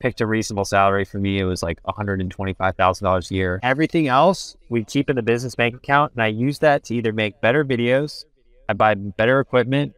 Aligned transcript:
picked 0.00 0.20
a 0.22 0.26
reasonable 0.26 0.64
salary 0.64 1.04
for 1.04 1.18
me. 1.18 1.38
It 1.38 1.44
was 1.44 1.62
like 1.62 1.80
$125,000 1.84 3.30
a 3.30 3.34
year. 3.34 3.60
Everything 3.62 4.08
else 4.08 4.56
we 4.70 4.82
keep 4.82 5.10
in 5.10 5.16
the 5.16 5.22
business 5.22 5.54
bank 5.54 5.76
account. 5.76 6.14
And 6.14 6.22
I 6.22 6.28
use 6.28 6.58
that 6.60 6.84
to 6.84 6.94
either 6.94 7.12
make 7.12 7.40
better 7.40 7.64
videos, 7.64 8.24
I 8.68 8.72
buy 8.72 8.94
better 8.94 9.40
equipment, 9.40 9.94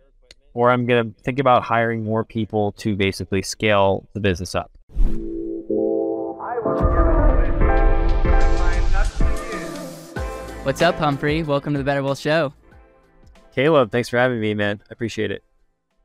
or 0.54 0.70
I'm 0.70 0.86
going 0.86 1.14
to 1.14 1.22
think 1.22 1.38
about 1.38 1.62
hiring 1.62 2.04
more 2.04 2.24
people 2.24 2.72
to 2.72 2.96
basically 2.96 3.42
scale 3.42 4.08
the 4.12 4.20
business 4.20 4.54
up. 4.54 4.70
What's 10.64 10.82
up, 10.82 10.96
Humphrey? 10.96 11.42
Welcome 11.42 11.72
to 11.74 11.78
the 11.78 11.84
Better 11.84 12.02
Wealth 12.02 12.18
Show. 12.18 12.52
Caleb, 13.54 13.90
thanks 13.90 14.08
for 14.08 14.18
having 14.18 14.40
me, 14.40 14.54
man. 14.54 14.80
I 14.90 14.92
appreciate 14.92 15.30
it. 15.30 15.44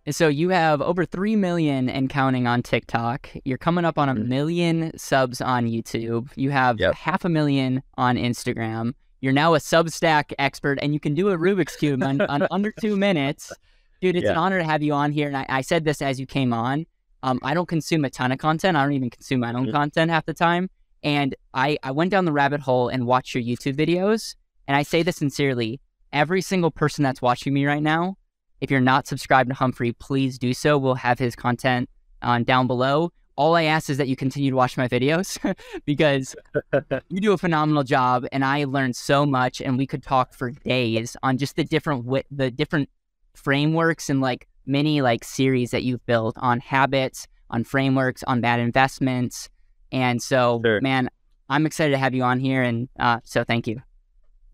And 0.07 0.15
so 0.15 0.29
you 0.29 0.49
have 0.49 0.81
over 0.81 1.03
3 1.05 1.35
million 1.35 1.89
and 1.89 2.09
counting 2.09 2.47
on 2.47 2.63
TikTok. 2.63 3.29
You're 3.43 3.57
coming 3.57 3.83
up 3.83 3.97
on 3.99 4.07
a 4.07 4.15
Mhm. 4.15 4.27
million 4.27 4.97
subs 4.97 5.41
on 5.41 5.67
YouTube. 5.67 6.29
You 6.37 6.49
have 6.51 6.79
Yep. 6.79 6.95
half 6.95 7.25
a 7.25 7.29
million 7.29 7.83
on 7.97 8.15
Instagram. 8.15 8.93
You're 9.19 9.33
now 9.33 9.53
a 9.53 9.59
Substack 9.59 10.31
expert 10.39 10.79
and 10.81 10.93
you 10.93 11.01
can 11.01 11.13
do 11.13 11.27
a 11.27 11.37
Rubik's 11.37 11.75
Cube 11.75 12.01
on, 12.01 12.21
on 12.21 12.47
under 12.51 12.71
two 12.71 12.95
minutes. 12.95 13.51
Dude, 13.99 14.15
it's 14.15 14.29
an 14.29 14.37
honor 14.37 14.59
to 14.59 14.63
have 14.63 14.81
you 14.81 14.93
on 14.93 15.11
here. 15.11 15.27
And 15.27 15.35
I, 15.35 15.45
I 15.49 15.61
said 15.61 15.83
this 15.83 16.01
as 16.01 16.21
you 16.21 16.25
came 16.25 16.53
on. 16.53 16.85
Um, 17.21 17.39
I 17.43 17.53
don't 17.53 17.67
consume 17.67 18.05
a 18.05 18.09
ton 18.09 18.31
of 18.31 18.37
content. 18.37 18.77
I 18.77 18.83
don't 18.83 18.93
even 18.93 19.09
consume 19.09 19.41
my 19.41 19.51
own 19.53 19.67
Mhm. 19.67 19.71
content 19.73 20.09
half 20.09 20.25
the 20.25 20.33
time. 20.33 20.69
And 21.03 21.35
I, 21.53 21.77
I 21.83 21.91
went 21.91 22.11
down 22.11 22.23
the 22.23 22.31
rabbit 22.31 22.61
hole 22.61 22.87
and 22.87 23.05
watched 23.05 23.35
your 23.35 23.43
YouTube 23.43 23.75
videos. 23.75 24.35
And 24.69 24.77
I 24.77 24.83
say 24.83 25.03
this 25.03 25.17
sincerely 25.17 25.81
every 26.13 26.41
single 26.41 26.71
person 26.71 27.03
that's 27.03 27.21
watching 27.21 27.53
me 27.53 27.65
right 27.65 27.83
now, 27.83 28.15
if 28.61 28.71
you're 28.71 28.79
not 28.79 29.07
subscribed 29.07 29.49
to 29.49 29.55
Humphrey, 29.55 29.93
please 29.93 30.37
do 30.37 30.53
so. 30.53 30.77
We'll 30.77 30.95
have 30.95 31.19
his 31.19 31.35
content 31.35 31.89
on 32.21 32.43
down 32.43 32.67
below. 32.67 33.11
All 33.35 33.55
I 33.55 33.63
ask 33.63 33.89
is 33.89 33.97
that 33.97 34.07
you 34.07 34.15
continue 34.15 34.49
to 34.49 34.57
watch 34.57 34.77
my 34.77 34.87
videos 34.87 35.37
because 35.85 36.35
you 37.09 37.21
do 37.21 37.33
a 37.33 37.37
phenomenal 37.37 37.83
job, 37.83 38.25
and 38.31 38.43
I 38.43 38.63
learned 38.63 38.95
so 38.95 39.25
much. 39.25 39.61
And 39.61 39.77
we 39.77 39.85
could 39.85 40.01
talk 40.01 40.33
for 40.33 40.51
days 40.51 41.15
on 41.21 41.37
just 41.37 41.55
the 41.55 41.63
different 41.63 42.07
the 42.31 42.49
different 42.49 42.89
frameworks 43.35 44.09
and 44.09 44.21
like 44.21 44.47
many 44.65 45.01
like 45.01 45.23
series 45.23 45.71
that 45.71 45.83
you've 45.83 46.05
built 46.07 46.35
on 46.39 46.59
habits, 46.59 47.27
on 47.51 47.63
frameworks, 47.63 48.23
on 48.23 48.41
bad 48.41 48.59
investments. 48.59 49.49
And 49.91 50.21
so, 50.21 50.59
Sure. 50.65 50.81
man, 50.81 51.09
I'm 51.49 51.65
excited 51.65 51.91
to 51.91 51.97
have 51.97 52.13
you 52.13 52.23
on 52.23 52.39
here, 52.39 52.63
and 52.63 52.89
uh, 52.99 53.19
so 53.23 53.43
thank 53.43 53.67
you. 53.67 53.81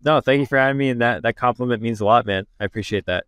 No, 0.04 0.20
thank 0.20 0.40
you 0.40 0.46
for 0.46 0.58
having 0.58 0.76
me. 0.76 0.90
And 0.90 1.00
that, 1.00 1.22
that 1.22 1.36
compliment 1.36 1.82
means 1.82 2.00
a 2.00 2.04
lot, 2.04 2.26
man. 2.26 2.46
I 2.60 2.64
appreciate 2.64 3.06
that. 3.06 3.24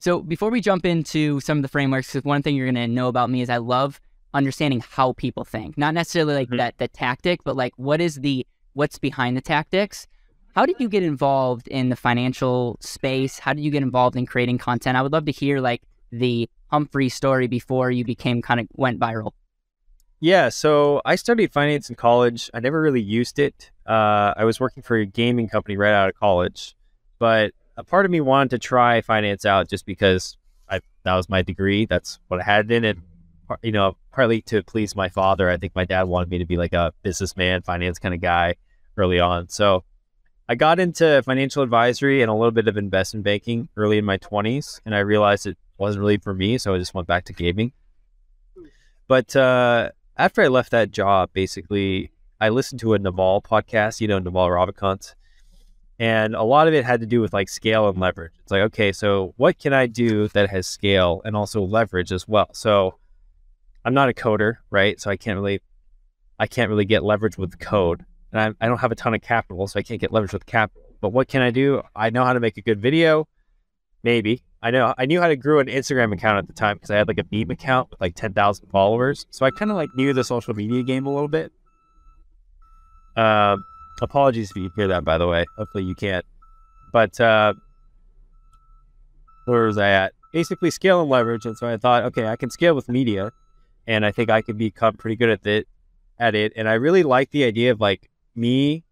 So 0.00 0.20
before 0.20 0.50
we 0.50 0.60
jump 0.60 0.86
into 0.86 1.40
some 1.40 1.58
of 1.58 1.62
the 1.62 1.68
frameworks, 1.68 2.12
because 2.12 2.24
one 2.24 2.42
thing 2.42 2.54
you're 2.54 2.66
going 2.70 2.74
to 2.76 2.86
know 2.86 3.08
about 3.08 3.30
me 3.30 3.40
is 3.40 3.50
I 3.50 3.56
love 3.56 4.00
understanding 4.32 4.82
how 4.88 5.12
people 5.14 5.44
think, 5.44 5.76
not 5.76 5.94
necessarily 5.94 6.34
like 6.34 6.48
Mhm. 6.50 6.58
that 6.58 6.78
the 6.78 6.88
tactic, 6.88 7.42
but 7.44 7.56
like 7.56 7.72
what 7.76 8.00
is 8.00 8.16
the 8.16 8.46
what's 8.74 8.98
behind 8.98 9.36
the 9.36 9.40
tactics. 9.40 10.06
How 10.54 10.64
did 10.64 10.76
you 10.78 10.88
get 10.88 11.02
involved 11.02 11.66
in 11.68 11.88
the 11.88 11.96
financial 11.96 12.76
space? 12.80 13.40
How 13.40 13.52
did 13.52 13.64
you 13.64 13.70
get 13.72 13.82
involved 13.82 14.16
in 14.16 14.24
creating 14.26 14.58
content? 14.58 14.96
I 14.96 15.02
would 15.02 15.12
love 15.12 15.24
to 15.24 15.32
hear 15.32 15.60
like 15.60 15.82
the 16.12 16.48
Humphrey 16.68 17.08
story 17.08 17.48
before 17.48 17.90
you 17.90 18.04
became 18.04 18.40
kind 18.42 18.60
of 18.60 18.68
went 18.74 19.00
viral. 19.00 19.32
Yeah, 20.20 20.48
so 20.48 21.00
I 21.04 21.14
studied 21.16 21.52
finance 21.52 21.88
in 21.88 21.96
college. 21.96 22.50
I 22.52 22.60
never 22.60 22.80
really 22.80 23.00
used 23.00 23.38
it. 23.38 23.70
Uh, 23.86 24.34
I 24.36 24.44
was 24.44 24.60
working 24.60 24.82
for 24.82 24.96
a 24.96 25.06
gaming 25.06 25.48
company 25.48 25.76
right 25.76 25.92
out 25.92 26.08
of 26.08 26.14
college, 26.16 26.76
but 27.18 27.52
a 27.78 27.84
part 27.84 28.04
of 28.04 28.10
me 28.10 28.20
wanted 28.20 28.50
to 28.50 28.58
try 28.58 29.00
finance 29.00 29.46
out 29.46 29.68
just 29.70 29.86
because 29.86 30.36
I 30.68 30.80
that 31.04 31.14
was 31.14 31.28
my 31.28 31.42
degree. 31.42 31.86
That's 31.86 32.18
what 32.26 32.40
I 32.40 32.44
had 32.44 32.70
in, 32.70 32.84
it. 32.84 32.98
you 33.62 33.72
know, 33.72 33.96
partly 34.12 34.42
to 34.42 34.62
please 34.64 34.96
my 34.96 35.08
father. 35.08 35.48
I 35.48 35.56
think 35.56 35.74
my 35.76 35.84
dad 35.84 36.02
wanted 36.02 36.28
me 36.28 36.38
to 36.38 36.44
be 36.44 36.56
like 36.56 36.72
a 36.72 36.92
businessman, 37.02 37.62
finance 37.62 38.00
kind 38.00 38.14
of 38.14 38.20
guy 38.20 38.56
early 38.96 39.20
on. 39.20 39.48
So 39.48 39.84
I 40.48 40.56
got 40.56 40.80
into 40.80 41.22
financial 41.22 41.62
advisory 41.62 42.20
and 42.20 42.30
a 42.30 42.34
little 42.34 42.50
bit 42.50 42.66
of 42.66 42.76
investment 42.76 43.24
banking 43.24 43.68
early 43.76 43.96
in 43.96 44.04
my 44.04 44.16
twenties, 44.16 44.80
and 44.84 44.92
I 44.94 44.98
realized 44.98 45.46
it 45.46 45.56
wasn't 45.78 46.00
really 46.00 46.18
for 46.18 46.34
me. 46.34 46.58
So 46.58 46.74
I 46.74 46.78
just 46.78 46.94
went 46.94 47.06
back 47.06 47.26
to 47.26 47.32
gaming. 47.32 47.72
But 49.06 49.36
uh, 49.36 49.90
after 50.16 50.42
I 50.42 50.48
left 50.48 50.72
that 50.72 50.90
job, 50.90 51.30
basically, 51.32 52.10
I 52.40 52.48
listened 52.48 52.80
to 52.80 52.94
a 52.94 52.98
Naval 52.98 53.40
podcast, 53.40 54.00
you 54.00 54.08
know, 54.08 54.18
Naval 54.18 54.48
Ravikant. 54.48 55.14
And 55.98 56.34
a 56.34 56.42
lot 56.42 56.68
of 56.68 56.74
it 56.74 56.84
had 56.84 57.00
to 57.00 57.06
do 57.06 57.20
with 57.20 57.32
like 57.32 57.48
scale 57.48 57.88
and 57.88 57.98
leverage. 57.98 58.32
It's 58.42 58.52
like, 58.52 58.62
okay, 58.62 58.92
so 58.92 59.34
what 59.36 59.58
can 59.58 59.72
I 59.72 59.86
do 59.86 60.28
that 60.28 60.48
has 60.50 60.66
scale 60.66 61.20
and 61.24 61.36
also 61.36 61.60
leverage 61.62 62.12
as 62.12 62.28
well? 62.28 62.48
So 62.52 62.98
I'm 63.84 63.94
not 63.94 64.08
a 64.08 64.12
coder, 64.12 64.58
right? 64.70 65.00
So 65.00 65.10
I 65.10 65.16
can't 65.16 65.36
really, 65.36 65.60
I 66.38 66.46
can't 66.46 66.68
really 66.68 66.84
get 66.84 67.02
leverage 67.02 67.36
with 67.36 67.58
code. 67.58 68.04
And 68.32 68.40
I, 68.40 68.64
I 68.64 68.68
don't 68.68 68.78
have 68.78 68.92
a 68.92 68.94
ton 68.94 69.14
of 69.14 69.22
capital, 69.22 69.66
so 69.66 69.80
I 69.80 69.82
can't 69.82 70.00
get 70.00 70.12
leverage 70.12 70.32
with 70.32 70.46
capital. 70.46 70.82
But 71.00 71.10
what 71.10 71.28
can 71.28 71.42
I 71.42 71.50
do? 71.50 71.82
I 71.96 72.10
know 72.10 72.24
how 72.24 72.32
to 72.32 72.40
make 72.40 72.56
a 72.58 72.62
good 72.62 72.80
video. 72.80 73.26
Maybe. 74.04 74.42
I 74.62 74.70
know 74.70 74.92
I 74.98 75.06
knew 75.06 75.20
how 75.20 75.28
to 75.28 75.36
grow 75.36 75.60
an 75.60 75.68
Instagram 75.68 76.12
account 76.12 76.38
at 76.38 76.46
the 76.46 76.52
time 76.52 76.76
because 76.76 76.90
I 76.90 76.96
had 76.96 77.08
like 77.08 77.18
a 77.18 77.24
meme 77.30 77.50
account 77.50 77.90
with 77.90 78.00
like 78.00 78.14
10,000 78.16 78.68
followers. 78.70 79.26
So 79.30 79.46
I 79.46 79.50
kind 79.50 79.70
of 79.70 79.76
like 79.76 79.94
knew 79.94 80.12
the 80.12 80.24
social 80.24 80.54
media 80.54 80.82
game 80.82 81.06
a 81.06 81.12
little 81.12 81.28
bit. 81.28 81.52
Um, 83.16 83.64
apologies 84.00 84.50
if 84.50 84.56
you 84.56 84.70
hear 84.76 84.88
that, 84.88 85.04
by 85.04 85.18
the 85.18 85.26
way. 85.26 85.46
Hopefully 85.56 85.84
you 85.84 85.94
can't. 85.94 86.24
But 86.92 87.20
uh, 87.20 87.54
where 89.44 89.64
was 89.64 89.78
I 89.78 89.90
at? 89.90 90.12
Basically, 90.32 90.70
scale 90.70 91.00
and 91.00 91.10
leverage. 91.10 91.46
And 91.46 91.56
so 91.56 91.68
I 91.68 91.76
thought, 91.76 92.04
okay, 92.04 92.26
I 92.26 92.36
can 92.36 92.50
scale 92.50 92.74
with 92.74 92.88
media, 92.88 93.32
and 93.86 94.04
I 94.04 94.12
think 94.12 94.30
I 94.30 94.42
could 94.42 94.58
become 94.58 94.94
pretty 94.94 95.16
good 95.16 95.30
at 95.30 95.46
it. 95.46 95.66
At 96.20 96.34
it, 96.34 96.52
and 96.56 96.68
I 96.68 96.74
really 96.74 97.04
like 97.04 97.30
the 97.30 97.44
idea 97.44 97.70
of 97.70 97.80
like 97.80 98.10
me 98.34 98.82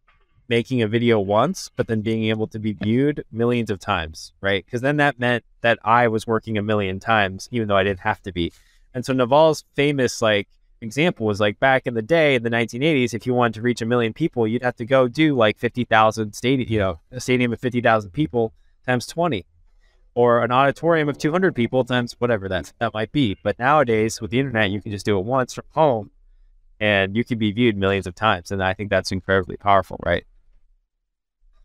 making 0.49 0.83
a 0.83 0.89
video 0.89 1.19
once, 1.19 1.71
but 1.75 1.89
then 1.89 2.01
being 2.01 2.25
able 2.25 2.47
to 2.47 2.59
be 2.59 2.73
viewed 2.73 3.25
millions 3.33 3.71
of 3.71 3.81
times, 3.81 4.33
right? 4.41 4.65
Because 4.65 4.81
then 4.81 4.97
that 4.99 5.19
meant 5.19 5.45
that 5.63 5.79
I 5.85 6.07
was 6.07 6.27
working 6.27 6.57
a 6.57 6.63
million 6.63 7.01
times, 7.01 7.49
even 7.51 7.67
though 7.69 7.77
I 7.77 7.83
didn't 7.83 8.01
have 8.01 8.23
to 8.23 8.33
be. 8.33 8.53
And 8.95 9.05
so 9.05 9.13
Naval's 9.13 9.65
famous 9.75 10.23
like 10.23 10.49
example 10.81 11.27
was 11.27 11.41
like 11.41 11.59
back 11.59 11.87
in 11.87 11.95
the 11.95 12.03
day 12.03 12.35
in 12.35 12.43
the 12.43 12.51
1980s, 12.51 13.15
if 13.15 13.27
you 13.27 13.35
wanted 13.35 13.55
to 13.55 13.63
reach 13.63 13.81
a 13.83 13.87
million 13.87 14.13
people, 14.13 14.47
you'd 14.47 14.63
have 14.63 14.77
to 14.77 14.85
go 14.85 15.09
do 15.09 15.35
like 15.35 15.59
50,000 15.59 16.35
stadium, 16.35 16.71
you 16.71 16.79
know, 16.79 17.01
a 17.11 17.21
stadium 17.21 17.53
of 17.53 17.61
50,000 17.61 18.11
people 18.11 18.53
times 18.87 19.07
20, 19.07 19.47
or 20.15 20.43
an 20.43 20.53
auditorium 20.53 21.09
of 21.09 21.19
200 21.19 21.55
people 21.55 21.85
times 21.85 22.15
whatever 22.19 22.49
that 22.49 22.73
that 22.79 22.95
might 22.95 23.13
be. 23.13 23.37
But 23.43 23.59
nowadays 23.59 24.21
with 24.21 24.31
the 24.31 24.39
internet, 24.39 24.71
you 24.71 24.81
can 24.81 24.93
just 24.93 25.07
do 25.07 25.19
it 25.19 25.25
once 25.25 25.55
from 25.55 25.65
home, 25.71 26.11
and 26.79 27.17
you 27.17 27.25
can 27.25 27.39
be 27.39 27.53
viewed 27.53 27.77
millions 27.77 28.07
of 28.07 28.15
times. 28.15 28.51
And 28.51 28.63
I 28.63 28.75
think 28.75 28.91
that's 28.91 29.13
incredibly 29.13 29.57
powerful, 29.57 29.99
right? 30.05 30.25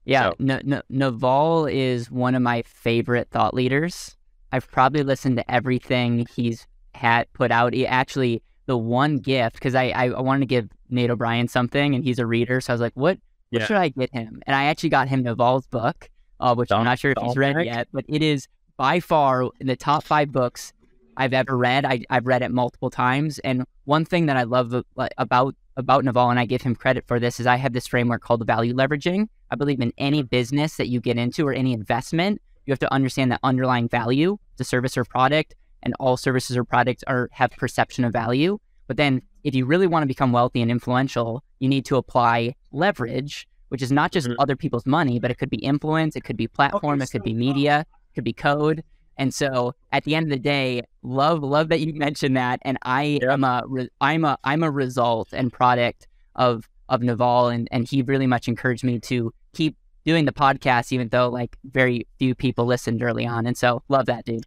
Yeah, 0.04 0.32
So- 0.40 0.82
Naval 0.90 1.68
is 1.68 2.10
one 2.10 2.34
of 2.34 2.42
my 2.42 2.64
favorite 2.64 3.30
thought 3.30 3.54
leaders. 3.54 4.18
I've 4.52 4.70
probably 4.72 5.04
listened 5.04 5.38
to 5.38 5.52
everything 5.52 6.26
he's 6.36 6.66
had 6.96 7.32
put 7.34 7.52
out. 7.52 7.74
He 7.74 7.86
actually, 7.86 8.42
the 8.66 8.78
one 8.78 9.18
gift, 9.20 9.56
because 9.56 9.76
I, 9.76 9.90
I, 9.90 10.10
I 10.10 10.22
wanted 10.22 10.42
to 10.42 10.46
give 10.46 10.70
Nate 10.90 11.10
O'Brien 11.10 11.48
something, 11.48 11.96
and 11.96 12.04
he's 12.04 12.20
a 12.20 12.26
reader, 12.26 12.62
so 12.62 12.72
I 12.72 12.76
was 12.76 12.82
like, 12.82 12.94
what, 12.94 13.18
what 13.50 13.62
Yeah. 13.62 13.66
should 13.66 13.78
I 13.78 13.90
get 13.90 14.14
him? 14.14 14.42
And 14.46 14.56
I 14.56 14.66
actually 14.66 14.90
got 14.90 15.08
him 15.08 15.24
Naval's 15.24 15.66
book, 15.68 16.10
uh, 16.40 16.56
which 16.56 16.72
I'm 16.72 16.86
not 16.86 17.00
sure 17.00 17.12
if 17.12 17.18
he's 17.22 17.38
read 17.38 17.54
Dominic? 17.54 17.66
yet, 17.66 17.88
but 17.92 18.06
it 18.08 18.22
is 18.22 18.48
by 18.78 19.00
far 19.00 19.50
in 19.60 19.68
the 19.68 19.76
top 19.76 20.04
five 20.04 20.32
books 20.32 20.74
I've 21.18 21.34
ever 21.34 21.58
read. 21.58 21.86
I, 21.86 22.04
I've 22.10 22.26
read 22.26 22.42
it 22.42 22.52
multiple 22.52 22.90
times, 22.90 23.40
and 23.40 23.66
one 23.86 24.06
thing 24.06 24.28
that 24.28 24.38
I 24.38 24.44
love 24.44 24.74
about 25.18 25.56
about 25.78 26.04
Naval, 26.04 26.30
and 26.30 26.40
I 26.40 26.46
give 26.46 26.62
him 26.62 26.76
credit 26.76 27.06
for 27.08 27.18
this, 27.20 27.40
is 27.40 27.48
I 27.48 27.56
have 27.56 27.72
this 27.74 27.88
framework 27.88 28.22
called 28.22 28.42
the 28.42 28.46
value 28.46 28.74
leveraging. 28.74 29.28
I 29.50 29.56
believe 29.56 29.80
in 29.80 29.94
any 29.98 30.22
business 30.22 30.76
that 30.76 30.90
you 30.90 31.00
get 31.00 31.18
into 31.18 31.48
or 31.48 31.54
any 31.54 31.72
investment, 31.74 32.42
you 32.66 32.72
have 32.72 32.80
to 32.80 32.94
understand 32.94 33.32
that 33.32 33.40
underlying 33.42 33.88
value, 33.88 34.38
the 34.58 34.66
service 34.66 34.98
or 34.98 35.06
product, 35.06 35.56
and 35.84 35.94
all 36.00 36.18
services 36.18 36.58
or 36.58 36.64
products 36.64 37.03
are 37.08 37.30
have 37.31 37.52
perception 37.52 38.03
of 38.03 38.14
value. 38.14 38.58
But 38.88 38.97
then 38.97 39.22
if 39.44 39.56
you 39.56 39.66
really 39.66 39.88
want 39.88 40.03
to 40.03 40.08
become 40.08 40.31
wealthy 40.31 40.62
and 40.62 40.69
influential, 40.69 41.44
you 41.60 41.68
need 41.69 41.86
to 41.86 41.95
apply 41.98 42.56
leverage, 42.72 43.48
which 43.69 43.81
is 43.81 43.92
not 43.92 44.12
just 44.12 44.28
Mhm. 44.28 44.36
other 44.39 44.56
people's 44.56 44.86
money, 44.86 45.19
but 45.19 45.31
it 45.31 45.38
could 45.38 45.50
be 45.50 45.57
influence, 45.57 46.16
it 46.16 46.24
could 46.24 46.38
be 46.38 46.48
platform, 46.48 47.01
it 47.01 47.10
could 47.12 47.24
be 47.24 47.33
media, 47.33 47.81
it 47.81 48.16
could 48.16 48.24
be 48.24 48.33
code. 48.33 48.83
And 49.18 49.33
so 49.33 49.74
at 49.92 50.04
the 50.04 50.16
end 50.16 50.25
of 50.25 50.30
the 50.31 50.39
day, 50.39 50.83
love 51.04 51.42
love 51.44 51.69
that 51.69 51.80
you 51.80 51.94
mentioned 52.07 52.36
that. 52.38 52.60
And 52.63 52.78
I 52.83 53.19
Yeah. 53.22 53.33
am 53.33 53.44
a 53.44 53.63
re- 53.68 53.89
I'm 54.01 54.25
a 54.25 54.38
I'm 54.44 54.63
a 54.63 54.72
result 54.72 55.30
and 55.33 55.51
product 55.51 56.07
of 56.36 56.68
of 56.89 57.01
Naval 57.01 57.48
and, 57.48 57.68
and 57.72 57.88
he 57.88 58.01
really 58.01 58.28
much 58.28 58.48
encouraged 58.48 58.83
me 58.83 59.00
to 59.00 59.33
keep 59.54 59.78
doing 60.04 60.25
the 60.25 60.33
podcast 60.33 60.92
even 60.92 61.07
though 61.10 61.30
like 61.30 61.56
very 61.63 62.06
few 62.19 62.36
people 62.36 62.66
listened 62.66 63.01
early 63.04 63.25
on. 63.25 63.45
And 63.45 63.56
so 63.57 63.81
love 63.88 64.07
that 64.07 64.25
dude. 64.25 64.45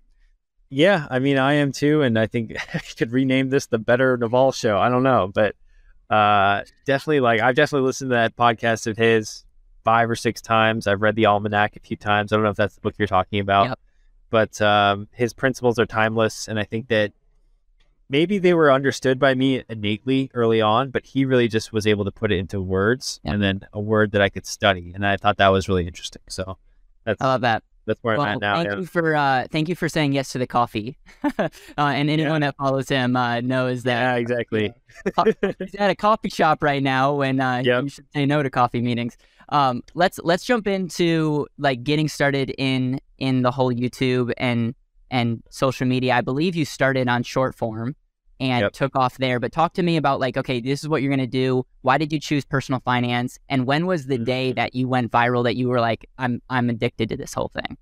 Yeah, 0.74 1.06
I 1.08 1.18
mean, 1.20 1.38
I 1.38 1.54
am 1.54 1.70
too, 1.72 2.02
and 2.02 2.18
I 2.18 2.26
think 2.26 2.54
I 2.74 2.80
could 2.98 3.12
rename 3.12 3.50
this 3.50 3.66
the 3.66 3.78
Better 3.78 4.16
Naval 4.16 4.52
Show. 4.52 4.78
I 4.78 4.88
don't 4.88 5.02
know, 5.04 5.30
but 5.32 5.54
uh, 6.10 6.62
definitely, 6.84 7.20
like, 7.20 7.40
I've 7.40 7.54
definitely 7.54 7.86
listened 7.86 8.10
to 8.10 8.14
that 8.16 8.36
podcast 8.36 8.86
of 8.86 8.96
his 8.96 9.44
five 9.84 10.10
or 10.10 10.16
six 10.16 10.40
times. 10.40 10.86
I've 10.86 11.00
read 11.02 11.14
the 11.16 11.24
Almanack 11.24 11.76
a 11.76 11.80
few 11.80 11.96
times. 11.96 12.32
I 12.32 12.36
don't 12.36 12.42
know 12.42 12.50
if 12.50 12.56
that's 12.56 12.74
the 12.74 12.80
book 12.80 12.94
you're 12.98 13.06
talking 13.06 13.38
about, 13.40 13.68
Yep. 13.68 13.78
but 14.30 14.60
um, 14.62 15.08
his 15.12 15.32
principles 15.32 15.78
are 15.78 15.86
timeless, 15.86 16.48
and 16.48 16.58
I 16.58 16.64
think 16.64 16.88
that 16.88 17.12
maybe 18.08 18.38
they 18.38 18.52
were 18.54 18.72
understood 18.72 19.18
by 19.18 19.34
me 19.34 19.62
innately 19.68 20.30
early 20.34 20.60
on, 20.60 20.90
but 20.90 21.04
he 21.06 21.24
really 21.24 21.48
just 21.48 21.72
was 21.72 21.86
able 21.86 22.04
to 22.04 22.10
put 22.12 22.32
it 22.32 22.38
into 22.38 22.60
words 22.60 23.20
Yeah. 23.24 23.32
and 23.32 23.42
then 23.42 23.60
a 23.72 23.80
word 23.80 24.10
that 24.12 24.20
I 24.22 24.28
could 24.28 24.44
study. 24.46 24.92
And 24.94 25.06
I 25.06 25.16
thought 25.16 25.36
that 25.38 25.48
was 25.48 25.68
really 25.68 25.86
interesting. 25.86 26.22
So 26.28 26.58
that's 27.04 27.20
I 27.20 27.26
love 27.26 27.40
that. 27.42 27.62
That's 27.86 28.00
where 28.02 28.16
Well, 28.16 28.26
I'm 28.26 28.34
at 28.36 28.40
now. 28.40 28.54
thank 28.56 28.68
yeah. 28.68 28.76
you 28.78 28.86
for 28.86 29.14
uh, 29.16 29.46
thank 29.50 29.68
you 29.68 29.74
for 29.74 29.88
saying 29.88 30.12
yes 30.12 30.32
to 30.32 30.38
the 30.38 30.46
coffee. 30.46 30.96
uh, 31.38 31.48
and 31.78 32.08
anyone 32.10 32.40
that 32.42 32.56
follows 32.56 32.88
him 32.88 33.16
uh, 33.16 33.40
knows 33.40 33.82
that. 33.84 34.00
Yeah, 34.00 34.12
that 34.14 34.20
exactly. 34.20 34.72
he's 35.58 35.74
at 35.76 35.90
a 35.90 35.94
coffee 35.94 36.28
shop 36.30 36.62
right 36.62 36.82
now 36.82 37.14
when 37.14 37.40
uh, 37.40 37.62
Yep. 37.64 37.82
you 37.84 37.88
should 37.88 38.06
say 38.12 38.26
no 38.26 38.42
to 38.42 38.50
coffee 38.50 38.80
meetings. 38.80 39.16
Um, 39.50 39.82
let's 39.94 40.18
let's 40.24 40.44
jump 40.44 40.66
into 40.66 41.46
like 41.58 41.84
getting 41.84 42.08
started 42.08 42.54
in 42.58 43.00
in 43.18 43.42
the 43.42 43.50
whole 43.50 43.72
YouTube 43.72 44.32
and 44.38 44.74
and 45.10 45.42
social 45.50 45.86
media. 45.86 46.14
I 46.14 46.20
believe 46.22 46.56
you 46.56 46.64
started 46.64 47.08
on 47.08 47.22
short 47.22 47.54
form 47.54 47.94
and 48.40 48.62
Yep. 48.62 48.72
took 48.72 48.96
off 48.96 49.16
there. 49.18 49.40
But 49.40 49.52
talk 49.52 49.74
to 49.74 49.82
me 49.82 49.96
about 49.96 50.20
like, 50.20 50.36
okay, 50.36 50.60
this 50.60 50.82
is 50.82 50.88
what 50.88 51.02
you're 51.02 51.10
gonna 51.10 51.26
do. 51.26 51.64
Why 51.82 51.98
did 51.98 52.12
you 52.12 52.20
choose 52.20 52.44
personal 52.44 52.80
finance? 52.80 53.38
And 53.48 53.66
when 53.66 53.86
was 53.86 54.06
the 54.06 54.18
Mhm. 54.18 54.24
day 54.24 54.52
that 54.52 54.74
you 54.74 54.88
went 54.88 55.10
viral 55.10 55.44
that 55.44 55.56
you 55.56 55.68
were 55.68 55.80
like, 55.80 56.06
I'm 56.18 56.42
I'm 56.50 56.70
addicted 56.70 57.08
to 57.10 57.16
this 57.16 57.34
whole 57.34 57.48
thing? 57.54 57.76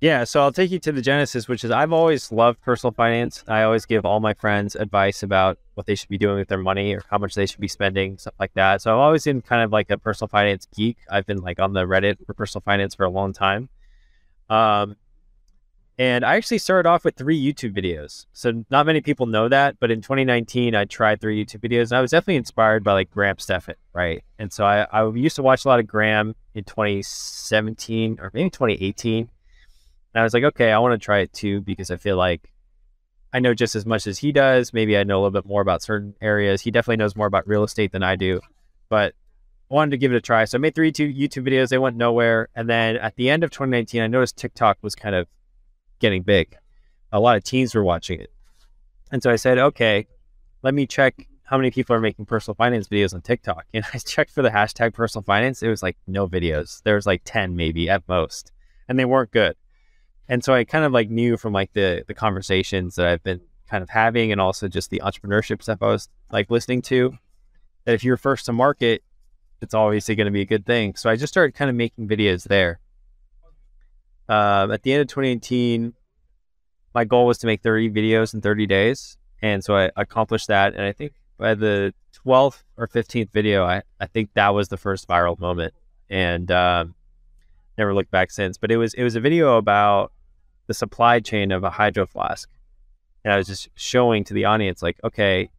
Yeah, 0.00 0.22
so 0.22 0.40
I'll 0.42 0.52
take 0.52 0.70
you 0.70 0.78
to 0.78 0.92
the 0.92 1.02
genesis, 1.02 1.48
which 1.48 1.64
is 1.64 1.72
I've 1.72 1.92
always 1.92 2.30
loved 2.30 2.60
personal 2.60 2.92
finance. 2.92 3.42
I 3.48 3.64
always 3.64 3.84
give 3.84 4.04
all 4.06 4.20
my 4.20 4.32
friends 4.32 4.76
advice 4.76 5.24
about 5.24 5.58
what 5.74 5.86
they 5.86 5.96
should 5.96 6.08
be 6.08 6.18
doing 6.18 6.36
with 6.36 6.46
their 6.46 6.58
money 6.58 6.94
or 6.94 7.02
how 7.10 7.18
much 7.18 7.34
they 7.34 7.46
should 7.46 7.58
be 7.58 7.66
spending, 7.66 8.16
stuff 8.16 8.34
like 8.38 8.54
that. 8.54 8.80
So 8.80 8.92
I've 8.92 8.98
always 9.00 9.24
been 9.24 9.40
kind 9.42 9.62
of 9.62 9.72
like 9.72 9.90
a 9.90 9.98
personal 9.98 10.28
finance 10.28 10.68
geek. 10.76 10.98
I've 11.10 11.26
been 11.26 11.38
like 11.38 11.58
on 11.58 11.72
the 11.72 11.82
Reddit 11.82 12.24
for 12.24 12.32
personal 12.32 12.62
finance 12.62 12.94
for 12.94 13.06
a 13.06 13.10
long 13.10 13.32
time. 13.32 13.70
Um, 14.48 14.94
and 15.98 16.24
I 16.24 16.36
actually 16.36 16.58
started 16.58 16.88
off 16.88 17.04
with 17.04 17.16
three 17.16 17.40
YouTube 17.40 17.76
videos. 17.76 18.26
So 18.32 18.64
not 18.70 18.86
many 18.86 19.00
people 19.00 19.26
know 19.26 19.48
that, 19.48 19.80
but 19.80 19.90
in 19.90 20.00
2019, 20.00 20.76
I 20.76 20.84
tried 20.84 21.20
three 21.20 21.44
YouTube 21.44 21.60
videos. 21.60 21.92
I 21.92 22.00
was 22.00 22.12
definitely 22.12 22.36
inspired 22.36 22.84
by 22.84 22.92
like 22.92 23.10
Graham 23.10 23.38
Stephan, 23.38 23.74
right? 23.92 24.22
And 24.38 24.52
so 24.52 24.64
I, 24.64 24.86
I 24.92 25.10
used 25.10 25.34
to 25.36 25.42
watch 25.42 25.64
a 25.64 25.68
lot 25.68 25.80
of 25.80 25.88
Graham 25.88 26.36
in 26.54 26.62
2017 26.62 28.18
or 28.20 28.30
maybe 28.32 28.48
2018. 28.48 29.28
And 30.14 30.20
I 30.20 30.22
was 30.22 30.32
like, 30.32 30.44
okay, 30.44 30.70
I 30.70 30.78
want 30.78 30.92
to 30.92 31.04
try 31.04 31.18
it 31.18 31.32
too 31.32 31.62
because 31.62 31.90
I 31.90 31.96
feel 31.96 32.16
like 32.16 32.48
I 33.32 33.40
know 33.40 33.52
just 33.52 33.74
as 33.74 33.84
much 33.84 34.06
as 34.06 34.18
he 34.18 34.30
does. 34.30 34.72
Maybe 34.72 34.96
I 34.96 35.02
know 35.02 35.16
a 35.16 35.20
little 35.22 35.42
bit 35.42 35.46
more 35.46 35.62
about 35.62 35.82
certain 35.82 36.14
areas. 36.20 36.62
He 36.62 36.70
definitely 36.70 36.98
knows 36.98 37.16
more 37.16 37.26
about 37.26 37.48
real 37.48 37.64
estate 37.64 37.90
than 37.90 38.04
I 38.04 38.14
do, 38.14 38.40
but 38.88 39.14
I 39.68 39.74
wanted 39.74 39.90
to 39.90 39.98
give 39.98 40.12
it 40.12 40.16
a 40.16 40.20
try. 40.20 40.44
So 40.44 40.58
I 40.58 40.60
made 40.60 40.76
three 40.76 40.92
YouTube 40.92 41.46
videos. 41.46 41.70
They 41.70 41.78
went 41.78 41.96
nowhere. 41.96 42.48
And 42.54 42.70
then 42.70 42.96
at 42.98 43.16
the 43.16 43.28
end 43.28 43.42
of 43.42 43.50
2019, 43.50 44.00
I 44.00 44.06
noticed 44.06 44.36
TikTok 44.36 44.78
was 44.80 44.94
kind 44.94 45.16
of 45.16 45.26
getting 45.98 46.22
big. 46.22 46.56
A 47.12 47.20
lot 47.20 47.36
of 47.36 47.44
teens 47.44 47.74
were 47.74 47.84
watching 47.84 48.20
it. 48.20 48.32
And 49.10 49.22
so 49.22 49.30
I 49.30 49.36
said, 49.36 49.58
okay, 49.58 50.06
let 50.62 50.74
me 50.74 50.86
check 50.86 51.26
how 51.44 51.56
many 51.56 51.70
people 51.70 51.96
are 51.96 52.00
making 52.00 52.26
personal 52.26 52.54
finance 52.54 52.88
videos 52.88 53.14
on 53.14 53.22
TikTok. 53.22 53.64
And 53.74 53.84
I 53.94 53.98
checked 53.98 54.32
for 54.32 54.42
the 54.42 54.50
hashtag 54.50 54.92
personal 54.92 55.22
finance. 55.22 55.62
It 55.62 55.68
was 55.68 55.82
like 55.82 55.96
no 56.06 56.28
videos. 56.28 56.82
There 56.82 56.96
was 56.96 57.06
like 57.06 57.22
10 57.24 57.56
maybe 57.56 57.88
at 57.88 58.06
most. 58.06 58.52
And 58.88 58.98
they 58.98 59.04
weren't 59.04 59.30
good. 59.30 59.56
And 60.28 60.44
so 60.44 60.52
I 60.52 60.64
kind 60.64 60.84
of 60.84 60.92
like 60.92 61.08
knew 61.08 61.38
from 61.38 61.54
like 61.54 61.72
the 61.72 62.04
the 62.06 62.14
conversations 62.14 62.96
that 62.96 63.06
I've 63.06 63.22
been 63.22 63.40
kind 63.70 63.82
of 63.82 63.88
having 63.88 64.30
and 64.30 64.40
also 64.40 64.68
just 64.68 64.90
the 64.90 65.02
entrepreneurship 65.04 65.62
stuff 65.62 65.78
I 65.82 65.86
was 65.86 66.08
like 66.30 66.50
listening 66.50 66.82
to 66.82 67.16
that 67.84 67.94
if 67.94 68.04
you're 68.04 68.16
first 68.16 68.46
to 68.46 68.52
market, 68.52 69.02
it's 69.62 69.74
obviously 69.74 70.14
going 70.14 70.26
to 70.26 70.30
be 70.30 70.42
a 70.42 70.46
good 70.46 70.66
thing. 70.66 70.94
So 70.96 71.08
I 71.08 71.16
just 71.16 71.32
started 71.32 71.54
kind 71.54 71.70
of 71.70 71.76
making 71.76 72.08
videos 72.08 72.44
there. 72.44 72.80
Um, 74.28 74.70
at 74.70 74.82
the 74.82 74.92
end 74.92 75.02
of 75.02 75.08
2018, 75.08 75.94
my 76.94 77.04
goal 77.04 77.26
was 77.26 77.38
to 77.38 77.46
make 77.46 77.62
30 77.62 77.90
videos 77.90 78.34
in 78.34 78.40
30 78.40 78.66
days. 78.66 79.16
And 79.40 79.62
so 79.62 79.76
I 79.76 79.90
accomplished 79.96 80.48
that. 80.48 80.74
And 80.74 80.82
I 80.82 80.92
think 80.92 81.12
by 81.38 81.54
the 81.54 81.94
12th 82.26 82.62
or 82.76 82.88
15th 82.88 83.30
video, 83.32 83.64
I, 83.64 83.82
I 84.00 84.06
think 84.06 84.30
that 84.34 84.54
was 84.54 84.68
the 84.68 84.76
first 84.76 85.06
viral 85.08 85.38
moment. 85.38 85.74
And 86.10 86.50
um, 86.50 86.94
never 87.78 87.94
looked 87.94 88.10
back 88.10 88.30
since. 88.30 88.58
But 88.58 88.70
it 88.70 88.76
was 88.76 88.94
it 88.94 89.04
was 89.04 89.14
a 89.14 89.20
video 89.20 89.56
about 89.56 90.12
the 90.66 90.74
supply 90.74 91.20
chain 91.20 91.52
of 91.52 91.64
a 91.64 91.70
hydro 91.70 92.06
flask. 92.06 92.50
And 93.24 93.32
I 93.32 93.36
was 93.36 93.46
just 93.46 93.68
showing 93.74 94.24
to 94.24 94.34
the 94.34 94.44
audience, 94.44 94.82
like, 94.82 94.98
okay, 95.04 95.50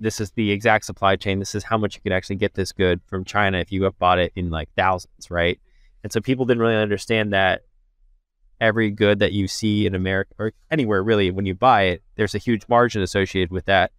this 0.00 0.20
is 0.20 0.30
the 0.32 0.50
exact 0.50 0.84
supply 0.84 1.16
chain. 1.16 1.38
This 1.38 1.54
is 1.54 1.64
how 1.64 1.78
much 1.78 1.94
you 1.94 2.00
could 2.00 2.12
actually 2.12 2.36
get 2.36 2.54
this 2.54 2.72
good 2.72 3.00
from 3.06 3.24
China 3.24 3.58
if 3.58 3.72
you 3.72 3.84
have 3.84 3.98
bought 3.98 4.18
it 4.18 4.32
in 4.36 4.50
like 4.50 4.68
thousands, 4.76 5.30
right? 5.30 5.58
And 6.02 6.12
so 6.12 6.20
people 6.20 6.44
didn't 6.44 6.60
really 6.60 6.76
understand 6.76 7.32
that 7.32 7.62
every 8.60 8.90
good 8.90 9.18
that 9.18 9.32
you 9.32 9.48
see 9.48 9.86
in 9.86 9.94
America 9.94 10.32
or 10.38 10.52
anywhere 10.70 11.02
really, 11.02 11.30
when 11.30 11.46
you 11.46 11.54
buy 11.54 11.82
it, 11.82 12.02
there's 12.16 12.34
a 12.34 12.38
huge 12.38 12.62
margin 12.68 13.02
associated 13.02 13.50
with 13.50 13.66
that. 13.66 13.92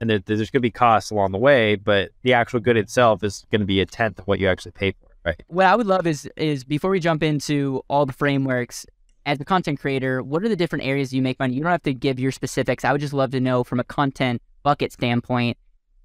And 0.00 0.08
there, 0.08 0.18
there's 0.20 0.38
going 0.38 0.60
to 0.60 0.60
be 0.60 0.70
costs 0.70 1.10
along 1.10 1.32
the 1.32 1.38
way, 1.38 1.74
but 1.74 2.10
the 2.22 2.32
actual 2.32 2.60
good 2.60 2.76
itself 2.76 3.24
is 3.24 3.44
going 3.50 3.60
to 3.60 3.66
be 3.66 3.80
a 3.80 3.86
tenth 3.86 4.18
of 4.18 4.26
what 4.26 4.38
you 4.38 4.48
actually 4.48 4.72
pay 4.72 4.92
for, 4.92 5.08
right? 5.24 5.42
what 5.48 5.66
I 5.66 5.74
would 5.74 5.86
love 5.86 6.06
is 6.06 6.28
is 6.36 6.64
before 6.64 6.90
we 6.90 7.00
jump 7.00 7.22
into 7.22 7.82
all 7.88 8.06
the 8.06 8.12
frameworks 8.12 8.86
as 9.26 9.38
a 9.40 9.44
content 9.44 9.78
creator, 9.78 10.22
what 10.22 10.42
are 10.42 10.48
the 10.48 10.56
different 10.56 10.84
areas 10.84 11.12
you 11.12 11.20
make 11.20 11.38
money? 11.38 11.54
You 11.54 11.62
don't 11.62 11.70
have 11.70 11.82
to 11.82 11.92
give 11.92 12.18
your 12.18 12.32
specifics. 12.32 12.84
I 12.84 12.92
would 12.92 13.00
just 13.00 13.12
love 13.12 13.30
to 13.32 13.40
know 13.40 13.62
from 13.62 13.78
a 13.78 13.84
content 13.84 14.40
bucket 14.62 14.92
standpoint, 14.92 15.58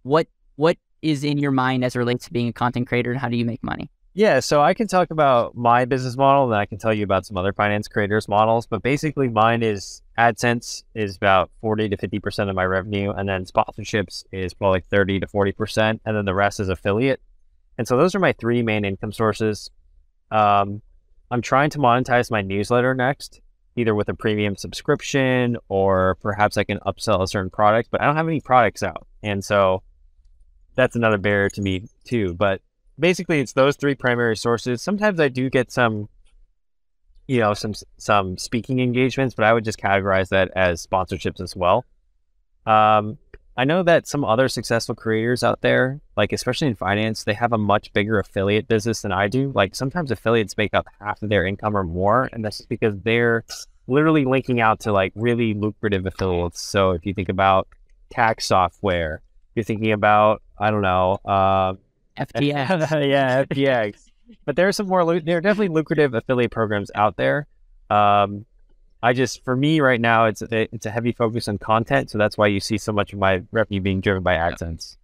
what 0.04 0.28
what 0.56 0.78
is 1.02 1.24
in 1.24 1.38
your 1.38 1.52
mind 1.52 1.84
as 1.84 1.96
it 1.96 2.00
relates 2.00 2.26
to 2.26 2.34
being 2.34 2.48
a 2.48 2.54
content 2.54 2.88
creator 2.88 3.12
and 3.12 3.20
how 3.20 3.30
do 3.30 3.38
you 3.38 3.46
make 3.46 3.64
money? 3.64 3.90
Yeah, 4.16 4.42
so 4.42 4.62
I 4.62 4.76
can 4.76 4.88
talk 4.88 5.10
about 5.10 5.56
my 5.56 5.86
business 5.86 6.16
model, 6.16 6.46
and 6.46 6.56
I 6.56 6.68
can 6.68 6.78
tell 6.78 6.94
you 6.94 7.04
about 7.04 7.26
some 7.26 7.36
other 7.36 7.52
finance 7.52 7.88
creators' 7.88 8.28
models. 8.28 8.68
But 8.68 8.84
basically, 8.84 9.28
mine 9.28 9.64
is 9.64 10.04
AdSense 10.20 10.84
is 10.94 11.16
about 11.16 11.50
forty 11.62 11.90
to 11.90 11.98
fifty 11.98 12.20
percent 12.20 12.52
of 12.52 12.56
my 12.56 12.66
revenue, 12.66 13.12
and 13.12 13.28
then 13.28 13.46
sponsorships 13.46 14.24
is 14.32 14.54
probably 14.54 14.78
like 14.78 14.88
thirty 14.88 15.20
to 15.20 15.26
forty 15.26 15.52
percent, 15.52 16.00
and 16.06 16.16
then 16.16 16.26
the 16.26 16.36
rest 16.36 16.60
is 16.60 16.70
affiliate. 16.70 17.22
And 17.80 17.88
so 17.88 17.98
those 17.98 18.14
are 18.14 18.20
my 18.20 18.34
three 18.34 18.62
main 18.62 18.86
income 18.86 19.12
sources. 19.12 19.72
Um, 20.30 20.84
I'm 21.32 21.42
trying 21.42 21.72
to 21.72 21.80
monetize 21.80 22.30
my 22.30 22.44
newsletter 22.44 22.94
next, 22.94 23.42
either 23.76 23.96
with 23.96 24.10
a 24.10 24.14
premium 24.14 24.56
subscription 24.56 25.58
or 25.70 26.20
perhaps 26.22 26.56
I 26.56 26.66
can 26.66 26.78
upsell 26.86 27.24
a 27.24 27.28
certain 27.28 27.50
product. 27.50 27.90
But 27.90 28.02
I 28.02 28.06
don't 28.06 28.16
have 28.16 28.28
any 28.28 28.42
products 28.42 28.84
out, 28.84 29.08
and 29.24 29.44
so 29.44 29.82
that's 30.76 30.96
another 30.96 31.18
barrier 31.18 31.50
to 31.50 31.62
me 31.64 31.88
too. 32.04 32.36
But 32.36 32.62
basically 33.00 33.40
it's 33.40 33.54
those 33.54 33.76
three 33.76 33.96
primary 33.96 34.38
sources. 34.38 34.82
Sometimes 34.82 35.20
I 35.20 35.28
do 35.28 35.50
get 35.50 35.72
some, 35.72 36.10
you 37.28 37.40
know, 37.40 37.54
some 37.54 37.74
some 37.98 38.38
speaking 38.38 38.80
engagements, 38.80 39.36
but 39.36 39.46
I 39.46 39.54
would 39.54 39.64
just 39.64 39.80
categorize 39.80 40.30
that 40.30 40.52
as 40.56 40.86
sponsorships 40.86 41.42
as 41.42 41.56
well. 41.56 41.86
Um, 42.66 43.18
I 43.56 43.66
know 43.66 43.84
that 43.84 44.08
some 44.08 44.26
other 44.26 44.48
successful 44.48 44.96
creators 44.96 45.44
out 45.44 45.62
there, 45.62 46.02
like 46.18 46.34
especially 46.34 46.68
in 46.68 46.76
finance, 46.76 47.24
they 47.24 47.36
have 47.36 47.54
a 47.54 47.58
much 47.58 47.94
bigger 47.94 48.18
affiliate 48.18 48.68
business 48.68 49.02
than 49.02 49.12
I 49.12 49.28
do. 49.28 49.52
Like 49.54 49.76
sometimes 49.76 50.10
affiliates 50.10 50.58
make 50.58 50.74
up 50.74 50.88
half 51.00 51.22
of 51.22 51.30
their 51.30 51.46
income 51.46 51.78
or 51.78 51.84
more, 51.84 52.30
and 52.34 52.44
that's 52.44 52.62
because 52.62 52.96
they're 53.02 53.44
literally 53.88 54.26
linking 54.26 54.60
out 54.60 54.80
to 54.82 54.92
like 54.92 55.12
really 55.16 55.54
lucrative 55.54 56.06
affiliates. 56.06 56.62
So 56.62 56.92
if 56.92 57.06
you 57.06 57.14
think 57.14 57.30
about 57.30 57.68
tax 58.10 58.48
software, 58.48 59.22
you're 59.56 59.64
thinking 59.64 59.92
about 59.92 60.42
I 60.58 60.72
don't 60.72 60.82
know, 60.82 61.20
uh, 61.26 61.74
FTX. 62.18 62.42
yeah, 63.10 63.44
FTX. 63.46 64.10
But 64.46 64.56
there 64.56 64.68
are 64.68 64.72
some 64.72 64.88
more. 64.88 65.20
There 65.20 65.38
are 65.38 65.42
definitely 65.42 65.70
lucrative 65.74 66.14
affiliate 66.14 66.52
programs 66.52 66.90
out 66.96 67.18
there. 67.18 67.48
Um, 67.90 68.46
I 69.02 69.12
just, 69.14 69.44
for 69.44 69.56
me 69.56 69.82
right 69.82 70.00
now, 70.00 70.26
it's 70.26 70.42
a, 70.42 70.74
it's 70.74 70.86
a 70.86 70.90
heavy 70.90 71.12
focus 71.12 71.48
on 71.50 71.58
content, 71.58 72.10
so 72.10 72.18
that's 72.18 72.38
why 72.38 72.48
you 72.48 72.62
see 72.62 72.78
so 72.78 72.94
much 72.94 73.12
of 73.12 73.20
my 73.20 73.44
revenue 73.52 73.82
being 73.82 74.00
driven 74.00 74.24
by 74.24 74.36
AdSense. 74.36 74.96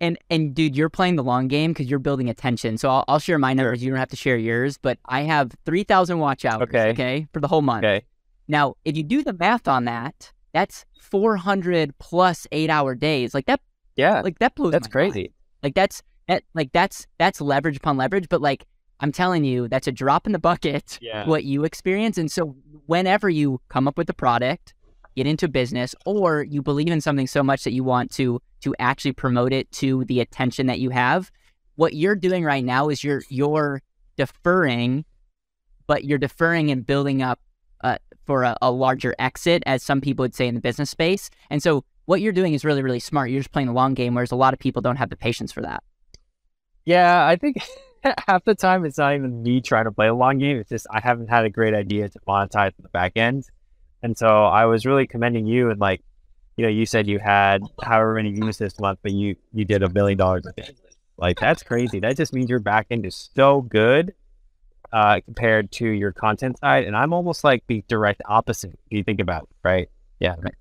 And 0.00 0.16
and 0.30 0.54
dude, 0.54 0.76
you're 0.76 0.88
playing 0.88 1.16
the 1.16 1.24
long 1.24 1.48
game 1.48 1.72
because 1.72 1.90
you're 1.90 1.98
building 1.98 2.30
attention. 2.30 2.78
So 2.78 2.88
I'll, 2.88 3.04
I'll 3.08 3.18
share 3.18 3.36
my 3.38 3.52
numbers. 3.52 3.82
You 3.82 3.90
don't 3.90 3.98
have 3.98 4.10
to 4.10 4.16
share 4.16 4.36
yours, 4.36 4.78
but 4.78 4.96
I 5.04 5.22
have 5.22 5.50
three 5.66 5.82
thousand 5.82 6.20
watch 6.20 6.44
hours. 6.44 6.62
Okay. 6.62 6.90
Okay, 6.90 7.26
for 7.32 7.40
the 7.40 7.48
whole 7.48 7.62
month. 7.62 7.84
Okay, 7.84 8.04
Now, 8.46 8.74
if 8.84 8.96
you 8.96 9.02
do 9.02 9.24
the 9.24 9.32
math 9.32 9.66
on 9.66 9.86
that, 9.86 10.32
that's 10.54 10.86
four 11.00 11.36
hundred 11.36 11.98
plus 11.98 12.46
eight 12.52 12.70
hour 12.70 12.94
days. 12.94 13.34
Like 13.34 13.46
that. 13.46 13.60
yeah, 13.96 14.20
Like 14.20 14.38
that 14.38 14.54
blows. 14.54 14.70
that's 14.70 14.86
my 14.94 15.02
mind. 15.02 15.28
Like 15.62 15.74
that's 15.74 16.02
that. 16.28 16.44
Like 16.54 16.72
that's 16.72 17.06
that's 17.18 17.40
leverage 17.40 17.76
upon 17.76 17.96
leverage. 17.96 18.28
But 18.28 18.40
like 18.40 18.66
I'm 19.00 19.12
telling 19.12 19.44
you, 19.44 19.68
that's 19.68 19.86
a 19.86 19.92
drop 19.92 20.26
in 20.26 20.32
the 20.32 20.38
bucket. 20.38 20.98
Yeah, 21.02 21.26
What 21.26 21.44
you 21.44 21.64
experience, 21.64 22.18
and 22.18 22.30
so 22.30 22.56
whenever 22.86 23.28
you 23.28 23.60
come 23.68 23.86
up 23.86 23.96
with 23.96 24.08
a 24.10 24.14
product, 24.14 24.74
get 25.16 25.26
into 25.26 25.48
business, 25.48 25.94
or 26.04 26.42
you 26.42 26.62
believe 26.62 26.88
in 26.88 27.00
something 27.00 27.26
so 27.26 27.42
much 27.42 27.64
that 27.64 27.72
you 27.72 27.84
want 27.84 28.10
to 28.12 28.40
to 28.62 28.74
actually 28.78 29.12
promote 29.12 29.52
it 29.52 29.70
to 29.72 30.04
the 30.06 30.20
attention 30.20 30.66
that 30.66 30.80
you 30.80 30.90
have, 30.90 31.30
what 31.76 31.94
you're 31.94 32.16
doing 32.16 32.44
right 32.44 32.64
now 32.64 32.88
is 32.88 33.04
you're 33.04 33.22
you're 33.28 33.82
deferring, 34.16 35.04
but 35.86 36.04
you're 36.04 36.18
deferring 36.18 36.70
and 36.70 36.84
building 36.84 37.22
up 37.22 37.40
uh, 37.82 37.98
for 38.26 38.42
a, 38.42 38.56
a 38.60 38.70
larger 38.70 39.14
exit, 39.18 39.62
as 39.64 39.82
some 39.82 40.00
people 40.00 40.24
would 40.24 40.34
say 40.34 40.48
in 40.48 40.54
the 40.54 40.60
business 40.60 40.90
space. 40.90 41.30
And 41.50 41.62
so 41.62 41.84
what 42.08 42.22
you're 42.22 42.32
doing 42.32 42.54
is 42.54 42.64
really 42.64 42.82
really 42.82 43.00
smart. 43.00 43.30
You're 43.30 43.40
just 43.40 43.52
playing 43.52 43.68
the 43.68 43.74
long 43.74 43.92
game, 43.94 44.14
whereas 44.14 44.32
a 44.32 44.36
lot 44.36 44.54
of 44.54 44.58
people 44.58 44.80
don't 44.80 44.96
have 44.96 45.10
the 45.10 45.16
patience 45.16 45.52
for 45.52 45.60
that. 45.60 45.82
yeah. 46.86 47.26
I 47.26 47.36
think 47.36 47.62
half 48.26 48.44
the 48.44 48.54
time 48.54 48.84
it's 48.84 48.98
not 48.98 49.14
even 49.14 49.42
me 49.42 49.60
trying 49.60 49.84
to 49.84 49.92
play 49.92 50.08
a 50.08 50.14
long 50.14 50.38
game. 50.38 50.56
It's 50.56 50.70
just 50.70 50.86
I 50.90 51.00
haven't 51.00 51.28
had 51.28 51.44
a 51.44 51.50
great 51.50 51.74
idea 51.74 52.08
to 52.08 52.18
monetize 52.26 52.72
the 52.80 52.88
back 52.88 53.12
end, 53.16 53.44
and 54.02 54.16
so 54.16 54.26
I 54.26 54.64
was 54.64 54.86
really 54.86 55.06
commending 55.06 55.46
you 55.46 55.70
and 55.70 55.78
like 55.78 56.02
you 56.56 56.64
know, 56.64 56.70
you 56.70 56.86
said 56.86 57.06
you 57.06 57.20
had 57.20 57.62
however 57.80 58.14
many 58.14 58.32
views 58.32 58.58
this 58.58 58.80
month, 58.80 58.98
but 59.02 59.12
you 59.12 59.36
you 59.52 59.64
did 59.64 59.82
a 59.82 59.88
million 59.90 60.18
dollars 60.18 60.44
a 60.46 60.52
day. 60.60 60.74
Like 61.18 61.38
that's 61.38 61.62
crazy. 61.62 62.00
That 62.00 62.16
just 62.16 62.32
means 62.32 62.48
your 62.48 62.58
back 62.58 62.86
end 62.90 63.04
is 63.04 63.30
so 63.34 63.60
good 63.60 64.14
uh, 64.92 65.20
compared 65.24 65.70
to 65.72 65.86
your 65.86 66.12
content 66.12 66.58
side. 66.58 66.84
And 66.84 66.96
I'm 66.96 67.12
almost 67.12 67.44
like 67.44 67.64
the 67.66 67.84
direct 67.86 68.22
opposite. 68.26 68.78
If 68.90 68.96
you 68.98 69.04
think 69.04 69.20
about 69.20 69.42
it, 69.42 69.48
right? 69.62 69.88
Yeah. 70.20 70.36
Right. 70.38 70.54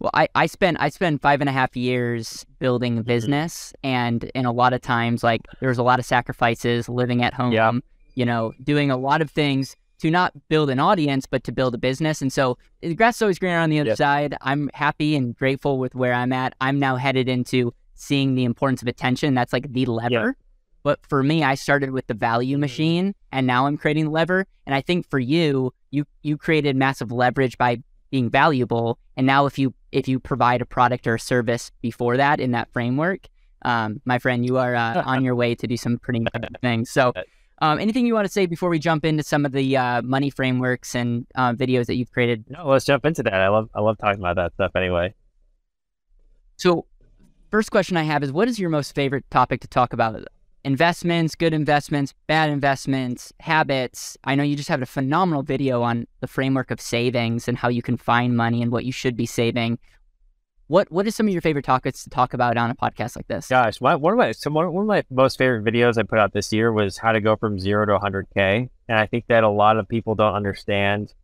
Well, 0.00 0.10
I, 0.14 0.28
I 0.34 0.46
spent 0.46 0.76
I 0.80 0.88
spent 0.90 1.20
five 1.22 1.40
and 1.40 1.48
a 1.48 1.52
half 1.52 1.76
years 1.76 2.46
building 2.58 2.98
a 2.98 3.00
Mm-hmm. 3.00 3.08
business, 3.08 3.72
and 3.82 4.24
in 4.34 4.46
a 4.46 4.52
lot 4.52 4.72
of 4.72 4.80
times, 4.80 5.22
like 5.24 5.42
there 5.60 5.68
was 5.68 5.78
a 5.78 5.82
lot 5.82 5.98
of 5.98 6.04
sacrifices, 6.04 6.88
living 6.88 7.22
at 7.22 7.34
home, 7.34 7.52
Yeah. 7.52 7.72
you 8.14 8.24
know, 8.24 8.52
doing 8.62 8.90
a 8.90 8.96
lot 8.96 9.20
of 9.22 9.30
things 9.30 9.74
to 9.98 10.10
not 10.10 10.32
build 10.48 10.70
an 10.70 10.78
audience, 10.78 11.26
but 11.26 11.42
to 11.44 11.50
build 11.52 11.74
a 11.74 11.78
business. 11.78 12.22
And 12.22 12.32
so 12.32 12.56
the 12.80 12.94
grass 12.94 13.16
is 13.16 13.22
always 13.22 13.38
greener 13.40 13.58
on 13.58 13.70
the 13.70 13.80
other 13.80 13.88
Yep. 13.90 13.96
side. 13.98 14.36
I'm 14.42 14.70
happy 14.72 15.16
and 15.16 15.34
grateful 15.36 15.78
with 15.78 15.96
where 15.96 16.12
I'm 16.14 16.32
at. 16.32 16.54
I'm 16.60 16.78
now 16.78 16.94
headed 16.94 17.28
into 17.28 17.74
seeing 17.94 18.36
the 18.36 18.44
importance 18.44 18.80
of 18.80 18.86
attention. 18.86 19.34
That's 19.34 19.52
like 19.52 19.72
the 19.72 19.86
lever. 19.86 20.36
But 20.84 21.00
for 21.08 21.24
me, 21.24 21.42
I 21.42 21.56
started 21.56 21.90
with 21.90 22.06
the 22.06 22.14
value 22.14 22.54
Mm-hmm. 22.54 22.60
machine, 22.60 23.14
and 23.32 23.48
now 23.48 23.66
I'm 23.66 23.76
creating 23.76 24.04
the 24.04 24.10
lever. 24.12 24.46
And 24.64 24.74
I 24.76 24.80
think 24.80 25.10
for 25.10 25.18
you, 25.18 25.72
you 25.90 26.04
you 26.22 26.36
created 26.36 26.76
massive 26.76 27.10
leverage 27.10 27.58
by 27.58 27.82
being 28.10 28.30
valuable. 28.30 28.98
And 29.16 29.26
now 29.26 29.46
if 29.46 29.58
you 29.58 29.74
if 29.92 30.08
you 30.08 30.20
provide 30.20 30.60
a 30.60 30.66
product 30.66 31.06
or 31.06 31.14
a 31.14 31.20
service 31.20 31.70
before 31.80 32.16
that 32.16 32.40
in 32.40 32.50
that 32.52 32.72
framework, 32.72 33.28
um, 33.62 34.00
my 34.04 34.18
friend, 34.18 34.44
you 34.44 34.58
are 34.58 34.74
uh, 34.74 35.02
on 35.04 35.24
your 35.24 35.34
way 35.34 35.54
to 35.54 35.66
do 35.66 35.76
some 35.76 35.98
pretty 35.98 36.24
things. 36.62 36.90
So, 36.90 37.12
um, 37.60 37.80
anything 37.80 38.06
you 38.06 38.14
want 38.14 38.26
to 38.26 38.32
say 38.32 38.46
before 38.46 38.68
we 38.68 38.78
jump 38.78 39.04
into 39.04 39.22
some 39.22 39.44
of 39.44 39.52
the 39.52 39.76
uh, 39.76 40.02
money 40.02 40.30
frameworks 40.30 40.94
and 40.94 41.26
uh, 41.34 41.52
videos 41.52 41.86
that 41.86 41.96
you've 41.96 42.12
created? 42.12 42.44
No, 42.48 42.68
let's 42.68 42.84
jump 42.84 43.04
into 43.04 43.22
that. 43.24 43.34
I 43.34 43.48
love 43.48 43.68
I 43.74 43.80
love 43.80 43.98
talking 43.98 44.20
about 44.20 44.36
that 44.36 44.54
stuff 44.54 44.72
anyway. 44.76 45.14
So, 46.56 46.86
first 47.50 47.70
question 47.70 47.96
I 47.96 48.02
have 48.02 48.22
is, 48.22 48.32
what 48.32 48.48
is 48.48 48.58
your 48.58 48.70
most 48.70 48.94
favorite 48.94 49.24
topic 49.30 49.60
to 49.62 49.68
talk 49.68 49.92
about? 49.92 50.24
Investments, 50.68 51.34
good 51.34 51.54
investments, 51.54 52.12
bad 52.26 52.50
investments, 52.50 53.32
habits. 53.40 54.18
I 54.22 54.34
know 54.34 54.42
you 54.42 54.54
just 54.54 54.68
have 54.68 54.82
a 54.82 54.86
phenomenal 54.86 55.42
video 55.42 55.80
on 55.80 56.06
the 56.20 56.26
framework 56.26 56.70
of 56.70 56.78
savings 56.78 57.48
and 57.48 57.56
how 57.56 57.70
you 57.70 57.80
can 57.80 57.96
find 57.96 58.36
money 58.36 58.60
and 58.60 58.70
what 58.70 58.84
you 58.84 58.92
should 58.92 59.16
be 59.16 59.24
saving. 59.24 59.78
What 60.66 60.92
What 60.92 61.06
are 61.06 61.10
some 61.10 61.26
of 61.26 61.32
your 61.32 61.40
favorite 61.40 61.64
topics 61.64 62.04
to 62.04 62.10
talk 62.10 62.34
about 62.34 62.58
on 62.58 62.68
a 62.68 62.74
podcast 62.74 63.16
like 63.16 63.28
this? 63.28 63.48
Gosh, 63.48 63.80
my, 63.80 63.94
one 63.94 64.12
of 64.12 64.18
my 64.18 64.32
so 64.32 64.50
one 64.50 64.66
of 64.66 64.86
my 64.86 65.04
most 65.10 65.38
favorite 65.38 65.64
videos 65.64 65.96
I 65.96 66.02
put 66.02 66.18
out 66.18 66.34
this 66.34 66.52
year 66.52 66.70
was 66.70 66.98
how 66.98 67.12
to 67.12 67.22
go 67.22 67.34
from 67.34 67.58
zero 67.58 67.86
to 67.86 67.98
100k, 67.98 68.68
and 68.90 68.98
I 68.98 69.06
think 69.06 69.24
that 69.28 69.44
a 69.44 69.48
lot 69.48 69.78
of 69.78 69.88
people 69.88 70.16
don't 70.16 70.34
understand 70.34 71.14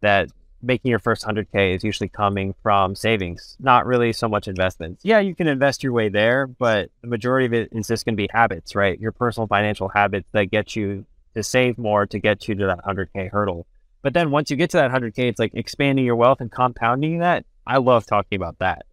that 0.00 0.30
making 0.62 0.90
your 0.90 0.98
first 0.98 1.24
100k 1.24 1.74
is 1.74 1.84
usually 1.84 2.08
coming 2.08 2.54
from 2.62 2.94
savings, 2.94 3.56
not 3.60 3.86
really 3.86 4.12
so 4.12 4.28
much 4.28 4.48
investments. 4.48 5.04
Yeah, 5.04 5.20
you 5.20 5.34
can 5.34 5.46
invest 5.46 5.82
your 5.82 5.92
way 5.92 6.08
there, 6.08 6.46
but 6.46 6.90
the 7.02 7.08
majority 7.08 7.46
of 7.46 7.52
it 7.52 7.68
is 7.72 7.88
just 7.88 8.04
going 8.04 8.14
to 8.14 8.22
be 8.22 8.28
habits, 8.32 8.74
right? 8.74 8.98
Your 8.98 9.12
personal 9.12 9.46
financial 9.46 9.88
habits 9.88 10.28
that 10.32 10.50
get 10.50 10.74
you 10.74 11.04
to 11.34 11.42
save 11.42 11.78
more 11.78 12.06
to 12.06 12.18
get 12.18 12.48
you 12.48 12.54
to 12.54 12.66
that 12.66 12.84
100k 12.84 13.30
hurdle. 13.30 13.66
But 14.02 14.14
then 14.14 14.30
once 14.30 14.50
you 14.50 14.56
get 14.56 14.70
to 14.70 14.76
that 14.78 14.90
100k, 14.90 15.18
it's 15.28 15.38
like 15.38 15.52
expanding 15.54 16.04
your 16.04 16.16
wealth 16.16 16.40
and 16.40 16.50
compounding 16.50 17.18
that. 17.18 17.44
I 17.66 17.78
love 17.78 18.06
talking 18.06 18.36
about 18.36 18.58
that. 18.60 18.86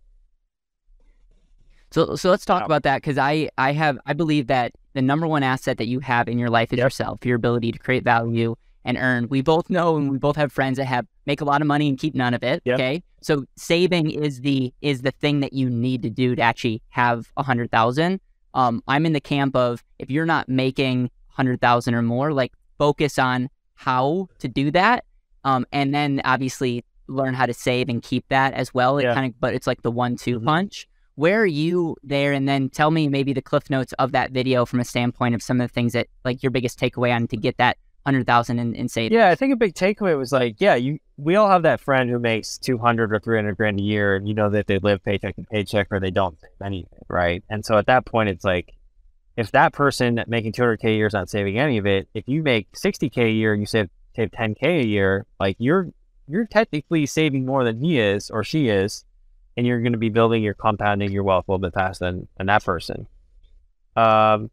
So 1.92 2.16
so 2.16 2.32
let's 2.32 2.44
talk 2.44 2.66
about 2.66 2.84
that 2.84 2.98
because 2.98 3.20
I 3.20 3.50
I 3.58 3.72
have 3.74 4.00
I 4.06 4.14
believe 4.14 4.48
that 4.48 4.74
the 4.94 5.02
number 5.02 5.28
one 5.28 5.44
asset 5.44 5.78
that 5.78 5.88
you 5.88 6.00
have 6.00 6.28
in 6.28 6.40
your 6.40 6.50
life 6.50 6.74
is 6.74 6.78
Yep. 6.78 6.86
yourself, 6.86 7.26
your 7.26 7.36
ability 7.36 7.72
to 7.72 7.78
create 7.78 8.04
value 8.04 8.56
and 8.86 8.98
earn. 8.98 9.28
We 9.30 9.42
both 9.42 9.70
know 9.70 9.98
and 9.98 10.10
we 10.10 10.18
both 10.18 10.36
have 10.36 10.52
friends 10.52 10.78
that 10.78 10.86
have 10.86 11.06
make 11.26 11.42
a 11.42 11.46
lot 11.46 11.62
of 11.62 11.68
money 11.68 11.88
and 11.90 11.98
keep 11.98 12.16
none 12.16 12.34
of 12.34 12.44
it. 12.44 12.62
Yep. 12.66 12.76
Okay. 12.76 13.04
So 13.22 13.46
saving 13.56 14.12
is 14.12 14.42
the 14.42 14.74
is 14.82 15.02
the 15.02 15.12
thing 15.12 15.40
that 15.40 15.54
you 15.54 15.70
need 15.70 16.02
to 16.04 16.10
do 16.10 16.36
to 16.36 16.42
actually 16.42 16.82
have 16.90 17.32
a 17.38 17.44
hundred 17.44 17.72
thousand. 17.72 18.20
Um, 18.54 18.84
I'm 18.88 19.06
in 19.06 19.14
the 19.14 19.22
camp 19.22 19.56
of 19.56 19.84
if 20.00 20.12
you're 20.12 20.26
not 20.26 20.50
making 20.50 21.10
hundred 21.30 21.62
thousand 21.62 21.96
or 21.96 22.02
more, 22.02 22.34
like 22.34 22.52
focus 22.78 23.18
on 23.18 23.50
how 23.76 24.28
to 24.40 24.48
do 24.48 24.72
that. 24.72 25.06
Um, 25.46 25.66
and 25.72 25.94
then 25.94 26.22
obviously 26.26 26.84
learn 27.08 27.34
how 27.34 27.46
to 27.46 27.54
save 27.54 27.90
and 27.90 28.02
keep 28.02 28.26
that 28.30 28.54
as 28.54 28.74
well. 28.74 28.98
It 28.98 29.04
Yeah. 29.04 29.14
kind 29.14 29.28
of 29.34 29.40
but 29.40 29.54
it's 29.54 29.68
like 29.68 29.82
the 29.82 29.92
one 29.92 30.16
two 30.16 30.40
Mhm. 30.40 30.46
punch 30.46 30.88
where 31.16 31.40
are 31.42 31.46
you 31.46 31.96
there 32.02 32.34
and 32.34 32.50
then 32.50 32.70
tell 32.70 32.90
me 32.90 33.08
maybe 33.08 33.34
the 33.34 33.42
cliff 33.42 33.70
notes 33.70 33.94
of 34.00 34.12
that 34.14 34.32
video 34.32 34.66
from 34.66 34.80
a 34.80 34.84
standpoint 34.84 35.36
of 35.36 35.44
some 35.44 35.62
of 35.62 35.70
the 35.70 35.72
things 35.72 35.94
that 35.94 36.08
like 36.26 36.42
your 36.42 36.50
biggest 36.50 36.80
takeaway 36.80 37.14
on 37.16 37.28
to 37.28 37.38
get 37.38 37.56
that 37.58 37.78
100000 38.06 38.60
in, 38.60 38.76
in 38.76 38.88
savings 38.88 39.14
Yeah, 39.14 39.30
I 39.30 39.36
think 39.36 39.54
a 39.54 39.56
big 39.56 39.74
takeaway 39.74 40.18
was 40.18 40.32
like, 40.32 40.56
yeah, 40.60 40.76
you 40.76 41.00
we 41.18 41.36
all 41.36 41.50
have 41.50 41.64
that 41.64 41.80
friend 41.80 42.10
who 42.10 42.20
makes 42.20 42.58
two 42.58 42.78
hundred 42.78 43.14
or 43.14 43.20
three 43.20 43.38
hundred 43.38 43.58
grand 43.58 43.80
a 43.80 43.84
year, 43.84 44.16
and 44.16 44.28
you 44.28 44.34
know 44.34 44.50
that 44.50 44.68
they 44.68 44.80
live 44.80 45.04
paycheck 45.04 45.36
to 45.36 45.44
paycheck 45.44 45.88
or 45.92 46.00
they 46.00 46.12
don't 46.12 46.40
save 46.42 46.66
anything, 46.66 47.00
right? 47.08 47.44
And 47.50 47.64
so 47.64 47.78
at 47.78 47.86
that 47.86 48.06
point, 48.06 48.30
it's 48.30 48.44
like, 48.44 48.74
if 49.38 49.52
that 49.52 49.74
person 49.74 50.24
making 50.28 50.52
two 50.52 50.64
hundred 50.64 50.82
k 50.82 50.94
a 50.94 50.96
year 50.96 51.08
is 51.08 51.14
not 51.14 51.30
saving 51.30 51.58
any 51.58 51.78
of 51.78 51.86
it, 51.86 52.08
if 52.14 52.28
you 52.28 52.44
make 52.44 52.76
sixty 52.76 53.10
k 53.10 53.26
a 53.26 53.32
year 53.32 53.54
and 53.54 53.62
you 53.62 53.66
save 53.68 53.90
save 54.16 54.32
ten 54.32 54.56
k 54.56 54.82
a 54.82 54.86
year, 54.86 55.26
like 55.40 55.56
you're 55.60 55.90
you're 56.28 56.46
technically 56.46 57.06
saving 57.06 57.46
more 57.46 57.64
than 57.64 57.80
he 57.80 58.00
is 58.00 58.30
or 58.30 58.44
she 58.44 58.70
is, 58.70 59.06
and 59.56 59.66
you're 59.66 59.82
going 59.82 59.94
to 59.94 59.98
be 59.98 60.10
building 60.10 60.44
your 60.44 60.54
compounding 60.54 61.12
your 61.12 61.24
wealth 61.24 61.46
a 61.48 61.52
little 61.52 61.62
bit 61.62 61.74
faster 61.74 62.06
than, 62.06 62.28
than 62.38 62.48
that 62.48 62.64
person. 62.64 63.08
Um, 63.96 64.50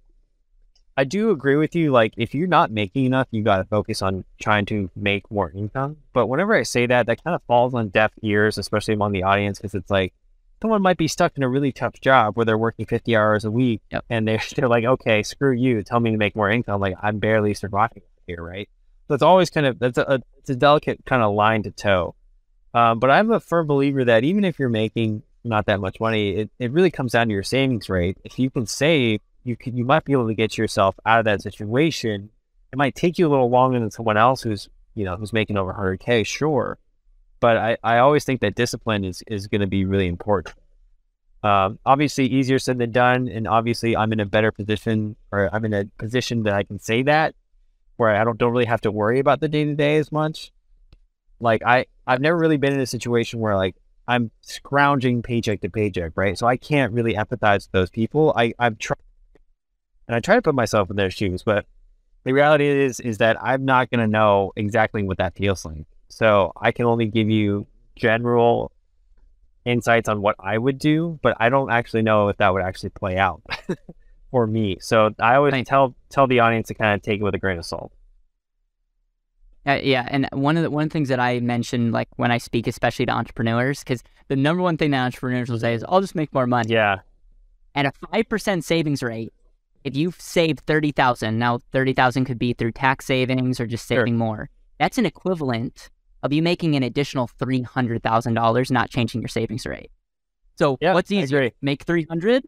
I 1.00 1.04
do 1.04 1.30
agree 1.30 1.57
with 1.57 1.75
you. 1.75 1.92
Like, 1.92 2.12
if 2.19 2.35
you're 2.35 2.47
not 2.47 2.71
making 2.71 3.07
enough, 3.07 3.26
you 3.30 3.42
got 3.42 3.57
to 3.57 3.64
focus 3.64 4.02
on 4.02 4.23
trying 4.38 4.66
to 4.66 4.90
make 4.95 5.30
more 5.30 5.50
income. 5.50 5.97
But 6.12 6.26
whenever 6.26 6.54
I 6.54 6.62
say 6.62 6.85
that, 6.85 7.07
that 7.07 7.25
kind 7.25 7.35
of 7.35 7.40
falls 7.45 7.73
on 7.73 7.88
deaf 7.88 8.12
ears, 8.23 8.59
especially 8.59 8.92
among 8.92 9.12
the 9.12 9.23
audience, 9.23 9.59
because 9.59 9.75
it's 9.75 9.90
like 9.90 10.12
someone 10.61 10.83
might 10.83 10.99
be 10.99 11.09
stuck 11.09 11.38
in 11.38 11.42
a 11.42 11.49
really 11.49 11.73
tough 11.73 11.99
job 12.02 12.37
where 12.37 12.45
they're 12.45 12.59
working 12.59 12.85
50 12.85 13.16
hours 13.16 13.47
a 13.47 13.50
week 13.50 13.80
Yep. 13.90 14.04
and 14.11 14.28
they're, 14.28 14.42
they're 14.57 14.69
like, 14.69 14.85
okay, 14.85 15.23
screw 15.23 15.52
you. 15.52 15.83
Tell 15.83 16.00
me 16.00 16.11
to 16.11 16.19
make 16.19 16.37
more 16.37 16.50
income. 16.50 16.83
Like, 16.83 16.97
I'm 17.02 17.19
barely 17.19 17.54
surviving 17.54 18.02
here, 18.26 18.42
right? 18.42 18.69
So 19.09 19.14
it's 19.14 19.23
always 19.23 19.49
kind 19.49 19.64
of, 19.64 19.78
that's 19.78 19.97
a, 19.97 20.02
a 20.02 20.21
it's 20.37 20.50
a 20.50 20.54
delicate 20.54 21.07
kind 21.07 21.23
of 21.23 21.35
line 21.35 21.62
to 21.62 21.71
toe. 21.71 22.14
Um, 22.75 22.99
but 22.99 23.11
I'm 23.11 23.30
a 23.30 23.40
firm 23.40 23.66
believer 23.66 24.04
that 24.04 24.23
even 24.23 24.45
if 24.45 24.59
you're 24.59 24.69
making 24.69 25.23
not 25.45 25.64
that 25.64 25.80
much 25.80 25.99
money, 25.99 26.37
it, 26.37 26.50
it 26.59 26.73
really 26.73 26.90
comes 26.90 27.12
down 27.12 27.28
to 27.28 27.33
your 27.33 27.42
savings 27.42 27.88
rate. 27.88 28.19
If 28.23 28.38
you 28.38 28.50
can 28.50 28.66
save, 28.66 29.23
you 29.44 29.56
can, 29.56 29.76
you 29.76 29.85
might 29.85 30.04
be 30.04 30.12
able 30.12 30.28
to 30.28 30.35
get 30.35 30.59
yourself 30.59 30.97
out 31.06 31.20
of 31.20 31.25
that 31.25 31.42
situation. 31.42 32.30
It 32.73 32.76
might 32.76 32.94
take 32.94 33.18
you 33.18 33.26
a 33.26 33.30
little 33.30 33.50
longer 33.50 33.78
than 33.80 33.90
someone 33.90 34.16
else 34.16 34.42
who's 34.42 34.68
you 34.94 35.04
know 35.04 35.16
who's 35.16 35.32
making 35.32 35.56
over 35.56 35.73
100k, 35.73 36.26
sure. 36.26 36.78
But 37.40 37.56
I, 37.56 37.76
I 37.82 37.99
always 37.99 38.25
think 38.25 38.40
that 38.40 38.54
discipline 38.54 39.04
is 39.04 39.23
is 39.26 39.47
going 39.47 39.61
to 39.61 39.66
be 39.66 39.85
really 39.85 40.06
important. 40.06 40.54
Um, 41.42 41.78
obviously, 41.87 42.26
easier 42.26 42.59
said 42.59 42.78
than 42.78 42.92
done, 42.92 43.28
and 43.28 43.49
obviously, 43.49 43.97
I'm 43.97 44.12
in 44.12 44.20
a 44.20 44.26
better 44.26 44.52
position, 44.52 45.16
or 45.32 45.49
I'm 45.52 45.64
in 45.64 45.73
a 45.73 45.85
position 45.99 46.42
that 46.42 46.52
I 46.52 46.64
can 46.64 46.78
say 46.78 47.02
that, 47.04 47.35
where 47.97 48.14
I 48.14 48.25
don't 48.25 48.38
don't 48.38 48.52
really 48.52 48.66
have 48.66 48.82
to 48.82 48.92
worry 48.92 49.18
about 49.18 49.40
the 49.40 49.49
day 49.49 49.64
to 49.64 49.75
day 49.75 49.97
as 49.97 50.12
much. 50.12 50.52
Like 51.40 51.62
I, 51.64 51.87
I've 52.06 52.20
never 52.20 52.37
really 52.37 52.59
been 52.59 52.75
in 52.75 52.80
a 52.80 52.87
situation 52.87 53.40
where 53.40 53.56
like 53.56 53.75
I'm 54.06 54.30
scrounging 54.42 55.23
paycheck 55.23 55.61
to 55.62 55.70
paycheck, 55.70 56.12
right? 56.16 56.37
So 56.37 56.47
I 56.47 56.56
can't 56.56 56.92
really 56.92 57.14
empathize 57.14 57.66
with 57.66 57.73
those 57.73 57.90
people. 57.90 58.35
I, 58.37 58.52
I've 58.59 58.78
tried, 58.78 58.99
and 60.11 60.17
I 60.17 60.19
try 60.19 60.35
to 60.35 60.43
put 60.43 60.57
myself 60.57 60.90
in 60.90 60.97
their 60.97 61.09
shoes, 61.09 61.45
but 61.45 61.67
the 62.25 62.33
reality 62.33 62.67
is, 62.67 62.99
is 62.99 63.19
that 63.19 63.40
I'm 63.40 63.64
not 63.64 63.90
going 63.90 64.00
to 64.00 64.09
know 64.09 64.52
exactly 64.57 65.05
what 65.05 65.19
that 65.19 65.37
feels 65.37 65.64
like. 65.64 65.87
So 66.09 66.52
I 66.61 66.73
can 66.73 66.85
only 66.85 67.07
give 67.07 67.31
you 67.31 67.69
general 67.95 68.73
insights 69.64 70.09
on 70.09 70.21
what 70.21 70.35
I 70.40 70.59
would 70.59 70.81
do, 70.81 71.21
but 71.23 71.37
I 71.38 71.49
don't 71.49 71.71
actually 71.71 72.02
know 72.02 72.26
if 72.26 72.38
that 72.38 72.52
would 72.52 72.62
actually 72.62 72.90
play 72.90 73.19
out 73.19 73.40
for 74.33 74.49
me. 74.49 74.79
So 74.81 75.14
I 75.21 75.37
always 75.37 75.52
Right. 75.52 75.64
tell 75.64 75.95
tell 76.09 76.26
the 76.26 76.40
audience 76.40 76.67
to 76.69 76.75
kind 76.75 76.93
of 76.97 77.02
take 77.02 77.21
it 77.21 77.23
with 77.23 77.37
a 77.37 77.38
grain 77.38 77.59
of 77.59 77.64
salt. 77.64 77.93
Uh, 79.64 79.79
yeah, 79.81 80.09
and 80.11 80.26
one 80.33 80.57
of 80.57 80.64
the 80.64 80.71
one 80.71 80.85
of 80.85 80.88
the 80.88 80.93
things 80.93 81.09
that 81.11 81.21
I 81.21 81.38
mention, 81.38 81.93
like 81.93 82.09
when 82.17 82.33
I 82.33 82.38
speak, 82.38 82.67
especially 82.67 83.07
to 83.07 83.12
entrepreneurs, 83.12 83.85
because 83.85 84.02
the 84.26 84.35
number 84.35 84.61
one 84.61 84.76
thing 84.76 84.90
that 84.90 85.05
entrepreneurs 85.05 85.50
will 85.50 85.61
say 85.61 85.75
is, 85.75 85.85
"I'll 85.88 86.00
just 86.00 86.17
make 86.17 86.33
more 86.35 86.49
money." 86.49 86.73
Yeah, 86.73 87.00
At 87.76 87.87
a 87.87 87.93
five 88.11 88.29
percent 88.29 88.64
savings 88.64 89.02
rate, 89.02 89.33
if 89.85 89.97
you 89.97 90.13
save 90.19 90.59
thirty 90.61 90.93
thousand, 90.93 91.39
now 91.39 91.59
thirty 91.73 91.93
thousand 91.93 92.25
could 92.27 92.39
be 92.39 92.53
through 92.53 92.73
tax 92.73 93.07
savings 93.07 93.61
or 93.61 93.67
just 93.67 93.87
Sure. 93.89 93.99
saving 93.99 94.17
more. 94.19 94.49
That's 94.79 94.99
an 94.99 95.07
equivalent 95.07 95.91
of 96.23 96.33
you 96.33 96.43
making 96.43 96.75
an 96.77 96.83
additional 96.83 97.29
three 97.39 97.63
hundred 97.63 98.03
thousand 98.03 98.35
dollars, 98.35 98.71
not 98.71 98.91
changing 98.91 99.21
your 99.23 99.29
savings 99.29 99.65
rate. 99.67 99.91
So 100.59 100.77
Yeah, 100.81 100.95
what's 100.95 101.11
easier, 101.11 101.51
make 101.63 101.85
three 101.85 102.05
hundred 102.05 102.45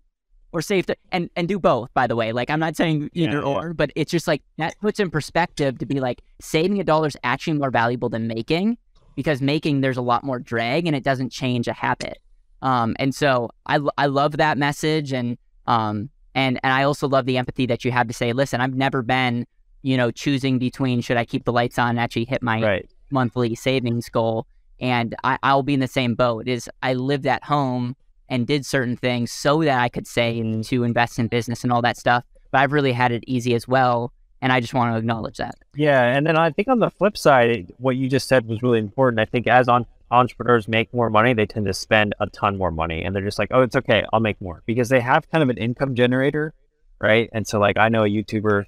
or 0.53 0.61
save 0.61 0.85
th- 0.87 0.99
and 1.11 1.31
and 1.35 1.49
do 1.49 1.59
both? 1.59 1.93
By 1.95 2.07
the 2.07 2.17
way, 2.17 2.33
like 2.33 2.51
I'm 2.51 2.61
not 2.61 2.77
saying 2.77 3.09
either 3.15 3.33
Yeah, 3.39 3.39
yeah. 3.39 3.41
or, 3.47 3.73
but 3.73 3.91
it's 3.97 4.11
just 4.11 4.29
like 4.29 4.43
that 4.59 4.79
puts 4.81 5.01
in 5.01 5.11
perspective 5.11 5.79
to 5.79 5.87
be 5.87 6.01
like 6.01 6.21
saving 6.41 6.79
a 6.81 6.85
dollar 6.85 7.07
is 7.09 7.17
actually 7.25 7.59
more 7.59 7.71
valuable 7.71 8.11
than 8.11 8.27
making 8.27 8.77
because 9.17 9.41
making 9.41 9.81
there's 9.81 9.97
a 9.97 10.03
lot 10.03 10.25
more 10.25 10.39
drag 10.39 10.87
and 10.87 10.95
it 10.95 11.05
doesn't 11.05 11.31
change 11.33 11.69
a 11.69 11.73
habit. 11.73 12.19
Um, 12.61 12.95
and 12.99 13.15
so 13.15 13.51
I, 13.67 13.79
I 13.99 14.07
love 14.07 14.37
that 14.37 14.59
message 14.59 15.13
and 15.15 15.39
um 15.67 16.11
and 16.35 16.59
and 16.63 16.73
I 16.73 16.83
also 16.83 17.09
love 17.09 17.27
the 17.27 17.39
empathy 17.39 17.67
that 17.67 17.85
you 17.85 17.93
have 17.93 18.09
to 18.09 18.15
say, 18.15 18.33
listen, 18.33 18.61
I've 18.61 18.75
never 18.75 19.03
been 19.03 19.47
you 19.83 19.97
know 19.97 20.11
choosing 20.11 20.59
between 20.59 21.01
should 21.01 21.17
I 21.17 21.25
keep 21.25 21.45
the 21.45 21.53
lights 21.53 21.79
on 21.79 21.91
and 21.91 22.01
actually 22.01 22.25
hit 22.25 22.43
my 22.43 22.63
right. 22.63 22.91
monthly 23.11 23.55
savings 23.55 24.09
goal. 24.09 24.47
And 24.81 25.15
I, 25.23 25.39
I'll 25.45 25.63
be 25.63 25.75
in 25.75 25.81
the 25.81 25.89
same 25.89 26.15
boat. 26.15 26.49
Is 26.49 26.69
I 26.83 26.95
lived 26.95 27.27
at 27.27 27.45
home 27.45 27.97
and 28.33 28.47
did 28.47 28.65
certain 28.65 28.97
things 28.97 29.31
so 29.31 29.63
that 29.63 29.79
I 29.79 29.91
could 29.91 30.07
save 30.07 30.45
mm-hmm. 30.45 30.63
to 30.63 30.85
invest 30.85 31.19
in 31.19 31.29
business 31.29 31.63
and 31.65 31.73
all 31.73 31.83
that 31.83 31.99
stuff. 31.99 32.25
But 32.51 32.63
I've 32.63 32.73
really 32.73 32.93
had 32.93 33.13
it 33.13 33.25
easy 33.27 33.55
as 33.55 33.69
well. 33.69 34.11
And 34.41 34.53
I 34.53 34.59
just 34.59 34.75
want 34.75 34.93
to 34.93 34.99
acknowledge 34.99 35.37
that. 35.37 35.55
Yeah. 35.77 36.03
And 36.03 36.27
then 36.27 36.37
I 36.37 36.51
think 36.51 36.67
on 36.67 36.81
the 36.81 36.91
flip 36.91 37.17
side, 37.17 37.73
what 37.77 37.97
you 37.97 38.09
just 38.09 38.29
said 38.29 38.47
was 38.47 38.63
really 38.63 38.79
important. 38.79 39.21
I 39.21 39.27
think 39.27 39.47
as 39.47 39.69
on 39.69 39.87
entrepreneurs 40.13 40.69
make 40.69 40.93
more 40.95 41.11
money, 41.11 41.33
they 41.33 41.47
tend 41.47 41.67
to 41.67 41.75
spend 41.75 42.15
a 42.21 42.27
ton 42.27 42.57
more 42.59 42.71
money. 42.71 43.03
And 43.03 43.15
they're 43.15 43.25
just 43.25 43.39
like, 43.39 43.49
oh, 43.51 43.63
it's 43.63 43.77
okay. 43.77 44.05
I'll 44.13 44.21
make 44.21 44.41
more 44.41 44.63
because 44.67 44.89
they 44.89 45.01
have 45.01 45.29
kind 45.31 45.43
of 45.43 45.49
an 45.49 45.57
income 45.57 45.95
generator. 45.95 46.55
Right. 47.01 47.29
And 47.33 47.47
so, 47.47 47.59
like, 47.59 47.79
I 47.79 47.89
know 47.89 48.05
a 48.05 48.09
YouTuber 48.09 48.65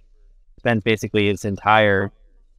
spends 0.58 0.82
basically 0.82 1.28
his 1.28 1.44
entire, 1.44 2.10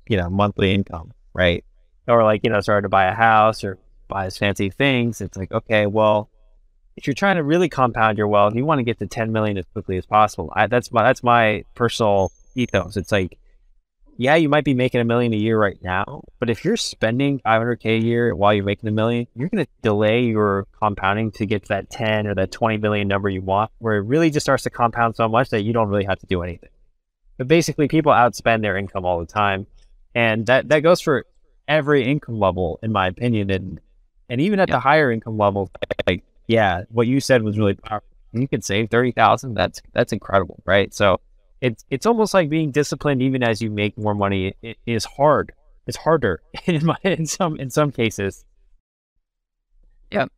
you 0.07 0.15
know, 0.15 0.29
monthly 0.29 0.73
income. 0.73 1.11
Right. 1.33 1.65
Or 2.07 2.23
like, 2.23 2.41
you 2.43 2.49
know, 2.49 2.61
started 2.61 2.83
to 2.83 2.89
buy 2.89 3.05
a 3.05 3.13
house 3.13 3.63
or 3.63 3.75
buy 4.07 4.25
buys 4.25 4.37
fancy 4.37 4.69
things. 4.69 5.19
It's 5.19 5.35
like, 5.35 5.51
okay, 5.51 5.85
well, 5.87 6.29
if 6.95 7.07
you're 7.07 7.13
trying 7.13 7.35
to 7.35 7.43
really 7.43 7.67
compound 7.67 8.17
your 8.17 8.27
wealth, 8.27 8.55
you 8.55 8.63
want 8.63 8.79
to 8.79 8.83
get 8.83 8.99
to 8.99 9.07
10 9.07 9.31
million 9.31 9.57
as 9.57 9.65
quickly 9.73 9.97
as 9.97 10.05
possible. 10.05 10.53
I, 10.55 10.67
that's 10.67 10.91
my 10.91 11.03
that's 11.03 11.23
my 11.23 11.65
personal 11.73 12.31
ethos. 12.55 12.95
It's 12.95 13.11
like, 13.11 13.37
yeah, 14.17 14.35
you 14.35 14.47
might 14.47 14.63
be 14.63 14.73
making 14.73 15.01
a 15.01 15.05
million 15.05 15.33
a 15.33 15.37
year 15.37 15.59
right 15.59 15.77
now, 15.83 16.23
but 16.39 16.49
if 16.49 16.63
you're 16.63 16.77
spending 16.77 17.39
500k 17.39 17.97
a 17.97 18.03
year 18.03 18.33
while 18.33 18.53
you're 18.53 18.63
making 18.63 18.87
a 18.87 18.91
million, 18.91 19.27
you're 19.35 19.49
going 19.49 19.65
to 19.65 19.71
delay 19.81 20.23
your 20.23 20.67
compounding 20.79 21.31
to 21.31 21.45
get 21.45 21.63
to 21.63 21.67
that 21.69 21.89
10 21.89 22.27
or 22.27 22.35
that 22.35 22.51
20 22.51 22.77
million 22.77 23.07
number 23.07 23.27
you 23.27 23.41
want, 23.41 23.71
where 23.79 23.95
it 23.97 24.05
really 24.05 24.29
just 24.29 24.45
starts 24.45 24.63
to 24.63 24.69
compound 24.69 25.15
so 25.15 25.27
much 25.27 25.49
that 25.49 25.63
you 25.63 25.73
don't 25.73 25.89
really 25.89 26.05
have 26.05 26.19
to 26.19 26.25
do 26.27 26.43
anything. 26.43 26.69
But 27.37 27.49
basically, 27.49 27.89
people 27.89 28.13
outspend 28.13 28.61
their 28.61 28.77
income 28.77 29.03
all 29.03 29.19
the 29.19 29.25
time, 29.25 29.67
and 30.13 30.45
that 30.45 30.69
that 30.69 30.79
goes 30.79 31.01
for 31.01 31.25
every 31.67 32.09
income 32.09 32.39
level, 32.39 32.79
in 32.81 32.93
my 32.93 33.07
opinion, 33.07 33.49
and 33.51 33.81
and 34.29 34.39
even 34.39 34.61
at 34.61 34.69
the 34.69 34.79
higher 34.79 35.11
income 35.11 35.37
level, 35.37 35.69
like 36.07 36.23
yeah, 36.47 36.83
what 36.89 37.07
you 37.07 37.19
said 37.19 37.43
was 37.43 37.57
really 37.59 37.73
powerful. 37.73 38.07
You 38.31 38.47
could 38.47 38.63
save 38.63 38.89
thirty 38.89 39.11
thousand. 39.11 39.55
That's 39.55 39.81
that's 39.91 40.13
incredible, 40.13 40.61
right? 40.65 40.93
So 40.93 41.19
it's 41.65 41.83
it's 41.89 42.05
almost 42.05 42.33
like 42.33 42.47
being 42.49 42.71
disciplined 42.71 43.21
even 43.21 43.41
as 43.41 43.61
you 43.61 43.71
make 43.71 43.97
more 43.97 44.13
money 44.13 44.53
it 44.61 44.77
is 44.85 45.05
hard. 45.05 45.51
It's 45.87 45.97
harder 45.97 46.41
in 46.65 46.85
my, 46.85 46.97
in 47.03 47.25
some 47.25 47.59
in 47.59 47.69
some 47.69 47.91
cases. 47.91 48.45
Yep. 50.11 50.31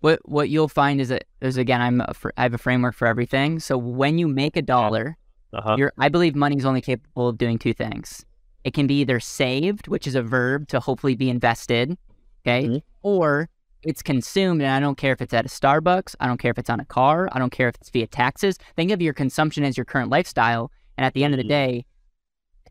What 0.00 0.18
what 0.28 0.48
you'll 0.48 0.68
find 0.68 1.00
is 1.00 1.08
that 1.08 1.24
is 1.40 1.56
again 1.56 1.80
I'm 1.80 2.00
a, 2.00 2.12
I 2.36 2.42
have 2.42 2.54
a 2.54 2.58
framework 2.58 2.96
for 2.96 3.06
everything. 3.06 3.60
So 3.60 3.78
when 3.78 4.18
you 4.18 4.26
make 4.26 4.56
a 4.56 4.62
dollar, 4.62 5.16
uh-huh. 5.52 5.76
you're 5.78 5.92
I 5.98 6.08
believe 6.08 6.34
money 6.34 6.56
is 6.56 6.64
only 6.64 6.80
capable 6.80 7.28
of 7.28 7.38
doing 7.38 7.58
two 7.58 7.74
things. 7.74 8.24
It 8.64 8.74
can 8.74 8.86
be 8.86 9.00
either 9.00 9.20
saved, 9.20 9.88
which 9.88 10.06
is 10.06 10.14
a 10.16 10.22
verb 10.22 10.68
to 10.68 10.80
hopefully 10.80 11.16
be 11.16 11.30
invested, 11.30 11.96
okay, 12.44 12.66
mm-hmm. 12.66 12.76
or 13.02 13.48
it's 13.82 14.02
consumed, 14.02 14.62
and 14.62 14.70
I 14.70 14.80
don't 14.80 14.96
care 14.96 15.12
if 15.12 15.20
it's 15.20 15.34
at 15.34 15.44
a 15.44 15.48
Starbucks, 15.48 16.14
I 16.20 16.26
don't 16.26 16.38
care 16.38 16.50
if 16.50 16.58
it's 16.58 16.70
on 16.70 16.80
a 16.80 16.84
car, 16.84 17.28
I 17.32 17.38
don't 17.38 17.50
care 17.50 17.68
if 17.68 17.74
it's 17.76 17.90
via 17.90 18.06
taxes. 18.06 18.58
Think 18.76 18.90
of 18.90 19.02
your 19.02 19.12
consumption 19.12 19.64
as 19.64 19.76
your 19.76 19.84
current 19.84 20.10
lifestyle, 20.10 20.70
and 20.96 21.04
at 21.04 21.14
the 21.14 21.24
end 21.24 21.34
of 21.34 21.38
the 21.38 21.44
mm-hmm. 21.44 21.78
day, 21.78 21.86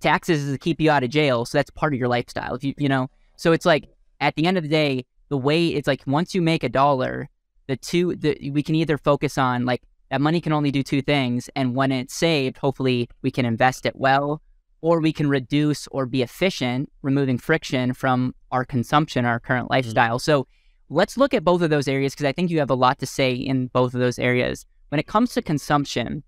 taxes 0.01 0.43
is 0.43 0.53
to 0.53 0.57
keep 0.57 0.81
you 0.81 0.91
out 0.91 1.03
of 1.03 1.09
jail, 1.09 1.45
so 1.45 1.57
that's 1.57 1.69
part 1.69 1.93
of 1.93 1.99
your 1.99 2.09
lifestyle. 2.09 2.55
If 2.55 2.63
you 2.63 2.73
you 2.77 2.89
know, 2.89 3.09
so 3.37 3.51
it's 3.51 3.65
like 3.65 3.87
at 4.19 4.35
the 4.35 4.45
end 4.45 4.57
of 4.57 4.63
the 4.63 4.69
day, 4.69 5.05
the 5.29 5.37
way 5.37 5.67
it's 5.67 5.87
like 5.87 6.01
once 6.05 6.35
you 6.35 6.41
make 6.41 6.63
a 6.63 6.69
dollar, 6.69 7.29
the 7.67 7.77
two 7.77 8.15
the 8.15 8.51
we 8.51 8.63
can 8.63 8.75
either 8.75 8.97
focus 8.97 9.37
on 9.37 9.65
like 9.65 9.83
that 10.09 10.19
money 10.19 10.41
can 10.41 10.51
only 10.51 10.71
do 10.71 10.83
two 10.83 11.01
things, 11.01 11.49
and 11.55 11.75
when 11.75 11.91
it's 11.91 12.13
saved, 12.13 12.57
hopefully 12.57 13.09
we 13.21 13.31
can 13.31 13.45
invest 13.45 13.85
it 13.85 13.95
well, 13.95 14.41
or 14.81 14.99
we 14.99 15.13
can 15.13 15.29
reduce 15.29 15.87
or 15.87 16.05
be 16.05 16.21
efficient, 16.21 16.91
removing 17.01 17.37
friction 17.37 17.93
from 17.93 18.35
our 18.51 18.65
consumption, 18.65 19.25
our 19.25 19.39
current 19.39 19.65
mm-hmm. 19.65 19.73
lifestyle. 19.73 20.17
Mm-hmm. 20.17 20.31
So 20.31 20.47
let's 20.91 21.17
look 21.17 21.33
at 21.33 21.43
both 21.43 21.62
of 21.62 21.69
those 21.69 21.88
areas 21.88 22.13
because 22.13 22.25
I 22.25 22.33
think 22.33 22.51
you 22.51 22.60
have 22.60 22.69
a 22.69 22.75
lot 22.75 23.00
to 23.00 23.05
say 23.05 23.33
in 23.33 23.67
both 23.67 23.93
of 23.93 24.01
those 24.01 24.19
areas. 24.19 24.65
When 24.89 25.00
it 25.00 25.07
comes 25.07 25.33
to 25.33 25.41
consumption, 25.41 26.24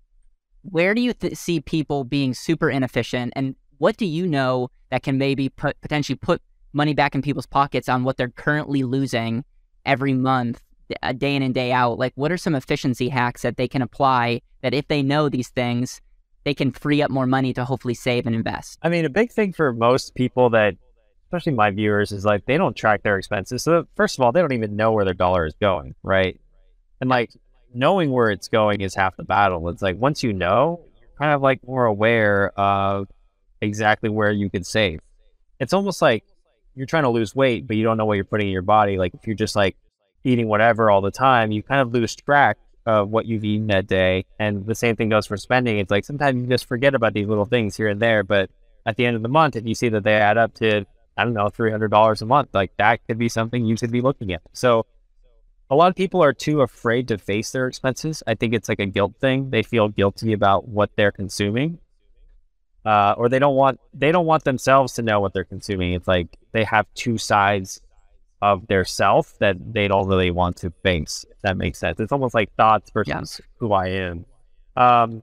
where 0.62 0.94
do 0.94 1.02
you 1.02 1.12
th- 1.12 1.36
see 1.36 1.60
people 1.60 2.02
being 2.02 2.32
super 2.32 2.70
inefficient, 2.70 3.34
and 3.36 3.54
what 3.76 3.98
do 3.98 4.06
you 4.06 4.26
know 4.26 4.70
that 4.90 5.02
can 5.02 5.18
maybe 5.18 5.50
put 5.50 5.78
potentially 5.82 6.16
put 6.16 6.40
money 6.72 6.94
back 6.94 7.14
in 7.14 7.20
people's 7.20 7.46
pockets 7.46 7.88
on 7.88 8.04
what 8.04 8.16
they're 8.16 8.30
currently 8.30 8.82
losing 8.82 9.44
every 9.84 10.14
month, 10.14 10.62
a 10.90 11.08
uh, 11.08 11.12
day 11.12 11.36
in 11.36 11.42
and 11.42 11.54
day 11.54 11.70
out? 11.70 11.98
Like, 11.98 12.14
what 12.14 12.32
are 12.32 12.38
some 12.38 12.54
efficiency 12.54 13.10
hacks 13.10 13.42
that 13.42 13.58
they 13.58 13.68
can 13.68 13.82
apply 13.82 14.40
that 14.62 14.72
if 14.72 14.88
they 14.88 15.02
know 15.02 15.28
these 15.28 15.50
things, 15.50 16.00
they 16.44 16.54
can 16.54 16.72
free 16.72 17.02
up 17.02 17.10
more 17.10 17.26
money 17.26 17.52
to 17.52 17.66
hopefully 17.66 17.94
save 17.94 18.24
and 18.24 18.34
invest? 18.34 18.78
I 18.80 18.88
mean, 18.88 19.04
a 19.04 19.10
big 19.10 19.30
thing 19.30 19.52
for 19.52 19.74
most 19.74 20.14
people 20.14 20.48
that 20.50 20.74
especially 21.26 21.52
my 21.52 21.70
viewers, 21.70 22.12
is 22.12 22.24
like 22.24 22.46
they 22.46 22.56
don't 22.56 22.76
track 22.76 23.02
their 23.02 23.18
expenses. 23.18 23.62
So 23.62 23.86
first 23.96 24.18
of 24.18 24.24
all, 24.24 24.32
they 24.32 24.40
don't 24.40 24.52
even 24.52 24.76
know 24.76 24.92
where 24.92 25.04
their 25.04 25.14
dollar 25.14 25.46
is 25.46 25.54
going, 25.60 25.94
right? 26.02 26.40
And 27.00 27.10
like 27.10 27.30
knowing 27.74 28.10
where 28.10 28.30
it's 28.30 28.48
going 28.48 28.80
is 28.80 28.94
half 28.94 29.16
the 29.16 29.24
battle. 29.24 29.68
It's 29.68 29.82
like 29.82 29.96
once 29.96 30.22
you 30.22 30.32
know, 30.32 30.80
you're 31.00 31.08
kind 31.18 31.32
of 31.32 31.42
like 31.42 31.66
more 31.66 31.86
aware 31.86 32.52
of 32.58 33.08
exactly 33.60 34.08
where 34.08 34.30
you 34.30 34.48
can 34.48 34.64
save. 34.64 35.00
It's 35.58 35.72
almost 35.72 36.00
like 36.00 36.24
you're 36.74 36.86
trying 36.86 37.04
to 37.04 37.10
lose 37.10 37.34
weight, 37.34 37.66
but 37.66 37.76
you 37.76 37.84
don't 37.84 37.96
know 37.96 38.04
what 38.04 38.14
you're 38.14 38.24
putting 38.24 38.46
in 38.46 38.52
your 38.52 38.62
body. 38.62 38.96
Like 38.96 39.14
if 39.14 39.26
you're 39.26 39.36
just 39.36 39.56
like 39.56 39.76
eating 40.24 40.48
whatever 40.48 40.90
all 40.90 41.00
the 41.00 41.10
time, 41.10 41.52
you 41.52 41.62
kind 41.62 41.80
of 41.80 41.92
lose 41.92 42.14
track 42.14 42.58
of 42.86 43.08
what 43.08 43.26
you've 43.26 43.44
eaten 43.44 43.68
that 43.68 43.86
day. 43.86 44.24
And 44.38 44.66
the 44.66 44.74
same 44.74 44.94
thing 44.96 45.08
goes 45.08 45.26
for 45.26 45.36
spending. 45.36 45.78
It's 45.78 45.90
like 45.90 46.04
sometimes 46.04 46.40
you 46.40 46.46
just 46.46 46.66
forget 46.66 46.94
about 46.94 47.14
these 47.14 47.26
little 47.26 47.46
things 47.46 47.76
here 47.76 47.88
and 47.88 48.00
there, 48.00 48.22
but 48.22 48.50
at 48.86 48.96
the 48.96 49.06
end 49.06 49.16
of 49.16 49.22
the 49.22 49.28
month, 49.28 49.56
if 49.56 49.66
you 49.66 49.74
see 49.74 49.88
that 49.88 50.04
they 50.04 50.14
add 50.14 50.36
up 50.36 50.54
to 50.54 50.84
I 51.16 51.24
don't 51.24 51.34
know, 51.34 51.46
$300 51.46 52.22
a 52.22 52.26
month. 52.26 52.48
Like 52.52 52.72
that 52.78 53.00
could 53.06 53.18
be 53.18 53.28
something 53.28 53.64
you 53.64 53.76
should 53.76 53.92
be 53.92 54.00
looking 54.00 54.32
at. 54.32 54.42
So 54.52 54.86
a 55.70 55.76
lot 55.76 55.88
of 55.88 55.96
people 55.96 56.22
are 56.22 56.32
too 56.32 56.60
afraid 56.60 57.08
to 57.08 57.18
face 57.18 57.50
their 57.50 57.66
expenses. 57.66 58.22
I 58.26 58.34
think 58.34 58.54
it's 58.54 58.68
like 58.68 58.80
a 58.80 58.86
guilt 58.86 59.14
thing. 59.20 59.50
They 59.50 59.62
feel 59.62 59.88
guilty 59.88 60.32
about 60.32 60.68
what 60.68 60.90
they're 60.96 61.12
consuming. 61.12 61.78
Uh, 62.84 63.14
or 63.16 63.30
they 63.30 63.38
don't 63.38 63.56
want 63.56 63.80
they 63.94 64.12
don't 64.12 64.26
want 64.26 64.44
themselves 64.44 64.92
to 64.92 65.02
know 65.02 65.18
what 65.18 65.32
they're 65.32 65.44
consuming. 65.44 65.94
It's 65.94 66.06
like 66.06 66.36
they 66.52 66.64
have 66.64 66.86
two 66.94 67.16
sides 67.16 67.80
of 68.42 68.66
their 68.66 68.84
self 68.84 69.38
that 69.38 69.56
they 69.72 69.88
don't 69.88 70.06
really 70.06 70.30
want 70.30 70.56
to 70.58 70.70
face. 70.82 71.24
If 71.30 71.40
that 71.40 71.56
makes 71.56 71.78
sense. 71.78 71.98
It's 71.98 72.12
almost 72.12 72.34
like 72.34 72.54
thoughts 72.56 72.90
versus 72.90 73.08
yes. 73.08 73.40
who 73.56 73.72
I 73.72 73.86
am. 73.86 74.26
Um, 74.76 75.22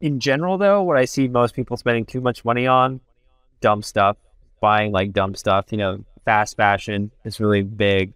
in 0.00 0.18
general, 0.18 0.58
though, 0.58 0.82
what 0.82 0.96
I 0.96 1.04
see 1.04 1.28
most 1.28 1.54
people 1.54 1.76
spending 1.76 2.04
too 2.04 2.20
much 2.20 2.44
money 2.44 2.66
on 2.66 3.00
dumb 3.62 3.82
stuff, 3.82 4.18
buying 4.60 4.92
like 4.92 5.12
dumb 5.14 5.34
stuff. 5.34 5.66
You 5.70 5.78
know, 5.78 6.04
fast 6.26 6.56
fashion 6.56 7.10
is 7.24 7.40
really 7.40 7.62
big. 7.62 8.12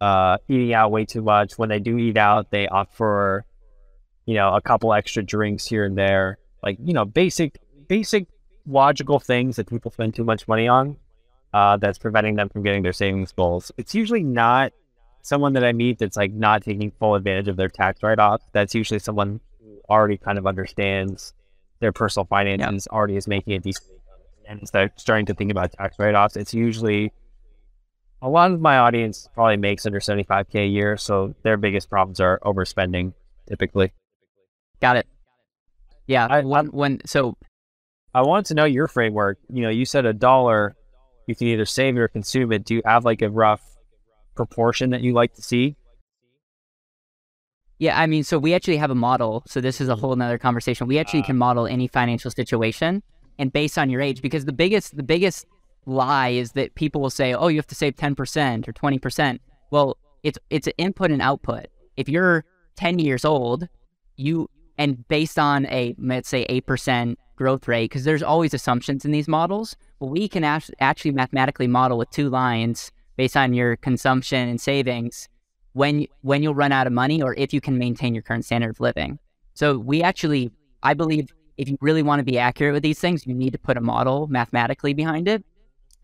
Uh, 0.00 0.38
eating 0.48 0.74
out 0.74 0.90
way 0.90 1.04
too 1.04 1.22
much. 1.22 1.58
When 1.58 1.68
they 1.68 1.78
do 1.78 1.98
eat 1.98 2.16
out, 2.16 2.50
they 2.50 2.66
opt 2.66 2.96
for, 2.96 3.44
you 4.26 4.34
know, 4.34 4.54
a 4.54 4.60
couple 4.60 4.92
extra 4.92 5.22
drinks 5.22 5.66
here 5.66 5.84
and 5.84 5.96
there. 5.96 6.38
Like, 6.62 6.78
you 6.82 6.94
know, 6.94 7.04
basic, 7.04 7.58
basic 7.86 8.26
logical 8.66 9.20
things 9.20 9.56
that 9.56 9.68
people 9.68 9.90
spend 9.90 10.14
too 10.14 10.24
much 10.24 10.48
money 10.48 10.68
on 10.68 10.96
uh, 11.52 11.76
that's 11.76 11.98
preventing 11.98 12.36
them 12.36 12.48
from 12.48 12.62
getting 12.62 12.82
their 12.82 12.92
savings 12.92 13.32
goals. 13.32 13.70
It's 13.76 13.94
usually 13.94 14.22
not 14.22 14.72
someone 15.22 15.52
that 15.52 15.64
I 15.64 15.72
meet 15.72 15.98
that's 15.98 16.16
like 16.16 16.32
not 16.32 16.62
taking 16.62 16.92
full 16.92 17.14
advantage 17.14 17.48
of 17.48 17.56
their 17.56 17.68
tax 17.68 18.02
write 18.02 18.18
off. 18.18 18.40
That's 18.52 18.74
usually 18.74 19.00
someone 19.00 19.40
who 19.60 19.80
already 19.88 20.16
kind 20.16 20.38
of 20.38 20.46
understands 20.46 21.34
their 21.80 21.92
personal 21.92 22.26
finances, 22.26 22.86
already 22.88 23.16
is 23.16 23.26
making 23.26 23.54
a 23.54 23.58
decent 23.58 23.86
and 24.50 24.66
start 24.66 24.92
starting 24.96 25.26
to 25.26 25.34
think 25.34 25.50
about 25.50 25.72
tax 25.72 25.98
write 25.98 26.14
offs, 26.14 26.36
it's 26.36 26.52
usually 26.52 27.12
a 28.20 28.28
lot 28.28 28.50
of 28.50 28.60
my 28.60 28.78
audience 28.78 29.28
probably 29.32 29.56
makes 29.56 29.86
under 29.86 30.00
75K 30.00 30.64
a 30.64 30.66
year. 30.66 30.96
So 30.96 31.34
their 31.42 31.56
biggest 31.56 31.88
problems 31.88 32.20
are 32.20 32.40
overspending 32.44 33.14
typically. 33.48 33.92
Got 34.80 34.96
it. 34.96 35.06
Yeah. 36.06 36.26
I, 36.28 36.40
when, 36.42 36.66
when, 36.66 37.00
so 37.06 37.36
I 38.12 38.22
wanted 38.22 38.46
to 38.46 38.54
know 38.54 38.64
your 38.64 38.88
framework. 38.88 39.38
You 39.48 39.62
know, 39.62 39.70
you 39.70 39.84
said 39.84 40.04
a 40.04 40.12
dollar, 40.12 40.76
you 41.26 41.34
can 41.34 41.46
either 41.46 41.64
save 41.64 41.96
it 41.96 42.00
or 42.00 42.08
consume 42.08 42.52
it. 42.52 42.64
Do 42.64 42.74
you 42.74 42.82
have 42.84 43.04
like 43.04 43.22
a 43.22 43.30
rough 43.30 43.62
proportion 44.34 44.90
that 44.90 45.02
you 45.02 45.12
like 45.12 45.34
to 45.34 45.42
see? 45.42 45.76
Yeah, 47.78 47.98
I 47.98 48.06
mean, 48.06 48.24
so 48.24 48.38
we 48.38 48.52
actually 48.52 48.76
have 48.76 48.90
a 48.90 48.94
model. 48.94 49.42
So 49.46 49.60
this 49.60 49.80
is 49.80 49.88
a 49.88 49.96
whole 49.96 50.14
nother 50.14 50.36
conversation. 50.36 50.86
We 50.86 50.98
actually 50.98 51.22
uh, 51.22 51.26
can 51.26 51.38
model 51.38 51.66
any 51.66 51.86
financial 51.88 52.30
situation 52.30 53.02
and 53.40 53.52
based 53.52 53.78
on 53.78 53.88
your 53.88 54.02
age 54.02 54.20
because 54.20 54.44
the 54.44 54.52
biggest 54.52 54.96
the 54.96 55.02
biggest 55.02 55.46
lie 55.86 56.28
is 56.28 56.52
that 56.52 56.74
people 56.74 57.00
will 57.00 57.10
say 57.10 57.32
oh 57.32 57.48
you 57.48 57.56
have 57.56 57.66
to 57.66 57.74
save 57.74 57.96
10% 57.96 58.68
or 58.68 58.72
20% 58.72 59.38
well 59.70 59.96
it's 60.22 60.38
it's 60.50 60.66
an 60.66 60.74
input 60.76 61.10
and 61.10 61.22
output. 61.22 61.66
If 61.96 62.08
you're 62.08 62.44
10 62.76 62.98
years 62.98 63.24
old 63.24 63.66
you 64.16 64.48
and 64.76 65.08
based 65.08 65.38
on 65.38 65.66
a 65.66 65.94
let's 65.98 66.28
say 66.28 66.46
8% 66.48 67.16
growth 67.34 67.66
rate 67.66 67.90
because 67.90 68.04
there's 68.04 68.22
always 68.22 68.52
assumptions 68.52 69.06
in 69.06 69.10
these 69.10 69.26
models 69.26 69.74
well 69.98 70.10
we 70.10 70.28
can 70.28 70.44
actually 70.44 71.12
mathematically 71.12 71.66
model 71.66 71.96
with 71.96 72.10
two 72.10 72.28
lines 72.28 72.92
based 73.16 73.38
on 73.38 73.54
your 73.54 73.76
consumption 73.76 74.48
and 74.50 74.60
savings 74.60 75.30
when 75.72 76.06
when 76.20 76.42
you'll 76.42 76.54
run 76.54 76.72
out 76.72 76.86
of 76.86 76.92
money 76.92 77.22
or 77.22 77.34
if 77.38 77.54
you 77.54 77.60
can 77.62 77.78
maintain 77.78 78.14
your 78.14 78.22
current 78.22 78.44
standard 78.44 78.70
of 78.70 78.80
living. 78.80 79.18
So 79.54 79.78
we 79.78 80.02
actually 80.02 80.50
i 80.82 80.92
believe 80.92 81.32
if 81.60 81.68
you 81.68 81.76
really 81.82 82.02
want 82.02 82.20
to 82.20 82.24
be 82.24 82.38
accurate 82.38 82.72
with 82.72 82.82
these 82.82 82.98
things, 82.98 83.26
you 83.26 83.34
need 83.34 83.52
to 83.52 83.58
put 83.58 83.76
a 83.76 83.82
model 83.82 84.26
mathematically 84.28 84.94
behind 84.94 85.28
it. 85.28 85.44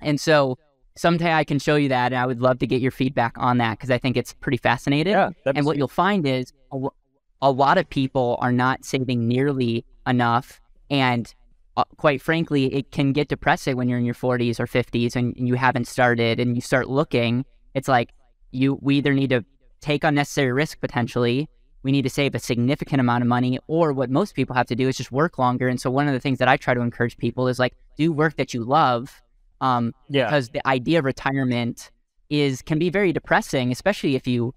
And 0.03 0.21
so 0.21 0.59
someday 0.97 1.33
I 1.33 1.45
can 1.45 1.59
show 1.59 1.77
you 1.77 1.89
that, 1.89 2.13
and 2.13 2.17
I 2.17 2.27
would 2.27 2.43
love 2.43 2.59
to 2.59 2.67
get 2.67 2.83
your 2.83 2.91
feedback 2.91 3.33
on 3.39 3.57
that 3.59 3.79
because 3.79 3.91
I 3.91 3.97
think 3.97 4.19
it's 4.19 4.35
pretty 4.35 4.59
fascinating. 4.59 5.15
Yeah, 5.15 5.31
and 5.47 5.65
what 5.65 5.79
you'll 5.79 5.89
find 5.89 6.27
is 6.27 6.53
a, 6.73 6.89
a 7.41 7.51
lot 7.51 7.79
of 7.79 7.89
people 7.89 8.37
are 8.41 8.53
not 8.53 8.85
saving 8.85 9.27
nearly 9.27 9.87
enough, 10.07 10.61
and 10.91 11.35
uh, 11.79 11.85
quite 11.97 12.21
frankly, 12.21 12.75
it 12.75 12.91
can 12.91 13.15
get 13.15 13.29
depressing 13.29 13.79
when 13.79 13.89
you're 13.89 13.99
in 13.99 14.05
your 14.05 14.15
40s 14.15 14.61
or 14.61 14.67
50s 14.67 15.17
and, 15.17 15.35
and 15.39 15.49
you 15.49 15.55
haven't 15.55 15.89
started, 15.89 16.39
and 16.39 16.55
you 16.55 16.61
start 16.61 16.91
looking. 16.91 17.47
It's 17.73 17.89
like 17.89 18.11
you 18.51 18.79
we 18.83 18.97
either 18.97 19.15
need 19.15 19.31
to 19.31 19.43
take 19.81 20.05
unnecessary 20.05 20.53
risk 20.53 20.81
potentially. 20.81 21.49
We 21.87 21.93
need 21.93 22.03
to 22.03 22.11
save 22.11 22.35
a 22.35 22.41
significant 22.41 23.01
amount 23.01 23.23
of 23.23 23.29
money, 23.29 23.61
or 23.69 23.93
what 23.93 24.11
most 24.11 24.35
people 24.35 24.57
have 24.57 24.67
to 24.67 24.75
do 24.75 24.89
is 24.89 24.97
just 24.97 25.13
work 25.13 25.39
longer. 25.39 25.69
And 25.69 25.81
so, 25.81 25.89
one 25.89 26.09
of 26.09 26.15
the 26.15 26.19
things 26.19 26.39
that 26.41 26.49
I 26.49 26.57
try 26.57 26.75
to 26.75 26.81
encourage 26.81 27.17
people 27.17 27.47
is 27.47 27.61
like, 27.61 27.75
do 27.97 28.11
work 28.13 28.35
that 28.39 28.53
you 28.53 28.65
love 28.65 29.23
um, 29.61 29.95
Yeah. 30.09 30.25
because 30.25 30.49
the 30.49 30.67
idea 30.67 30.99
of 30.99 31.05
retirement 31.05 31.93
is 32.29 32.61
can 32.61 32.81
be 32.81 32.91
very 32.91 33.13
depressing, 33.13 33.71
especially 33.71 34.17
if 34.17 34.27
you 34.27 34.53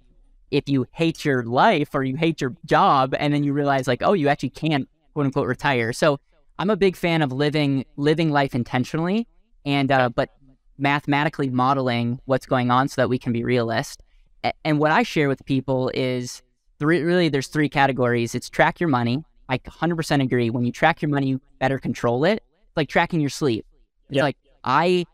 if 0.50 0.68
you 0.68 0.88
hate 0.92 1.24
your 1.24 1.44
life 1.44 1.94
or 1.94 2.04
you 2.04 2.16
hate 2.18 2.42
your 2.42 2.56
job, 2.66 3.14
and 3.20 3.32
then 3.32 3.44
you 3.44 3.54
realize 3.54 3.88
like, 3.88 4.02
oh, 4.02 4.14
you 4.14 4.28
actually 4.28 4.50
can't 4.50 4.90
quote 5.14 5.28
unquote 5.28 5.48
retire. 5.48 5.94
So 5.94 6.20
I'm 6.58 6.72
a 6.72 6.76
big 6.76 6.96
fan 6.96 7.22
of 7.22 7.32
living 7.32 7.86
living 7.96 8.32
life 8.32 8.56
intentionally, 8.56 9.28
and 9.68 9.92
uh, 9.92 10.10
but 10.10 10.30
mathematically 10.80 11.52
modeling 11.52 12.20
what's 12.26 12.48
going 12.48 12.72
on 12.72 12.88
so 12.88 13.02
that 13.02 13.08
we 13.08 13.20
can 13.20 13.34
be 13.34 13.44
realist. 13.44 14.02
And 14.66 14.80
what 14.80 14.90
I 14.90 15.04
share 15.04 15.28
with 15.28 15.46
people 15.46 15.92
is 15.94 16.42
three. 16.80 17.02
Really, 17.02 17.30
there's 17.30 17.48
three 17.48 17.70
categories. 17.70 18.36
It's 18.36 18.50
track 18.50 18.80
your 18.80 18.90
money. 18.90 19.24
I 19.50 19.58
100% 19.58 20.22
agree. 20.22 20.50
When 20.50 20.64
you 20.64 20.72
track 20.72 21.02
your 21.02 21.10
money, 21.10 21.28
you 21.28 21.42
better 21.60 21.80
control 21.80 22.24
it. 22.24 22.44
It's 22.68 22.78
like 22.78 22.90
tracking 22.90 23.20
your 23.20 23.30
sleep. 23.30 23.66
It's 24.10 24.16
Yep. 24.18 24.24
like 24.24 24.38
I 24.64 25.06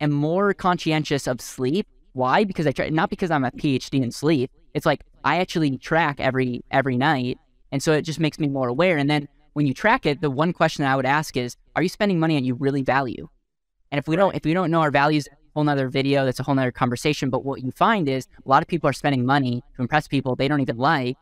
am 0.00 0.10
more 0.10 0.52
conscientious 0.54 1.26
of 1.26 1.40
sleep. 1.40 1.86
Why? 2.12 2.44
Because 2.44 2.66
I 2.66 2.72
try 2.72 2.88
not 2.90 3.10
because 3.10 3.30
I'm 3.30 3.44
a 3.44 3.50
PhD 3.50 4.02
in 4.02 4.10
sleep. 4.10 4.50
It's 4.74 4.86
like 4.86 5.02
I 5.24 5.38
actually 5.38 5.78
track 5.78 6.20
every 6.20 6.64
every 6.70 6.96
night, 6.96 7.38
and 7.72 7.82
so 7.82 7.92
it 7.92 8.02
just 8.02 8.20
makes 8.20 8.38
me 8.38 8.48
more 8.48 8.68
aware. 8.68 8.96
And 8.98 9.08
then 9.10 9.28
when 9.54 9.66
you 9.66 9.74
track 9.74 10.06
it, 10.06 10.20
the 10.20 10.30
one 10.30 10.52
question 10.52 10.84
that 10.84 10.92
I 10.92 10.96
would 10.96 11.06
ask 11.06 11.36
is, 11.36 11.56
are 11.76 11.82
you 11.82 11.88
spending 11.88 12.20
money 12.20 12.36
on 12.36 12.44
you 12.44 12.54
really 12.54 12.82
value? 12.82 13.28
And 13.90 13.98
if 13.98 14.08
we 14.08 14.16
don't 14.16 14.34
if 14.34 14.44
we 14.44 14.54
don't 14.54 14.70
know 14.70 14.80
our 14.80 14.90
values, 14.90 15.28
whole 15.54 15.64
nother 15.64 15.88
video, 15.88 16.24
that's 16.24 16.40
a 16.40 16.42
whole 16.42 16.54
nother 16.54 16.72
conversation. 16.72 17.30
But 17.30 17.44
what 17.44 17.62
you 17.62 17.70
find 17.70 18.08
is 18.08 18.26
a 18.44 18.48
lot 18.48 18.62
of 18.62 18.68
people 18.68 18.90
are 18.90 18.92
spending 18.92 19.24
money 19.24 19.62
to 19.76 19.82
impress 19.82 20.08
people 20.08 20.36
they 20.36 20.48
don't 20.48 20.60
even 20.60 20.76
like. 20.76 21.16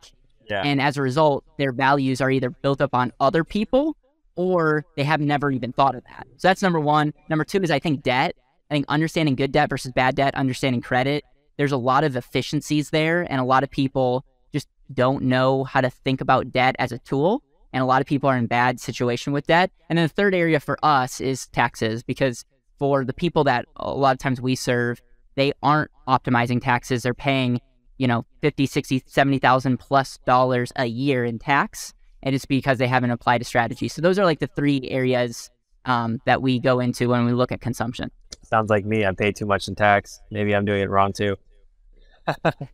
Yeah. 0.49 0.61
And 0.63 0.81
as 0.81 0.97
a 0.97 1.01
result, 1.01 1.45
their 1.57 1.71
values 1.71 2.19
are 2.19 2.29
either 2.29 2.49
built 2.49 2.81
up 2.81 2.93
on 2.93 3.13
other 3.19 3.43
people 3.43 3.95
or 4.35 4.85
they 4.97 5.03
have 5.03 5.21
never 5.21 5.51
even 5.51 5.71
thought 5.71 5.95
of 5.95 6.03
that. 6.05 6.27
So 6.37 6.47
that's 6.47 6.61
number 6.61 6.79
one. 6.79 7.13
Number 7.29 7.45
two 7.45 7.61
is 7.61 7.71
I 7.71 7.79
think 7.79 8.03
debt. 8.03 8.35
I 8.69 8.75
think 8.75 8.85
understanding 8.89 9.35
good 9.35 9.51
debt 9.51 9.69
versus 9.69 9.91
bad 9.91 10.15
debt, 10.15 10.33
understanding 10.35 10.81
credit. 10.81 11.23
There's 11.57 11.71
a 11.71 11.77
lot 11.77 12.03
of 12.03 12.15
efficiencies 12.15 12.89
there, 12.89 13.21
and 13.29 13.39
a 13.39 13.43
lot 13.43 13.63
of 13.63 13.69
people 13.69 14.25
just 14.51 14.67
don't 14.91 15.23
know 15.23 15.63
how 15.63 15.81
to 15.81 15.89
think 15.91 16.19
about 16.19 16.51
debt 16.51 16.75
as 16.79 16.91
a 16.91 16.97
tool. 16.97 17.43
And 17.71 17.83
a 17.83 17.85
lot 17.85 18.01
of 18.01 18.07
people 18.07 18.29
are 18.29 18.37
in 18.37 18.47
bad 18.47 18.79
situation 18.79 19.33
with 19.33 19.47
debt. 19.47 19.71
And 19.89 19.97
then 19.97 20.05
the 20.05 20.13
third 20.13 20.33
area 20.33 20.59
for 20.59 20.77
us 20.83 21.21
is 21.21 21.47
taxes, 21.47 22.01
because 22.01 22.43
for 22.79 23.05
the 23.05 23.13
people 23.13 23.43
that 23.45 23.65
a 23.77 23.91
lot 23.93 24.11
of 24.13 24.19
times 24.19 24.41
we 24.41 24.55
serve, 24.55 25.01
they 25.35 25.53
aren't 25.61 25.91
optimizing 26.07 26.61
taxes. 26.61 27.03
They're 27.03 27.13
paying, 27.13 27.59
you 27.97 28.07
know, 28.07 28.25
50, 28.41 28.65
60, 28.65 29.03
70,000 29.05 29.77
plus 29.77 30.17
dollars 30.25 30.71
a 30.75 30.85
year 30.85 31.23
in 31.25 31.39
tax. 31.39 31.93
And 32.21 32.33
it's 32.35 32.45
because 32.45 32.77
they 32.77 32.87
haven't 32.87 33.11
applied 33.11 33.41
a 33.41 33.45
strategy. 33.45 33.87
So 33.87 34.01
those 34.01 34.17
are 34.17 34.25
like 34.25 34.39
the 34.39 34.47
three 34.47 34.87
areas 34.89 35.49
um, 35.85 36.19
that 36.25 36.41
we 36.41 36.59
go 36.59 36.79
into 36.79 37.09
when 37.09 37.25
we 37.25 37.33
look 37.33 37.51
at 37.51 37.59
consumption. 37.61 38.09
Sounds 38.43 38.69
like 38.69 38.85
me. 38.85 39.05
I 39.05 39.11
pay 39.11 39.31
too 39.33 39.45
much 39.45 39.67
in 39.67 39.75
tax. 39.75 40.19
Maybe 40.31 40.55
I'm 40.55 40.63
doing 40.65 40.81
it 40.81 40.89
wrong 40.89 41.11
too. 41.13 41.35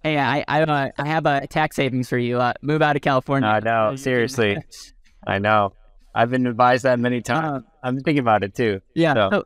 Hey, 0.04 0.18
I 0.20 0.44
I, 0.48 0.62
uh, 0.62 0.90
I 0.98 1.08
have 1.08 1.26
a 1.26 1.48
tax 1.48 1.76
savings 1.76 2.08
for 2.08 2.20
you. 2.20 2.40
Uh, 2.40 2.54
move 2.62 2.82
out 2.84 2.96
of 2.96 3.02
California. 3.02 3.50
I 3.50 3.60
know. 3.60 3.96
Seriously. 3.96 4.58
I 5.28 5.40
know. 5.40 5.74
I've 6.14 6.30
been 6.30 6.46
advised 6.46 6.84
that 6.84 7.00
many 7.00 7.22
times. 7.22 7.64
Uh, 7.64 7.70
I'm 7.84 8.00
thinking 8.00 8.20
about 8.20 8.44
it 8.44 8.54
too. 8.56 8.82
Yeah. 8.96 9.14
So- 9.16 9.30
So, 9.32 9.46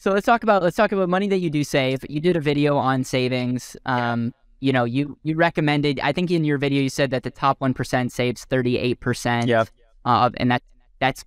so 0.00 0.12
let's 0.12 0.24
talk 0.24 0.42
about 0.42 0.62
let's 0.62 0.76
talk 0.76 0.92
about 0.92 1.10
money 1.10 1.28
that 1.28 1.40
you 1.40 1.50
do 1.50 1.62
save. 1.62 1.98
You 2.08 2.20
did 2.20 2.34
a 2.34 2.40
video 2.40 2.78
on 2.78 3.04
savings. 3.04 3.76
Um, 3.84 4.32
you 4.60 4.72
know, 4.72 4.84
you 4.84 5.18
you 5.24 5.36
recommended. 5.36 6.00
I 6.00 6.12
think 6.12 6.30
in 6.30 6.42
your 6.42 6.56
video 6.56 6.80
you 6.80 6.88
said 6.88 7.10
that 7.10 7.22
the 7.22 7.30
top 7.30 7.60
one 7.60 7.74
percent 7.74 8.10
saves 8.10 8.46
thirty 8.46 8.78
eight 8.78 9.00
percent. 9.00 9.46
Yeah. 9.46 9.66
Uh, 10.06 10.30
and 10.38 10.50
that 10.50 10.62
that's 11.00 11.22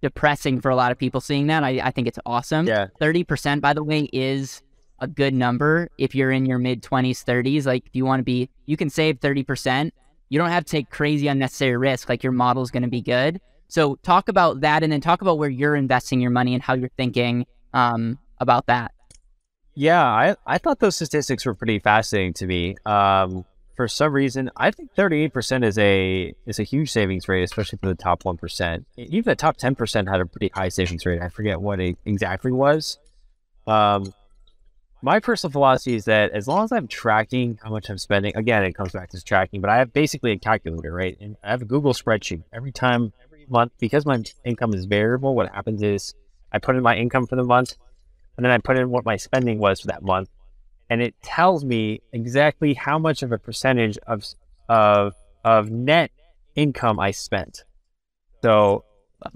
depressing 0.00 0.60
for 0.60 0.70
a 0.70 0.76
lot 0.76 0.92
of 0.92 0.98
people 0.98 1.20
seeing 1.20 1.48
that. 1.48 1.64
I, 1.64 1.80
I 1.82 1.90
think 1.90 2.06
it's 2.06 2.20
awesome. 2.24 2.68
Yeah. 2.68 2.86
Thirty 3.00 3.24
percent, 3.24 3.62
by 3.62 3.72
the 3.72 3.82
way, 3.82 4.08
is 4.12 4.62
a 5.00 5.08
good 5.08 5.34
number 5.34 5.88
if 5.98 6.14
you're 6.14 6.30
in 6.30 6.46
your 6.46 6.58
mid 6.58 6.84
twenties, 6.84 7.24
thirties. 7.24 7.66
Like, 7.66 7.84
if 7.84 7.96
you 7.96 8.04
want 8.04 8.20
to 8.20 8.24
be, 8.24 8.48
you 8.66 8.76
can 8.76 8.90
save 8.90 9.18
thirty 9.18 9.42
percent. 9.42 9.92
You 10.28 10.38
don't 10.38 10.50
have 10.50 10.64
to 10.64 10.70
take 10.70 10.90
crazy 10.90 11.26
unnecessary 11.26 11.76
risk. 11.76 12.08
Like 12.08 12.22
your 12.22 12.32
model's 12.32 12.70
going 12.70 12.84
to 12.84 12.88
be 12.88 13.02
good. 13.02 13.40
So 13.66 13.96
talk 13.96 14.28
about 14.28 14.60
that, 14.60 14.84
and 14.84 14.92
then 14.92 15.00
talk 15.00 15.20
about 15.20 15.38
where 15.38 15.50
you're 15.50 15.74
investing 15.74 16.20
your 16.20 16.30
money 16.30 16.54
and 16.54 16.62
how 16.62 16.74
you're 16.74 16.90
thinking 16.96 17.44
um, 17.72 18.18
about 18.38 18.66
that. 18.66 18.92
Yeah, 19.74 20.04
I, 20.04 20.34
I 20.46 20.58
thought 20.58 20.80
those 20.80 20.96
statistics 20.96 21.46
were 21.46 21.54
pretty 21.54 21.78
fascinating 21.78 22.32
to 22.34 22.46
me. 22.46 22.76
Um, 22.84 23.44
for 23.76 23.86
some 23.86 24.12
reason, 24.12 24.50
I 24.56 24.72
think 24.72 24.92
38% 24.96 25.64
is 25.64 25.78
a 25.78 26.34
is 26.46 26.58
a 26.58 26.64
huge 26.64 26.90
savings 26.90 27.28
rate, 27.28 27.44
especially 27.44 27.78
for 27.80 27.86
the 27.86 27.94
top 27.94 28.24
1%. 28.24 28.84
Even 28.96 29.30
the 29.30 29.36
top 29.36 29.56
10% 29.56 30.10
had 30.10 30.20
a 30.20 30.26
pretty 30.26 30.50
high 30.52 30.68
savings 30.68 31.06
rate. 31.06 31.22
I 31.22 31.28
forget 31.28 31.60
what 31.60 31.78
it 31.78 31.96
exactly 32.04 32.50
was. 32.50 32.98
Um, 33.68 34.12
my 35.00 35.20
personal 35.20 35.52
philosophy 35.52 35.94
is 35.94 36.06
that 36.06 36.32
as 36.32 36.48
long 36.48 36.64
as 36.64 36.72
I'm 36.72 36.88
tracking 36.88 37.60
how 37.62 37.70
much 37.70 37.88
I'm 37.88 37.98
spending, 37.98 38.36
again, 38.36 38.64
it 38.64 38.72
comes 38.72 38.90
back 38.90 39.10
to 39.10 39.22
tracking, 39.22 39.60
but 39.60 39.70
I 39.70 39.76
have 39.76 39.92
basically 39.92 40.32
a 40.32 40.38
calculator, 40.38 40.92
right? 40.92 41.16
And 41.20 41.36
I 41.44 41.50
have 41.50 41.62
a 41.62 41.66
Google 41.66 41.92
spreadsheet 41.92 42.42
every 42.52 42.72
time, 42.72 43.12
every 43.24 43.46
month, 43.48 43.72
because 43.78 44.04
my 44.04 44.20
income 44.44 44.74
is 44.74 44.86
variable. 44.86 45.36
What 45.36 45.54
happens 45.54 45.82
is 45.82 46.14
I 46.52 46.58
put 46.58 46.76
in 46.76 46.82
my 46.82 46.96
income 46.96 47.26
for 47.26 47.36
the 47.36 47.44
month, 47.44 47.76
and 48.36 48.44
then 48.44 48.52
I 48.52 48.58
put 48.58 48.78
in 48.78 48.90
what 48.90 49.04
my 49.04 49.16
spending 49.16 49.58
was 49.58 49.80
for 49.80 49.88
that 49.88 50.02
month, 50.02 50.30
and 50.90 51.02
it 51.02 51.14
tells 51.22 51.64
me 51.64 52.00
exactly 52.12 52.74
how 52.74 52.98
much 52.98 53.22
of 53.22 53.32
a 53.32 53.38
percentage 53.38 53.98
of 54.06 54.24
of 54.68 55.14
of 55.44 55.70
net 55.70 56.10
income 56.54 56.98
I 56.98 57.10
spent. 57.10 57.64
So 58.42 58.84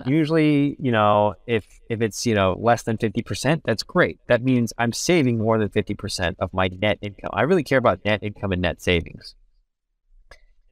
usually, 0.07 0.77
you 0.79 0.93
know, 0.93 1.35
if 1.47 1.67
if 1.89 2.01
it's 2.01 2.25
you 2.27 2.35
know 2.35 2.57
less 2.59 2.83
than 2.83 2.97
fifty 2.99 3.23
percent, 3.23 3.63
that's 3.65 3.83
great. 3.83 4.19
That 4.29 4.43
means 4.43 4.73
I'm 4.79 4.93
saving 4.93 5.39
more 5.39 5.59
than 5.59 5.69
fifty 5.69 5.95
percent 5.95 6.37
of 6.39 6.53
my 6.53 6.69
net 6.69 6.99
income. 7.03 7.31
I 7.33 7.43
really 7.43 7.65
care 7.65 7.79
about 7.79 8.05
net 8.05 8.23
income 8.23 8.53
and 8.53 8.63
net 8.63 8.81
savings. 8.83 9.35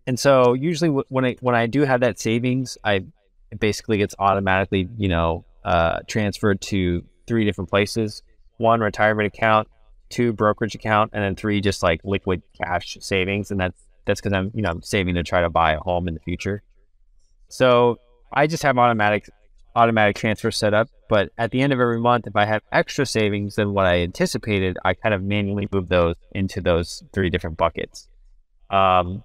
And 0.07 0.19
so 0.19 0.55
usually 0.55 0.91
when 0.91 1.25
I 1.25 1.37
when 1.41 1.55
I 1.55 1.67
do 1.67 1.83
have 1.83 2.01
that 2.01 2.19
savings, 2.19 2.79
I 2.85 3.05
it 3.51 3.59
basically 3.59 3.99
gets 3.99 4.15
automatically 4.19 4.89
you 4.97 5.09
know 5.09 5.45
uh, 5.65 6.01
transferred 6.07 6.61
to 6.63 7.05
three 7.27 7.45
different 7.45 7.71
places: 7.71 8.23
one 8.59 8.81
retirement 8.81 9.27
account, 9.27 9.69
two 10.09 10.33
brokerage 10.33 10.75
account, 10.75 11.11
and 11.13 11.23
then 11.23 11.37
three 11.37 11.61
just 11.61 11.83
like 11.83 12.01
liquid 12.05 12.43
cash 12.63 12.97
savings. 13.01 13.51
And 13.51 13.61
that's 13.61 13.83
that's 14.07 14.21
because 14.21 14.33
I'm 14.33 14.51
you 14.55 14.63
know 14.63 14.81
saving 14.83 15.15
to 15.15 15.23
try 15.23 15.41
to 15.41 15.51
buy 15.51 15.73
a 15.73 15.81
home 15.81 16.09
in 16.09 16.15
the 16.15 16.21
future. 16.21 16.63
So 17.49 17.99
I 18.33 18.47
just 18.47 18.63
have 18.63 18.79
automatic 18.79 19.29
automatic 19.75 20.17
transfer 20.17 20.51
set 20.51 20.75
up. 20.75 20.89
But 21.09 21.31
at 21.39 21.51
the 21.51 21.61
end 21.61 21.73
of 21.73 21.81
every 21.81 22.01
month, 22.01 22.27
if 22.27 22.37
I 22.37 22.45
have 22.45 22.63
extra 22.71 23.05
savings 23.05 23.57
than 23.57 23.73
what 23.73 23.87
I 23.87 24.03
anticipated, 24.03 24.79
I 24.85 24.95
kind 24.95 25.15
of 25.15 25.23
manually 25.23 25.69
move 25.73 25.89
those 25.89 26.15
into 26.33 26.61
those 26.61 27.03
three 27.13 27.31
different 27.31 27.57
buckets. 27.57 28.09
Um, 28.71 29.25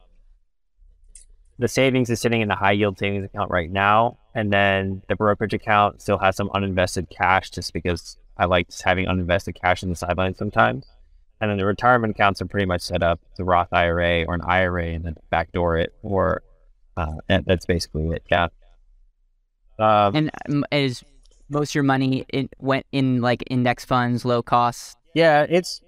the 1.60 1.68
savings 1.68 2.10
is 2.10 2.20
sitting 2.20 2.42
in 2.42 2.48
the 2.48 2.56
high 2.56 2.72
yield 2.72 2.98
savings 2.98 3.26
account 3.26 3.52
right 3.52 3.72
now, 3.72 4.18
and 4.36 4.52
then 4.52 5.02
the 5.08 5.16
brokerage 5.16 5.54
account 5.54 6.02
still 6.02 6.18
has 6.18 6.36
some 6.36 6.50
uninvested 6.50 7.10
cash, 7.10 7.50
just 7.50 7.74
because 7.74 8.18
I 8.38 8.46
like 8.46 8.68
having 8.84 9.08
uninvested 9.08 9.60
cash 9.60 9.82
in 9.82 9.90
the 9.90 9.96
sidelines 9.96 10.38
sometimes. 10.38 10.86
And 11.40 11.50
then 11.50 11.58
the 11.58 11.66
retirement 11.66 12.12
accounts 12.12 12.42
are 12.42 12.46
pretty 12.46 12.66
much 12.66 12.82
set 12.82 13.02
up 13.02 13.20
the 13.38 13.46
Roth 13.46 13.72
IRA 13.72 14.26
or 14.26 14.36
an 14.36 14.42
IRA, 14.42 14.88
and 14.88 15.06
then 15.06 15.16
backdoor 15.30 15.78
it, 15.78 15.94
or 16.04 16.44
uh, 16.98 17.16
and 17.30 17.46
that's 17.46 17.66
basically 17.66 18.10
it. 18.10 18.24
Yeah. 18.30 18.48
Um, 19.80 20.16
And 20.16 20.32
um, 20.50 20.66
is 20.72 21.04
most 21.50 21.72
of 21.72 21.76
your 21.76 21.84
money 21.84 22.26
in, 22.32 22.50
went 22.60 22.86
in 22.92 23.22
like 23.22 23.44
index 23.50 23.86
funds, 23.86 24.26
low 24.26 24.44
costs? 24.44 24.96
Yeah, 25.14 25.46
it's. 25.50 25.82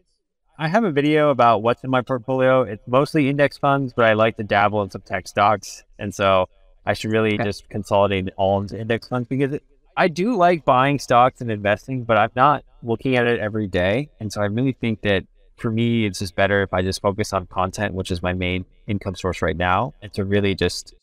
I 0.60 0.70
have 0.70 0.84
a 0.84 0.92
video 0.92 1.30
about 1.30 1.62
what's 1.62 1.84
in 1.84 1.90
my 1.90 2.02
portfolio. 2.02 2.64
It's 2.64 2.84
mostly 2.88 3.30
index 3.30 3.58
funds, 3.58 3.94
but 3.94 4.06
I 4.06 4.14
like 4.14 4.38
to 4.38 4.44
dabble 4.44 4.82
in 4.84 4.90
some 4.90 5.02
tech 5.02 5.28
stocks, 5.28 5.84
and 6.00 6.16
so 6.16 6.50
I 6.88 6.94
should 6.94 7.12
really 7.12 7.36
Okay. 7.36 7.44
just 7.44 7.70
consolidate 7.70 8.30
all 8.38 8.62
into 8.62 8.80
index 8.80 9.08
funds 9.10 9.28
because 9.28 9.54
it, 9.54 9.64
I 9.96 10.08
do 10.08 10.36
like 10.36 10.64
buying 10.66 11.00
stocks 11.00 11.42
and 11.42 11.52
investing, 11.52 12.04
but 12.04 12.18
I'm 12.18 12.32
not 12.36 12.64
looking 12.84 13.16
at 13.16 13.28
it 13.28 13.40
every 13.40 13.68
day, 13.68 14.10
and 14.20 14.32
so 14.32 14.42
I 14.42 14.46
really 14.46 14.72
think 14.74 15.02
that 15.02 15.26
for 15.58 15.72
me, 15.72 16.06
it's 16.06 16.20
just 16.20 16.36
better 16.36 16.62
if 16.62 16.72
I 16.74 16.82
just 16.84 17.02
focus 17.02 17.34
on 17.34 17.48
content, 17.48 17.94
which 17.96 18.12
is 18.12 18.22
my 18.22 18.32
main 18.34 18.66
income 18.86 19.16
source 19.16 19.42
right 19.42 19.58
now, 19.58 19.94
and 20.04 20.14
to 20.14 20.24
really 20.24 20.54
just 20.56 20.94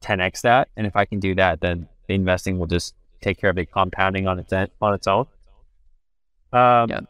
10x 0.00 0.42
that. 0.42 0.68
And 0.76 0.86
if 0.86 0.94
I 0.94 1.04
can 1.04 1.18
do 1.18 1.34
that, 1.34 1.60
then 1.60 1.88
the 2.06 2.14
investing 2.14 2.58
will 2.58 2.68
just 2.68 2.94
take 3.20 3.38
care 3.40 3.50
of 3.50 3.56
the 3.56 3.66
compounding 3.66 4.28
on 4.28 4.38
its 4.38 4.52
en- 4.52 4.68
on 4.80 4.94
its 4.94 5.06
own. 5.08 5.26
Um, 6.52 6.88
Yeah. 6.88 7.00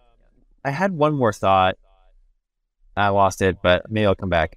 I 0.65 0.71
had 0.71 0.93
one 0.93 1.15
more 1.15 1.33
thought. 1.35 1.77
I 2.97 3.09
lost 3.09 3.43
it, 3.43 3.59
but 3.63 3.91
maybe 3.91 4.07
I'll 4.07 4.15
come 4.15 4.31
back. 4.31 4.57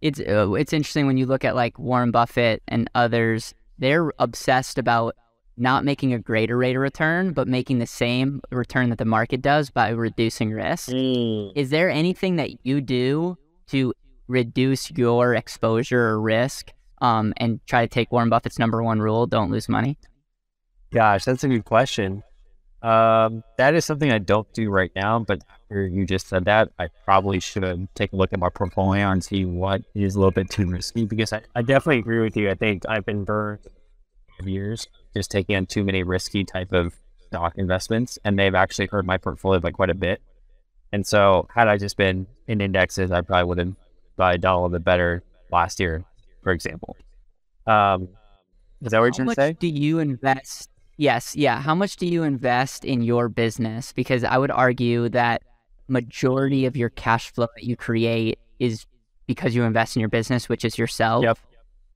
It's 0.00 0.20
uh, 0.20 0.52
it's 0.52 0.72
interesting 0.72 1.06
when 1.06 1.16
you 1.16 1.26
look 1.26 1.44
at 1.44 1.56
like 1.56 1.78
Warren 1.78 2.10
Buffett 2.10 2.62
and 2.68 2.90
others. 2.94 3.54
They're 3.78 4.12
obsessed 4.18 4.78
about 4.78 5.16
not 5.56 5.84
making 5.84 6.12
a 6.14 6.18
greater 6.18 6.56
rate 6.56 6.76
of 6.76 6.82
return, 6.82 7.32
but 7.32 7.48
making 7.48 7.78
the 7.78 7.86
same 7.86 8.40
return 8.50 8.90
that 8.90 8.98
the 8.98 9.04
market 9.04 9.42
does 9.42 9.70
by 9.70 9.90
reducing 9.90 10.50
risk. 10.50 10.90
Mm. 10.90 11.52
Is 11.56 11.70
there 11.70 11.90
anything 11.90 12.36
that 12.36 12.64
you 12.64 12.80
do 12.80 13.36
to 13.68 13.92
reduce 14.28 14.90
your 14.92 15.34
exposure 15.34 16.08
or 16.08 16.20
risk 16.20 16.72
um, 17.00 17.32
and 17.38 17.60
try 17.66 17.84
to 17.84 17.88
take 17.88 18.12
Warren 18.12 18.28
Buffett's 18.28 18.58
number 18.58 18.82
one 18.82 19.00
rule 19.00 19.26
don't 19.26 19.50
lose 19.50 19.68
money? 19.68 19.98
Gosh, 20.92 21.24
that's 21.24 21.44
a 21.44 21.48
good 21.48 21.64
question. 21.64 22.22
Um, 22.82 23.42
that 23.56 23.74
is 23.74 23.84
something 23.84 24.12
I 24.12 24.18
don't 24.18 24.50
do 24.52 24.70
right 24.70 24.92
now, 24.94 25.18
but 25.18 25.42
after 25.50 25.86
you 25.86 26.06
just 26.06 26.28
said 26.28 26.44
that, 26.44 26.70
I 26.78 26.88
probably 27.04 27.40
should 27.40 27.88
take 27.94 28.12
a 28.12 28.16
look 28.16 28.32
at 28.32 28.38
my 28.38 28.50
portfolio 28.50 29.10
and 29.10 29.22
see 29.22 29.44
what 29.44 29.82
is 29.94 30.14
a 30.14 30.18
little 30.18 30.30
bit 30.30 30.48
too 30.48 30.66
risky 30.70 31.04
because 31.04 31.32
I, 31.32 31.42
I 31.56 31.62
definitely 31.62 31.98
agree 31.98 32.20
with 32.20 32.36
you. 32.36 32.50
I 32.50 32.54
think 32.54 32.84
I've 32.88 33.04
been 33.04 33.24
burned 33.24 33.60
for 34.38 34.48
years 34.48 34.86
just 35.14 35.30
taking 35.30 35.56
on 35.56 35.66
too 35.66 35.82
many 35.82 36.02
risky 36.02 36.44
type 36.44 36.72
of 36.72 36.94
stock 37.26 37.54
investments, 37.56 38.18
and 38.24 38.38
they've 38.38 38.54
actually 38.54 38.86
hurt 38.86 39.04
my 39.04 39.18
portfolio 39.18 39.60
by 39.60 39.70
quite 39.70 39.90
a 39.90 39.94
bit. 39.94 40.22
And 40.92 41.06
so, 41.06 41.48
had 41.54 41.68
I 41.68 41.76
just 41.76 41.96
been 41.96 42.26
in 42.46 42.60
indexes, 42.60 43.10
I 43.10 43.20
probably 43.20 43.44
would 43.44 43.58
have 43.58 44.40
done 44.40 44.52
a 44.52 44.56
little 44.56 44.68
bit 44.70 44.84
better 44.84 45.22
last 45.50 45.80
year, 45.80 46.04
for 46.42 46.52
example. 46.52 46.96
Um, 47.66 48.08
is 48.80 48.92
that 48.92 49.00
what 49.00 49.06
you're 49.06 49.26
trying 49.26 49.28
to 49.28 49.34
say? 49.34 49.52
do 49.54 49.68
you 49.68 49.98
invest? 49.98 50.70
Yes, 50.98 51.36
yeah. 51.36 51.60
How 51.60 51.76
much 51.76 51.96
do 51.96 52.06
you 52.06 52.24
invest 52.24 52.84
in 52.84 53.02
your 53.02 53.28
business? 53.28 53.92
Because 53.92 54.24
I 54.24 54.36
would 54.36 54.50
argue 54.50 55.08
that 55.10 55.42
majority 55.86 56.66
of 56.66 56.76
your 56.76 56.90
cash 56.90 57.32
flow 57.32 57.46
that 57.54 57.64
you 57.64 57.76
create 57.76 58.38
is 58.58 58.84
because 59.26 59.54
you 59.54 59.62
invest 59.62 59.96
in 59.96 60.00
your 60.00 60.08
business, 60.08 60.48
which 60.48 60.64
is 60.64 60.76
yourself. 60.76 61.22
Yep. 61.22 61.38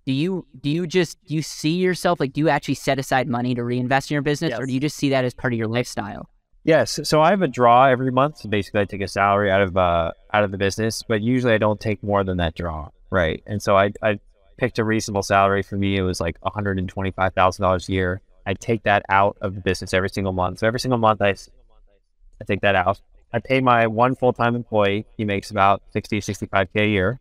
Do 0.06 0.12
you 0.12 0.46
do 0.60 0.70
you 0.70 0.86
just 0.86 1.22
do 1.26 1.34
you 1.34 1.42
see 1.42 1.76
yourself 1.76 2.20
like 2.20 2.32
do 2.32 2.40
you 2.40 2.48
actually 2.48 2.74
set 2.74 2.98
aside 2.98 3.28
money 3.28 3.54
to 3.54 3.64
reinvest 3.64 4.10
in 4.10 4.14
your 4.14 4.22
business, 4.22 4.56
or 4.58 4.66
do 4.66 4.72
you 4.72 4.80
just 4.80 4.96
see 4.96 5.10
that 5.10 5.24
as 5.24 5.34
part 5.34 5.52
of 5.52 5.58
your 5.58 5.68
lifestyle? 5.68 6.28
Yes. 6.64 7.00
So 7.02 7.20
I 7.20 7.30
have 7.30 7.42
a 7.42 7.48
draw 7.48 7.86
every 7.86 8.12
month. 8.12 8.38
So 8.38 8.48
basically, 8.48 8.82
I 8.82 8.84
take 8.84 9.00
a 9.00 9.08
salary 9.08 9.50
out 9.50 9.62
of 9.62 9.76
uh, 9.76 10.12
out 10.32 10.44
of 10.44 10.52
the 10.52 10.58
business, 10.58 11.02
but 11.06 11.22
usually 11.22 11.54
I 11.54 11.58
don't 11.58 11.80
take 11.80 12.02
more 12.04 12.22
than 12.22 12.36
that 12.36 12.54
draw, 12.54 12.88
right? 13.10 13.42
And 13.46 13.60
so 13.60 13.76
I 13.76 13.92
I 14.00 14.20
picked 14.58 14.78
a 14.78 14.84
reasonable 14.84 15.22
salary 15.22 15.62
for 15.62 15.76
me. 15.76 15.96
It 15.96 16.02
was 16.02 16.20
like 16.20 16.36
one 16.40 16.52
hundred 16.52 16.78
and 16.78 16.88
twenty 16.88 17.10
five 17.10 17.34
thousand 17.34 17.64
dollars 17.64 17.88
a 17.88 17.92
year. 17.92 18.22
I 18.46 18.54
take 18.54 18.82
that 18.84 19.04
out 19.08 19.36
of 19.40 19.54
the 19.54 19.60
business 19.60 19.94
every 19.94 20.10
single 20.10 20.32
month. 20.32 20.60
So 20.60 20.66
every 20.66 20.80
single 20.80 20.98
month, 20.98 21.22
I, 21.22 21.30
I 21.30 22.44
take 22.46 22.60
that 22.62 22.74
out. 22.74 23.00
I 23.32 23.38
pay 23.38 23.60
my 23.60 23.86
one 23.86 24.14
full 24.14 24.32
time 24.32 24.54
employee. 24.54 25.06
He 25.16 25.24
makes 25.24 25.50
about 25.50 25.82
60, 25.92 26.20
65 26.20 26.68
k 26.72 26.84
a 26.84 26.86
year, 26.86 27.20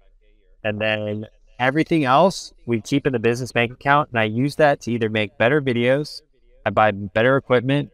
and 0.63 0.79
then 0.79 1.27
everything 1.59 2.03
else 2.03 2.53
we 2.65 2.81
keep 2.81 3.05
in 3.05 3.13
the 3.13 3.19
business 3.19 3.51
bank 3.51 3.71
account, 3.71 4.09
and 4.09 4.19
I 4.19 4.23
use 4.23 4.55
that 4.55 4.81
to 4.81 4.91
either 4.91 5.09
make 5.09 5.37
better 5.37 5.61
videos, 5.61 6.21
I 6.65 6.71
buy 6.71 6.91
better 6.91 7.37
equipment, 7.37 7.91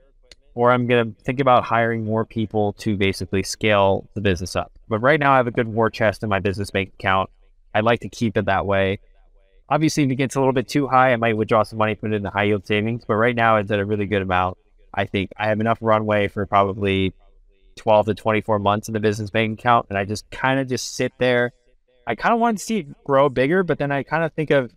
or 0.56 0.72
I'm 0.72 0.88
going 0.88 1.14
to 1.14 1.24
think 1.24 1.40
about 1.40 1.66
hiring 1.66 2.06
more 2.06 2.26
people 2.26 2.74
to 2.74 2.98
basically 2.98 3.44
scale 3.44 4.10
the 4.16 4.22
business 4.22 4.56
up. 4.56 4.72
But 4.88 5.00
right 5.00 5.20
now, 5.20 5.34
I 5.34 5.38
have 5.38 5.48
a 5.48 5.52
good 5.52 5.68
war 5.68 5.90
chest 5.90 6.24
in 6.24 6.30
my 6.30 6.40
business 6.40 6.72
bank 6.72 6.94
account. 6.98 7.30
I'd 7.76 7.84
like 7.84 8.00
to 8.00 8.10
keep 8.10 8.38
it 8.38 8.46
that 8.46 8.66
way. 8.66 9.00
Obviously, 9.70 10.04
if 10.04 10.12
it 10.12 10.16
gets 10.16 10.36
a 10.36 10.40
little 10.40 10.54
bit 10.54 10.68
too 10.68 10.88
high, 10.88 11.12
I 11.12 11.18
might 11.18 11.36
withdraw 11.36 11.64
some 11.64 11.80
money, 11.80 11.96
put 11.96 12.14
it 12.14 12.16
in 12.16 12.24
the 12.24 12.30
high 12.30 12.44
yield 12.44 12.66
savings. 12.66 13.04
But 13.06 13.16
right 13.16 13.36
now, 13.36 13.58
it's 13.58 13.70
at 13.70 13.80
a 13.80 13.86
really 13.86 14.06
good 14.06 14.22
amount. 14.22 14.58
I 14.94 15.06
think 15.06 15.32
I 15.38 15.48
have 15.48 15.60
enough 15.60 15.80
runway 15.82 16.28
for 16.30 16.46
probably 16.46 17.14
12 17.76 18.08
to 18.08 18.14
24 18.16 18.60
months 18.60 18.88
in 18.88 18.94
the 18.94 19.00
business 19.00 19.30
bank 19.30 19.60
account. 19.60 19.88
And 19.90 19.98
I 19.98 20.06
just 20.06 20.30
kind 20.32 20.60
of 20.60 20.68
just 20.68 20.96
sit 20.96 21.12
there. 21.18 21.52
I 22.08 22.16
kind 22.16 22.34
of 22.34 22.40
want 22.40 22.58
to 22.58 22.64
see 22.64 22.78
it 22.80 23.04
grow 23.04 23.28
bigger, 23.28 23.64
but 23.64 23.78
then 23.78 23.92
I 23.92 24.04
kind 24.04 24.24
of 24.24 24.34
think 24.34 24.52
of 24.52 24.72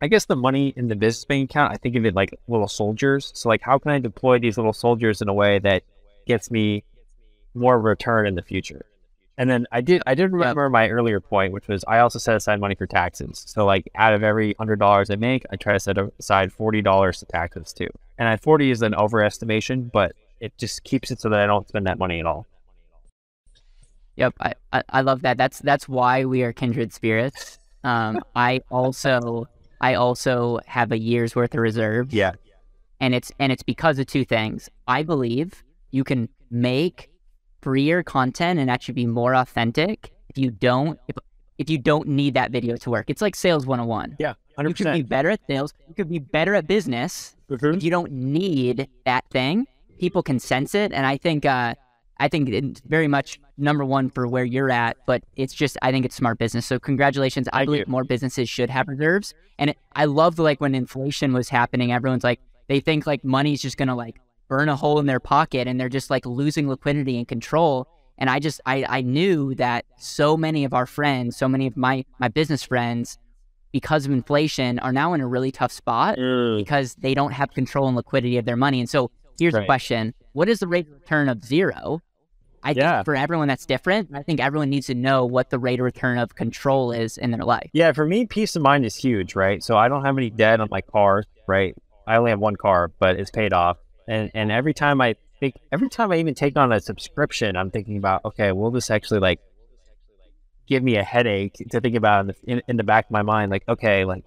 I 0.00 0.08
guess 0.08 0.24
the 0.24 0.34
money 0.34 0.74
in 0.76 0.88
the 0.88 0.96
business 0.96 1.24
bank 1.24 1.50
account, 1.50 1.72
I 1.72 1.76
think 1.76 1.94
of 1.94 2.04
it 2.04 2.12
like 2.12 2.34
little 2.48 2.66
soldiers. 2.66 3.30
So 3.36 3.48
like 3.48 3.62
how 3.62 3.78
can 3.78 3.92
I 3.92 4.00
deploy 4.00 4.40
these 4.40 4.56
little 4.56 4.72
soldiers 4.72 5.22
in 5.22 5.28
a 5.28 5.34
way 5.34 5.60
that 5.60 5.84
gets 6.26 6.50
me 6.50 6.82
more 7.54 7.80
return 7.80 8.26
in 8.26 8.34
the 8.34 8.42
future? 8.42 8.84
And 9.38 9.48
then 9.48 9.66
I 9.72 9.80
did 9.80 10.02
I 10.06 10.14
did 10.14 10.30
remember 10.32 10.68
my 10.68 10.88
earlier 10.90 11.20
point, 11.20 11.52
which 11.52 11.66
was 11.66 11.84
I 11.88 12.00
also 12.00 12.18
set 12.18 12.36
aside 12.36 12.60
money 12.60 12.74
for 12.74 12.86
taxes. 12.86 13.44
So 13.46 13.64
like 13.64 13.90
out 13.94 14.12
of 14.12 14.22
every 14.22 14.54
hundred 14.58 14.78
dollars 14.78 15.10
I 15.10 15.16
make, 15.16 15.44
I 15.50 15.56
try 15.56 15.72
to 15.72 15.80
set 15.80 15.96
aside 16.18 16.52
forty 16.52 16.82
dollars 16.82 17.18
to 17.20 17.26
taxes 17.26 17.72
too. 17.72 17.88
And 18.18 18.28
I 18.28 18.36
forty 18.36 18.70
is 18.70 18.82
an 18.82 18.92
overestimation, 18.92 19.90
but 19.90 20.12
it 20.40 20.56
just 20.58 20.84
keeps 20.84 21.10
it 21.10 21.20
so 21.20 21.28
that 21.30 21.40
I 21.40 21.46
don't 21.46 21.66
spend 21.66 21.86
that 21.86 21.98
money 21.98 22.20
at 22.20 22.26
all. 22.26 22.46
Yep, 24.16 24.34
I, 24.40 24.54
I, 24.72 24.82
I 24.90 25.00
love 25.00 25.22
that. 25.22 25.38
That's 25.38 25.60
that's 25.60 25.88
why 25.88 26.26
we 26.26 26.42
are 26.42 26.52
kindred 26.52 26.92
spirits. 26.92 27.58
Um, 27.84 28.20
I 28.36 28.60
also 28.70 29.46
I 29.80 29.94
also 29.94 30.60
have 30.66 30.92
a 30.92 30.98
year's 30.98 31.34
worth 31.34 31.54
of 31.54 31.60
reserves. 31.60 32.12
Yeah. 32.12 32.32
and 33.00 33.14
it's 33.14 33.32
and 33.38 33.50
it's 33.50 33.62
because 33.62 33.98
of 33.98 34.06
two 34.06 34.24
things. 34.26 34.68
I 34.86 35.02
believe 35.02 35.64
you 35.90 36.04
can 36.04 36.28
make 36.50 37.08
freer 37.62 38.02
content 38.02 38.58
and 38.60 38.70
actually 38.70 38.94
be 38.94 39.06
more 39.06 39.34
authentic 39.34 40.12
if 40.28 40.36
you 40.36 40.50
don't 40.50 40.98
if, 41.08 41.16
if 41.58 41.70
you 41.70 41.78
don't 41.78 42.08
need 42.08 42.34
that 42.34 42.50
video 42.50 42.76
to 42.76 42.90
work. 42.90 43.08
It's 43.08 43.22
like 43.22 43.36
sales 43.36 43.66
101. 43.66 44.16
Yeah. 44.18 44.30
You 44.30 44.34
Hundred 44.56 44.76
could 44.76 44.92
be 44.92 45.02
better 45.02 45.30
at 45.30 45.40
sales. 45.46 45.72
You 45.88 45.94
could 45.94 46.10
be 46.10 46.18
better 46.18 46.54
at 46.54 46.66
business. 46.66 47.36
If 47.48 47.82
you 47.82 47.90
don't 47.90 48.12
need 48.12 48.88
that 49.06 49.24
thing, 49.30 49.66
people 49.98 50.22
can 50.22 50.38
sense 50.38 50.74
it. 50.74 50.92
And 50.92 51.06
I 51.06 51.16
think 51.16 51.46
uh, 51.46 51.74
I 52.18 52.28
think 52.28 52.48
it's 52.50 52.80
very 52.80 53.08
much 53.08 53.40
number 53.56 53.84
one 53.84 54.10
for 54.10 54.26
where 54.26 54.44
you're 54.44 54.70
at. 54.70 54.98
But 55.06 55.22
it's 55.36 55.54
just 55.54 55.78
I 55.80 55.90
think 55.90 56.04
it's 56.04 56.16
smart 56.16 56.38
business. 56.38 56.66
So 56.66 56.78
congratulations. 56.78 57.48
I 57.48 57.58
Thank 57.58 57.66
believe 57.66 57.80
you. 57.86 57.90
more 57.90 58.04
businesses 58.04 58.48
should 58.50 58.68
have 58.68 58.88
reserves. 58.88 59.32
And 59.58 59.70
it, 59.70 59.78
I 59.94 60.04
loved 60.04 60.38
like 60.38 60.60
when 60.60 60.74
inflation 60.74 61.32
was 61.32 61.48
happening, 61.48 61.92
everyone's 61.92 62.24
like 62.24 62.40
they 62.68 62.80
think 62.80 63.06
like 63.06 63.24
money's 63.24 63.62
just 63.62 63.78
gonna 63.78 63.96
like 63.96 64.20
burn 64.52 64.68
a 64.68 64.76
hole 64.76 64.98
in 64.98 65.06
their 65.06 65.18
pocket 65.20 65.66
and 65.66 65.80
they're 65.80 65.88
just 65.88 66.10
like 66.10 66.26
losing 66.26 66.68
liquidity 66.68 67.16
and 67.16 67.26
control. 67.26 67.88
And 68.18 68.28
I 68.28 68.38
just 68.38 68.60
I, 68.66 68.84
I 68.86 69.00
knew 69.00 69.54
that 69.54 69.86
so 69.98 70.36
many 70.36 70.64
of 70.66 70.74
our 70.74 70.84
friends, 70.84 71.36
so 71.38 71.48
many 71.48 71.66
of 71.66 71.74
my 71.74 72.04
my 72.18 72.28
business 72.28 72.62
friends, 72.62 73.16
because 73.72 74.04
of 74.04 74.12
inflation, 74.12 74.78
are 74.80 74.92
now 74.92 75.14
in 75.14 75.22
a 75.22 75.26
really 75.26 75.50
tough 75.50 75.72
spot 75.72 76.18
Mm. 76.18 76.58
because 76.58 76.94
they 76.96 77.14
don't 77.14 77.32
have 77.32 77.52
control 77.54 77.86
and 77.88 77.96
liquidity 77.96 78.36
of 78.36 78.44
their 78.44 78.56
money. 78.66 78.78
And 78.80 78.90
so 78.90 79.10
here's 79.38 79.54
the 79.54 79.64
question 79.64 80.12
What 80.34 80.48
is 80.50 80.58
the 80.60 80.68
rate 80.68 80.86
of 80.86 80.92
return 81.00 81.30
of 81.30 81.42
zero? 81.42 82.02
I 82.62 82.72
Yeah. 82.72 82.96
think 82.98 83.06
for 83.06 83.16
everyone 83.16 83.48
that's 83.48 83.64
different. 83.66 84.10
I 84.14 84.22
think 84.22 84.38
everyone 84.38 84.68
needs 84.68 84.86
to 84.88 84.94
know 84.94 85.24
what 85.24 85.48
the 85.48 85.58
rate 85.58 85.80
of 85.80 85.84
return 85.84 86.18
of 86.18 86.34
control 86.34 86.92
is 86.92 87.16
in 87.16 87.30
their 87.30 87.44
life. 87.44 87.70
Yeah, 87.72 87.90
for 87.92 88.04
me, 88.06 88.26
peace 88.26 88.54
of 88.54 88.62
mind 88.62 88.84
is 88.84 88.94
huge, 88.94 89.34
right? 89.34 89.62
So 89.64 89.76
I 89.78 89.88
don't 89.88 90.04
have 90.04 90.16
any 90.18 90.30
debt 90.30 90.60
on 90.60 90.68
my 90.70 90.82
car, 90.82 91.24
right? 91.48 91.74
I 92.06 92.16
only 92.18 92.30
have 92.30 92.38
one 92.40 92.56
car, 92.56 92.90
but 93.00 93.18
it's 93.18 93.30
paid 93.30 93.52
off. 93.52 93.78
And 94.08 94.30
and 94.34 94.50
every 94.50 94.74
time 94.74 95.00
I 95.00 95.16
think, 95.40 95.56
every 95.70 95.88
time 95.88 96.12
I 96.12 96.16
even 96.16 96.34
take 96.34 96.56
on 96.56 96.72
a 96.72 96.80
subscription, 96.80 97.56
I'm 97.56 97.70
thinking 97.70 97.96
about, 97.96 98.24
okay, 98.24 98.52
will 98.52 98.70
this 98.70 98.90
actually 98.90 99.20
like 99.20 99.40
give 100.68 100.82
me 100.82 100.96
a 100.96 101.02
headache 101.02 101.54
to 101.70 101.80
think 101.80 101.96
about 101.96 102.20
in 102.20 102.26
the, 102.28 102.36
in, 102.44 102.62
in 102.68 102.76
the 102.76 102.84
back 102.84 103.06
of 103.06 103.10
my 103.10 103.22
mind? 103.22 103.50
Like, 103.50 103.64
okay, 103.68 104.04
like, 104.04 104.24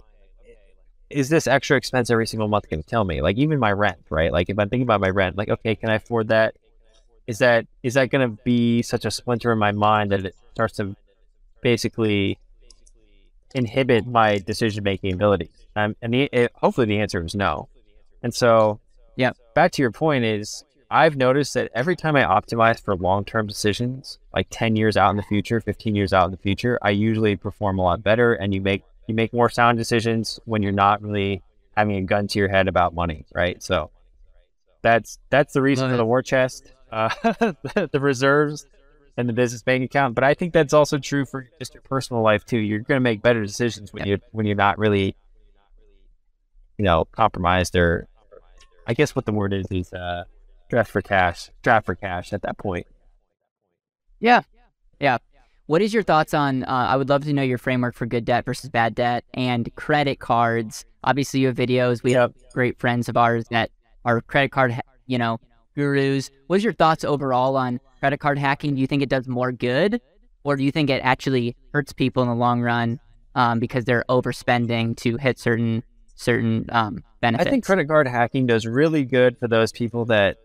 is 1.10 1.30
this 1.30 1.48
extra 1.48 1.78
expense 1.78 2.10
every 2.10 2.28
single 2.28 2.48
month 2.48 2.70
going 2.70 2.84
to 2.84 2.90
kill 2.90 3.04
me? 3.04 3.22
Like 3.22 3.38
even 3.38 3.60
my 3.60 3.72
rent, 3.72 4.00
right? 4.10 4.32
Like 4.32 4.50
if 4.50 4.60
I'm 4.60 4.70
thinking 4.70 4.86
about 4.86 5.02
my 5.02 5.10
rent, 5.10 5.38
like, 5.38 5.50
okay, 5.50 5.76
can 5.76 5.90
I 5.90 5.96
afford 5.96 6.30
that? 6.30 6.56
Is 7.28 7.40
that 7.40 7.66
is 7.82 7.96
that 7.96 8.10
going 8.10 8.30
to 8.30 8.42
be 8.44 8.82
such 8.82 9.06
a 9.06 9.12
splinter 9.12 9.52
in 9.52 9.58
my 9.58 9.72
mind 9.72 10.12
that 10.12 10.26
it 10.26 10.36
starts 10.54 10.76
to 10.78 10.96
basically 11.62 12.38
inhibit 13.54 14.06
my 14.06 14.38
decision 14.40 14.84
making 14.84 15.14
ability? 15.14 15.50
Um, 15.76 15.96
and 16.02 16.14
the, 16.14 16.30
it, 16.32 16.52
hopefully 16.56 16.88
the 16.88 17.00
answer 17.00 17.24
is 17.24 17.36
no. 17.36 17.70
And 18.22 18.34
so. 18.34 18.80
Back 19.56 19.72
to 19.72 19.82
your 19.82 19.92
point 19.92 20.24
is 20.24 20.64
I've 20.92 21.18
noticed 21.18 21.56
that 21.56 21.72
every 21.74 21.96
time 21.96 22.16
I 22.16 22.24
optimize 22.24 22.80
for 22.80 22.96
long 22.96 23.26
term 23.26 23.48
decisions, 23.48 24.20
like 24.34 24.48
10 24.52 24.76
years 24.76 24.96
out 24.96 25.10
in 25.10 25.18
the 25.18 25.24
future, 25.24 25.60
15 25.60 25.96
years 25.96 26.14
out 26.14 26.26
in 26.26 26.32
the 26.32 26.38
future, 26.38 26.78
I 26.84 26.92
usually 26.92 27.36
perform 27.36 27.80
a 27.80 27.82
lot 27.82 28.04
better 28.04 28.34
and 28.34 28.54
you 28.54 28.62
make 28.62 28.84
you 29.08 29.16
make 29.16 29.34
more 29.34 29.50
sound 29.50 29.78
decisions 29.78 30.40
when 30.46 30.62
you're 30.62 30.72
not 30.72 31.02
really 31.02 31.42
having 31.76 31.96
a 31.96 32.02
gun 32.02 32.28
to 32.28 32.40
your 32.40 32.50
head 32.50 32.68
about 32.68 32.94
money, 32.94 33.26
right? 33.34 33.62
So 33.64 33.90
that's 34.84 35.18
that's 35.32 35.54
the 35.54 35.62
reason 35.62 35.90
for 35.90 35.98
the 35.98 36.06
war 36.06 36.22
chest, 36.22 36.72
uh, 36.92 37.10
the 37.24 38.00
reserves, 38.00 38.68
and 39.18 39.28
the 39.28 39.34
business 39.34 39.64
bank 39.64 39.84
account. 39.84 40.16
But 40.16 40.24
I 40.24 40.34
think 40.34 40.54
that's 40.54 40.74
also 40.74 40.98
true 40.98 41.26
for 41.26 41.48
just 41.60 41.74
your 41.74 41.82
personal 41.82 42.22
life 42.22 42.46
too. 42.46 42.58
You're 42.58 42.80
going 42.80 42.98
to 42.98 43.04
make 43.04 43.22
better 43.22 43.44
decisions 43.44 43.92
when 43.94 44.08
you 44.08 44.20
when 44.32 44.46
you're 44.46 44.56
not 44.56 44.78
really, 44.78 45.16
you 46.78 46.86
know, 46.86 47.06
compromised 47.06 47.76
or, 47.76 48.08
I 48.88 48.94
guess 48.94 49.16
what 49.16 49.26
the 49.26 49.32
word 49.32 49.54
is 49.54 49.66
is 49.72 49.92
uh, 49.94 50.24
draft 50.70 50.92
for 50.92 51.02
cash, 51.02 51.50
draft 51.64 51.86
for 51.86 51.96
cash 51.96 52.34
at 52.34 52.42
that 52.44 52.58
point. 52.58 52.88
Yeah. 54.20 54.42
Yeah. 55.00 55.18
What 55.68 55.82
is 55.82 55.94
your 55.94 56.04
thoughts 56.04 56.34
on? 56.34 56.64
Uh, 56.64 56.68
I 56.68 56.96
would 56.96 57.10
love 57.10 57.24
to 57.24 57.34
know 57.34 57.42
your 57.42 57.58
framework 57.58 57.96
for 57.96 58.06
good 58.06 58.24
debt 58.24 58.46
versus 58.46 58.70
bad 58.70 58.94
debt 58.94 59.26
and 59.34 59.74
credit 59.76 60.20
cards. 60.20 60.86
Obviously, 61.04 61.40
you 61.40 61.48
have 61.48 61.56
videos. 61.56 62.04
We 62.04 62.12
have 62.14 62.34
great 62.54 62.80
friends 62.80 63.10
of 63.10 63.18
ours 63.18 63.46
that 63.50 63.72
are 64.06 64.22
credit 64.22 64.52
card, 64.52 64.80
you 65.08 65.18
know, 65.18 65.40
gurus. 65.76 66.30
What's 66.48 66.64
your 66.64 66.74
thoughts 66.74 67.04
overall 67.04 67.56
on 67.58 67.80
credit 68.00 68.20
card 68.20 68.38
hacking? 68.38 68.76
Do 68.76 68.82
you 68.82 68.88
think 68.88 69.02
it 69.02 69.10
does 69.10 69.28
more 69.28 69.52
good, 69.52 70.00
or 70.44 70.56
do 70.56 70.64
you 70.64 70.72
think 70.72 70.92
it 70.92 71.02
actually 71.04 71.56
hurts 71.74 71.94
people 71.94 72.22
in 72.22 72.30
the 72.30 72.36
long 72.36 72.62
run 72.62 73.00
um, 73.34 73.60
because 73.60 73.86
they're 73.86 74.06
overspending 74.08 74.96
to 74.98 75.18
hit 75.18 75.40
certain 75.40 75.84
certain 76.16 76.68
um, 76.70 77.04
benefits? 77.26 77.48
I 77.48 77.52
think 77.52 77.66
credit 77.66 77.88
card 77.88 78.08
hacking 78.08 78.48
does 78.48 78.66
really 78.66 79.04
good 79.04 79.38
for 79.38 79.48
those 79.48 79.72
people 79.72 80.06
that 80.06 80.38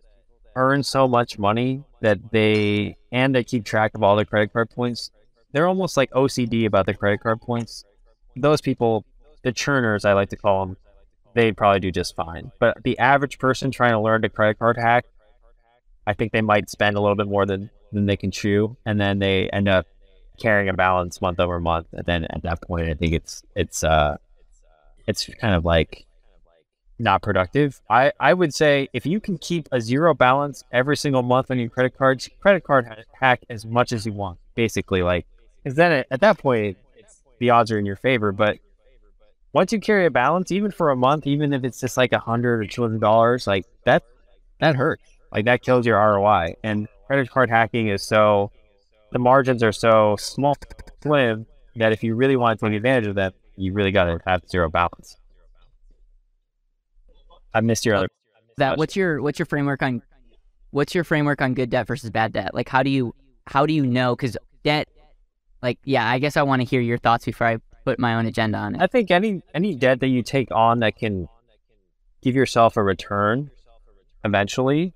earn 0.57 0.83
so 0.83 1.07
much 1.07 1.39
money 1.39 1.85
that 2.01 2.19
they 2.33 2.97
and 3.13 3.35
they 3.35 3.45
keep 3.45 3.65
track 3.65 3.93
of 3.95 4.03
all 4.03 4.17
their 4.17 4.25
credit 4.25 4.53
card 4.53 4.71
points. 4.71 5.11
They're 5.53 5.67
almost 5.67 5.97
like 5.97 6.11
OCD 6.13 6.67
about 6.67 6.87
their 6.87 6.95
credit 6.95 7.21
card 7.21 7.41
points. 7.41 7.85
Those 8.37 8.61
people, 8.61 9.05
the 9.43 9.53
churners, 9.53 10.05
I 10.05 10.13
like 10.13 10.31
to 10.31 10.37
call 10.37 10.67
them, 10.67 10.77
they'd 11.35 11.57
probably 11.57 11.81
do 11.81 11.91
just 11.91 12.15
fine. 12.15 12.53
But 12.59 12.83
the 12.85 12.99
average 12.99 13.39
person 13.39 13.71
trying 13.71 13.93
to 13.93 14.01
learn 14.01 14.23
to 14.23 14.29
credit 14.29 14.59
card 14.59 14.77
hack, 14.77 15.07
I 16.07 16.15
think 16.15 16.33
they 16.33 16.41
might 16.41 16.71
spend 16.71 16.97
a 16.97 17.01
little 17.01 17.17
bit 17.17 17.27
more 17.27 17.47
than, 17.47 17.71
than 17.93 18.07
they 18.07 18.17
can 18.17 18.31
chew, 18.31 18.77
and 18.87 19.01
then 19.01 19.19
they 19.19 19.51
end 19.51 19.69
up 19.69 19.87
carrying 20.41 20.69
a 20.69 20.73
balance 20.73 21.21
month 21.21 21.41
over 21.41 21.61
month. 21.61 21.89
And 21.93 22.07
then 22.07 22.25
at 22.31 22.43
that 22.43 22.63
point, 22.63 22.89
I 22.89 22.95
think 22.95 23.13
it's 23.13 23.43
it's 23.55 23.85
uh 23.85 24.17
it's 25.07 25.29
kind 25.41 25.55
of 25.55 25.65
like 25.65 26.07
not 27.01 27.23
productive. 27.23 27.81
I, 27.89 28.13
I 28.21 28.35
would 28.35 28.55
say 28.55 28.89
if 28.93 29.07
you 29.07 29.21
can 29.21 29.39
keep 29.39 29.69
a 29.73 29.81
zero 29.81 30.15
balance 30.15 30.63
every 30.71 30.97
single 30.97 31.23
month 31.23 31.51
on 31.51 31.59
your 31.59 31.71
credit 31.71 31.97
cards, 31.97 32.29
credit 32.41 32.63
card 32.63 33.05
hack 33.19 33.41
as 33.49 33.65
much 33.65 33.93
as 33.93 34.07
you 34.07 34.13
want, 34.13 34.39
basically. 34.55 35.03
Like, 35.03 35.27
because 35.63 35.77
then 35.77 36.05
at 36.11 36.21
that 36.21 36.39
point, 36.39 36.77
the 37.39 37.51
odds 37.51 37.73
are 37.73 37.79
in 37.79 37.87
your 37.87 37.97
favor. 37.97 38.33
But 38.33 38.59
once 39.53 39.73
you 39.73 39.81
carry 39.81 40.07
a 40.07 40.11
balance, 40.11 40.53
even 40.53 40.71
for 40.71 40.91
a 40.91 40.97
month, 40.97 41.27
even 41.27 41.53
if 41.53 41.65
it's 41.65 41.81
just 41.81 41.97
like 41.97 42.13
a 42.13 42.19
hundred 42.19 42.63
or 42.63 42.67
two 42.67 42.83
hundred 42.83 43.01
dollars, 43.01 43.47
like 43.47 43.65
that, 43.85 44.05
that 44.61 44.77
hurts. 44.77 45.03
Like 45.33 45.47
that 45.47 45.63
kills 45.63 45.87
your 45.87 45.99
ROI. 45.99 46.57
And 46.63 46.87
credit 47.07 47.31
card 47.31 47.51
hacking 47.51 47.89
is 47.89 48.03
so, 48.03 48.53
the 49.11 49.19
margins 49.19 49.63
are 49.63 49.73
so 49.73 50.17
small, 50.19 50.55
slim 51.03 51.47
that 51.77 51.93
if 51.93 52.05
you 52.05 52.15
really 52.15 52.37
want 52.37 52.61
to 52.61 52.67
take 52.67 52.77
advantage 52.77 53.07
of 53.07 53.15
that, 53.15 53.35
you 53.57 53.73
really 53.73 53.91
got 53.91 54.05
to 54.05 54.21
have 54.27 54.43
zero 54.49 54.69
balance. 54.69 55.17
I 57.55 57.61
missed 57.61 57.85
your 57.85 57.97
other. 57.97 58.09
That 58.57 58.79
what's 58.79 58.97
your 58.97 59.23
what's 59.23 59.39
your 59.39 59.47
framework 59.47 59.83
on 59.83 60.03
what's 60.71 60.95
your 60.95 61.05
framework 61.05 61.41
on 61.41 61.55
good 61.55 61.71
debt 61.71 61.87
versus 61.87 62.11
bad 62.11 62.33
debt? 62.33 62.55
Like 62.55 62.69
how 62.69 62.83
do 62.83 62.91
you 62.91 63.15
how 63.47 63.67
do 63.67 63.73
you 63.73 63.87
know? 63.87 64.15
Because 64.15 64.37
debt, 64.63 64.89
like 65.63 65.79
yeah, 65.85 66.09
I 66.09 66.19
guess 66.19 66.37
I 66.37 66.43
want 66.43 66.63
to 66.63 66.67
hear 66.67 66.81
your 66.81 66.99
thoughts 66.99 67.25
before 67.25 67.47
I 67.47 67.59
put 67.85 67.99
my 67.99 68.15
own 68.15 68.27
agenda 68.27 68.59
on 68.59 68.75
it. 68.75 68.83
I 68.83 68.87
think 68.87 69.11
any 69.11 69.43
any 69.55 69.75
debt 69.75 70.01
that 70.01 70.09
you 70.09 70.23
take 70.23 70.51
on 70.53 70.81
that 70.81 70.97
can 70.97 71.29
give 72.23 72.35
yourself 72.35 72.77
a 72.77 72.83
return 72.83 73.51
eventually, 74.25 74.95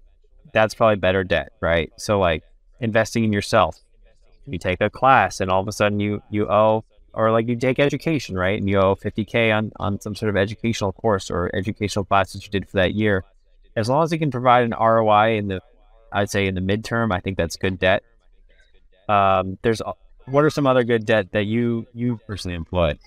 that's 0.52 0.74
probably 0.74 0.96
better 0.96 1.24
debt, 1.24 1.52
right? 1.60 1.90
So 1.96 2.18
like 2.18 2.42
investing 2.80 3.24
in 3.24 3.32
yourself. 3.32 3.78
You 4.46 4.58
take 4.58 4.82
a 4.82 4.90
class 4.90 5.40
and 5.40 5.50
all 5.50 5.60
of 5.60 5.68
a 5.68 5.72
sudden 5.72 6.00
you 6.00 6.22
you 6.30 6.48
owe 6.50 6.84
or 7.14 7.30
like 7.30 7.48
you 7.48 7.56
take 7.56 7.78
education, 7.78 8.36
right? 8.36 8.58
And 8.58 8.68
you 8.68 8.78
owe 8.78 8.96
50K 8.96 9.56
on, 9.56 9.72
on 9.78 10.00
some 10.00 10.14
sort 10.14 10.30
of 10.30 10.36
educational 10.36 10.92
course 10.92 11.30
or 11.30 11.50
educational 11.54 12.04
class 12.04 12.32
that 12.32 12.44
you 12.44 12.50
did 12.50 12.68
for 12.68 12.78
that 12.78 12.94
year. 12.94 13.24
As 13.76 13.88
long 13.88 14.04
as 14.04 14.12
you 14.12 14.18
can 14.18 14.30
provide 14.30 14.64
an 14.64 14.74
ROI 14.78 15.36
in 15.36 15.48
the, 15.48 15.60
I'd 16.12 16.30
say 16.30 16.46
in 16.46 16.54
the 16.54 16.60
midterm, 16.60 17.12
I 17.12 17.20
think 17.20 17.36
that's 17.36 17.56
good 17.56 17.78
debt. 17.78 18.02
Um, 19.08 19.58
there's, 19.62 19.82
what 20.26 20.44
are 20.44 20.50
some 20.50 20.66
other 20.66 20.84
good 20.84 21.04
debt 21.04 21.32
that 21.32 21.44
you, 21.44 21.86
you 21.92 22.20
personally 22.26 22.54
employ? 22.54 22.98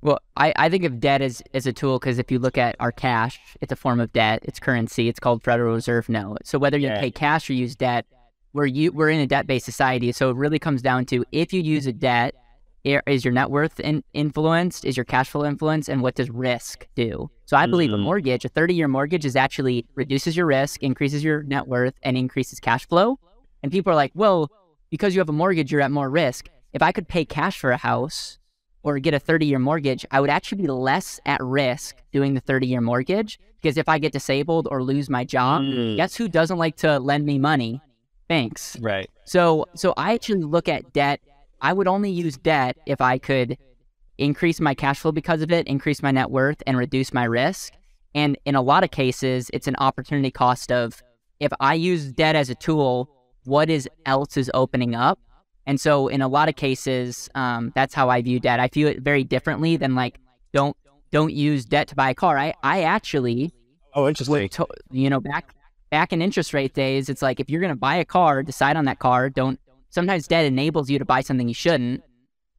Well, 0.00 0.20
I, 0.36 0.52
I 0.56 0.68
think 0.68 0.84
of 0.84 1.00
debt 1.00 1.22
as, 1.22 1.42
as 1.54 1.66
a 1.66 1.72
tool 1.72 1.98
because 1.98 2.18
if 2.18 2.30
you 2.30 2.38
look 2.38 2.56
at 2.56 2.76
our 2.78 2.92
cash, 2.92 3.40
it's 3.60 3.72
a 3.72 3.76
form 3.76 4.00
of 4.00 4.12
debt. 4.12 4.40
It's 4.44 4.60
currency. 4.60 5.08
It's 5.08 5.18
called 5.18 5.42
Federal 5.42 5.74
Reserve 5.74 6.08
note. 6.08 6.38
So 6.44 6.58
whether 6.58 6.78
you 6.78 6.88
yeah. 6.88 7.00
pay 7.00 7.10
cash 7.10 7.50
or 7.50 7.54
use 7.54 7.74
debt, 7.74 8.06
we're 8.52 8.66
you 8.66 8.92
we're 8.92 9.10
in 9.10 9.20
a 9.20 9.26
debt 9.26 9.46
based 9.46 9.64
society, 9.64 10.12
so 10.12 10.30
it 10.30 10.36
really 10.36 10.58
comes 10.58 10.82
down 10.82 11.04
to 11.06 11.24
if 11.32 11.52
you 11.52 11.60
use 11.60 11.86
a 11.86 11.92
debt, 11.92 12.34
is 12.84 13.24
your 13.24 13.32
net 13.32 13.50
worth 13.50 13.80
in, 13.80 14.02
influenced? 14.14 14.84
Is 14.84 14.96
your 14.96 15.04
cash 15.04 15.28
flow 15.28 15.44
influenced? 15.44 15.88
And 15.88 16.02
what 16.02 16.14
does 16.14 16.30
risk 16.30 16.86
do? 16.94 17.30
So 17.44 17.56
I 17.56 17.66
believe 17.66 17.90
mm-hmm. 17.90 18.00
a 18.00 18.04
mortgage, 18.04 18.44
a 18.44 18.48
30 18.48 18.74
year 18.74 18.88
mortgage, 18.88 19.24
is 19.24 19.36
actually 19.36 19.86
reduces 19.94 20.36
your 20.36 20.46
risk, 20.46 20.82
increases 20.82 21.22
your 21.22 21.42
net 21.42 21.66
worth, 21.66 21.94
and 22.02 22.16
increases 22.16 22.60
cash 22.60 22.86
flow. 22.86 23.18
And 23.62 23.72
people 23.72 23.92
are 23.92 23.96
like, 23.96 24.12
well, 24.14 24.50
because 24.90 25.14
you 25.14 25.20
have 25.20 25.28
a 25.28 25.32
mortgage, 25.32 25.70
you're 25.72 25.80
at 25.80 25.90
more 25.90 26.08
risk. 26.08 26.48
If 26.72 26.82
I 26.82 26.92
could 26.92 27.08
pay 27.08 27.24
cash 27.24 27.58
for 27.58 27.70
a 27.70 27.76
house 27.76 28.38
or 28.82 28.98
get 28.98 29.14
a 29.14 29.18
30 29.18 29.46
year 29.46 29.58
mortgage, 29.58 30.06
I 30.10 30.20
would 30.20 30.30
actually 30.30 30.62
be 30.62 30.68
less 30.68 31.20
at 31.26 31.42
risk 31.42 31.96
doing 32.12 32.34
the 32.34 32.40
30 32.40 32.66
year 32.66 32.80
mortgage 32.80 33.38
because 33.60 33.76
if 33.76 33.88
I 33.88 33.98
get 33.98 34.12
disabled 34.12 34.68
or 34.70 34.82
lose 34.82 35.10
my 35.10 35.24
job, 35.24 35.62
mm. 35.62 35.96
guess 35.96 36.14
who 36.14 36.28
doesn't 36.28 36.58
like 36.58 36.76
to 36.76 36.98
lend 36.98 37.26
me 37.26 37.38
money? 37.38 37.82
Banks. 38.28 38.78
Right. 38.80 39.10
So 39.24 39.66
so 39.74 39.94
I 39.96 40.14
actually 40.14 40.42
look 40.42 40.68
at 40.68 40.92
debt. 40.92 41.20
I 41.60 41.72
would 41.72 41.88
only 41.88 42.10
use 42.10 42.36
debt 42.36 42.76
if 42.86 43.00
I 43.00 43.18
could 43.18 43.58
increase 44.18 44.60
my 44.60 44.74
cash 44.74 44.98
flow 45.00 45.12
because 45.12 45.42
of 45.42 45.50
it, 45.50 45.66
increase 45.66 46.02
my 46.02 46.10
net 46.10 46.30
worth, 46.30 46.62
and 46.66 46.76
reduce 46.76 47.12
my 47.12 47.24
risk. 47.24 47.72
And 48.14 48.38
in 48.44 48.54
a 48.54 48.62
lot 48.62 48.84
of 48.84 48.90
cases, 48.90 49.50
it's 49.52 49.66
an 49.66 49.76
opportunity 49.78 50.30
cost 50.30 50.72
of 50.72 51.02
if 51.40 51.52
I 51.60 51.74
use 51.74 52.12
debt 52.12 52.36
as 52.36 52.50
a 52.50 52.54
tool, 52.54 53.08
what 53.44 53.70
is 53.70 53.88
else 54.06 54.36
is 54.36 54.50
opening 54.54 54.94
up. 54.94 55.18
And 55.66 55.80
so 55.80 56.08
in 56.08 56.22
a 56.22 56.28
lot 56.28 56.48
of 56.48 56.56
cases, 56.56 57.28
um, 57.34 57.72
that's 57.74 57.94
how 57.94 58.08
I 58.08 58.22
view 58.22 58.40
debt. 58.40 58.58
I 58.58 58.68
view 58.68 58.88
it 58.88 59.02
very 59.02 59.22
differently 59.22 59.76
than 59.76 59.94
like 59.94 60.18
don't 60.52 60.76
don't 61.10 61.32
use 61.32 61.64
debt 61.64 61.88
to 61.88 61.94
buy 61.94 62.10
a 62.10 62.14
car. 62.14 62.38
I 62.38 62.54
I 62.62 62.82
actually 62.82 63.52
oh 63.94 64.08
interesting. 64.08 64.48
To, 64.48 64.66
you 64.90 65.10
know 65.10 65.20
back 65.20 65.54
back 65.90 66.12
in 66.12 66.22
interest 66.22 66.52
rate 66.54 66.74
days, 66.74 67.08
it's 67.08 67.22
like 67.22 67.40
if 67.40 67.48
you're 67.48 67.60
going 67.60 67.72
to 67.72 67.76
buy 67.76 67.96
a 67.96 68.04
car, 68.04 68.42
decide 68.42 68.76
on 68.76 68.84
that 68.86 68.98
car. 68.98 69.30
Don't 69.30 69.58
sometimes 69.90 70.26
debt 70.26 70.44
enables 70.44 70.90
you 70.90 70.98
to 70.98 71.04
buy 71.04 71.20
something 71.20 71.48
you 71.48 71.54
shouldn't. 71.54 72.02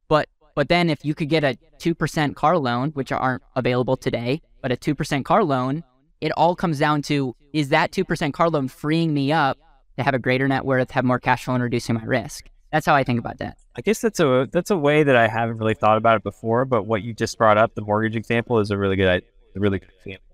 But 0.08 0.28
but 0.54 0.68
then 0.68 0.90
if 0.90 1.04
you 1.04 1.14
could 1.14 1.28
get 1.28 1.44
a 1.44 1.56
2% 1.78 2.34
car 2.34 2.58
loan, 2.58 2.90
which 2.90 3.12
aren't 3.12 3.42
available 3.56 3.96
today, 3.96 4.42
but 4.62 4.72
a 4.72 4.76
2% 4.76 5.24
car 5.24 5.44
loan, 5.44 5.84
it 6.20 6.32
all 6.32 6.54
comes 6.54 6.78
down 6.78 7.02
to 7.02 7.34
is 7.52 7.70
that 7.70 7.92
2% 7.92 8.32
car 8.32 8.50
loan 8.50 8.68
freeing 8.68 9.14
me 9.14 9.32
up 9.32 9.58
to 9.96 10.04
have 10.04 10.14
a 10.14 10.18
greater 10.18 10.46
net 10.48 10.64
worth, 10.64 10.90
have 10.90 11.04
more 11.04 11.18
cash 11.18 11.44
flow 11.44 11.54
and 11.54 11.62
reducing 11.62 11.94
my 11.94 12.04
risk. 12.04 12.46
That's 12.72 12.86
how 12.86 12.94
I 12.94 13.02
think 13.04 13.18
about 13.18 13.38
debt. 13.38 13.56
I 13.76 13.80
guess 13.80 14.00
that's 14.00 14.20
a 14.20 14.48
that's 14.52 14.70
a 14.70 14.76
way 14.76 15.02
that 15.02 15.16
I 15.16 15.28
haven't 15.28 15.58
really 15.58 15.74
thought 15.74 15.96
about 15.96 16.16
it 16.16 16.22
before, 16.22 16.64
but 16.64 16.86
what 16.86 17.02
you 17.02 17.12
just 17.14 17.38
brought 17.38 17.56
up, 17.56 17.74
the 17.74 17.82
mortgage 17.82 18.16
example 18.16 18.58
is 18.58 18.70
a 18.70 18.78
really 18.78 18.96
good 18.96 19.08
a 19.08 19.60
really 19.60 19.78
good 19.78 19.90
example. 19.98 20.29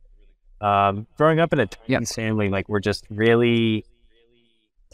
Um, 0.61 1.07
growing 1.17 1.39
up 1.39 1.53
in 1.53 1.61
a 1.61 1.69
yep. 1.87 2.07
family, 2.07 2.49
like 2.49 2.69
we're 2.69 2.81
just 2.81 3.05
really 3.11 3.85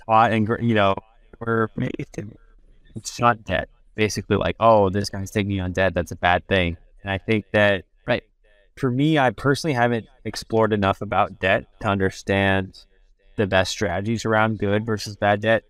taught 0.07 0.33
and 0.33 0.49
you 0.61 0.75
know 0.75 0.95
we're 1.39 1.69
it's 2.97 3.21
not 3.21 3.45
debt. 3.45 3.69
Basically, 3.95 4.37
like 4.37 4.57
oh, 4.59 4.91
this 4.91 5.11
guy's 5.11 5.31
taking 5.31 5.61
on 5.61 5.73
debt. 5.73 5.95
That's 5.95 6.13
a 6.13 6.17
bad 6.17 6.47
thing. 6.49 6.77
And 7.03 7.11
I 7.11 7.19
think 7.19 7.47
that 7.53 7.85
right 8.07 8.25
for 8.77 8.91
me, 8.91 9.19
I 9.19 9.31
personally 9.31 9.75
haven't 9.75 10.07
explored 10.25 10.73
enough 10.73 11.01
about 11.01 11.39
debt 11.39 11.67
to 11.81 11.89
understand 11.89 12.85
the 13.37 13.47
best 13.47 13.71
strategies 13.71 14.25
around 14.25 14.59
good 14.59 14.85
versus 14.85 15.17
bad 15.17 15.41
debt. 15.43 15.65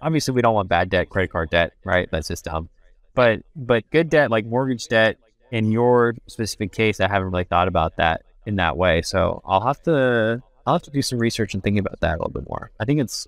Obviously, 0.00 0.34
we 0.34 0.42
don't 0.42 0.54
want 0.54 0.68
bad 0.68 0.90
debt, 0.90 1.08
credit 1.08 1.32
card 1.32 1.50
debt, 1.50 1.72
right? 1.84 2.08
That's 2.10 2.28
just 2.28 2.44
dumb. 2.44 2.68
But 3.14 3.40
but 3.56 3.88
good 3.90 4.10
debt, 4.10 4.30
like 4.30 4.44
mortgage 4.44 4.88
debt, 4.88 5.16
in 5.50 5.72
your 5.72 6.14
specific 6.26 6.72
case, 6.72 7.00
I 7.00 7.08
haven't 7.08 7.30
really 7.30 7.44
thought 7.44 7.68
about 7.68 7.96
that 7.96 8.22
in 8.46 8.56
that 8.56 8.76
way. 8.76 9.02
So 9.02 9.42
I'll 9.44 9.60
have 9.60 9.82
to 9.82 10.42
I'll 10.66 10.74
have 10.74 10.82
to 10.82 10.90
do 10.90 11.02
some 11.02 11.18
research 11.18 11.54
and 11.54 11.62
thinking 11.62 11.80
about 11.80 12.00
that 12.00 12.16
a 12.16 12.18
little 12.18 12.30
bit 12.30 12.48
more. 12.48 12.70
I 12.80 12.84
think 12.84 13.00
it's 13.00 13.26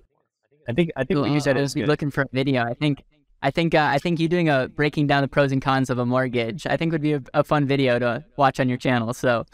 I 0.67 0.73
think 0.73 0.91
I 0.95 1.03
think 1.03 1.19
what 1.19 1.31
you 1.31 1.39
said 1.39 1.57
is 1.57 1.73
be 1.73 1.85
looking 1.85 2.11
for 2.11 2.21
a 2.21 2.27
video. 2.31 2.63
I 2.63 2.73
think 2.73 3.03
I 3.41 3.51
think 3.51 3.73
uh, 3.73 3.89
I 3.91 3.97
think 3.97 4.19
you 4.19 4.27
doing 4.27 4.49
a 4.49 4.67
breaking 4.67 5.07
down 5.07 5.21
the 5.21 5.27
pros 5.27 5.51
and 5.51 5.61
cons 5.61 5.89
of 5.89 5.97
a 5.97 6.05
mortgage. 6.05 6.67
I 6.67 6.77
think 6.77 6.91
would 6.91 7.01
be 7.01 7.13
a, 7.13 7.21
a 7.33 7.43
fun 7.43 7.65
video 7.65 7.97
to 7.99 8.23
watch 8.37 8.59
on 8.59 8.69
your 8.69 8.77
channel. 8.77 9.13
So 9.13 9.45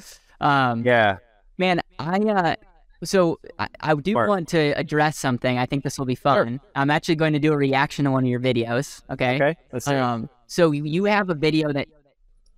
um, 0.41 0.84
yeah, 0.86 1.17
man, 1.58 1.82
I 1.98 2.17
uh, 2.20 2.56
so 3.04 3.40
I, 3.60 3.67
I 3.79 3.96
do 3.96 4.12
Smart. 4.12 4.29
want 4.29 4.48
to 4.50 4.71
address 4.77 5.17
something. 5.17 5.58
I 5.58 5.65
think 5.65 5.84
this 5.84 5.98
will 5.98 6.06
be 6.06 6.15
fun. 6.15 6.60
Sure. 6.60 6.69
I'm 6.75 6.90
actually 6.90 7.15
going 7.15 7.34
to 7.34 7.40
do 7.40 7.54
a 7.54 7.58
reaction 7.58 8.06
to 8.06 8.12
one 8.12 8.23
of 8.23 8.29
your 8.29 8.40
videos. 8.40 9.02
Okay. 9.10 9.36
Okay. 9.36 9.56
Let's 9.71 9.86
see. 9.86 9.96
Um, 9.96 10.29
so 10.48 10.71
you 10.71 11.06
have 11.06 11.29
a 11.29 11.36
video 11.36 11.71
that 11.71 11.88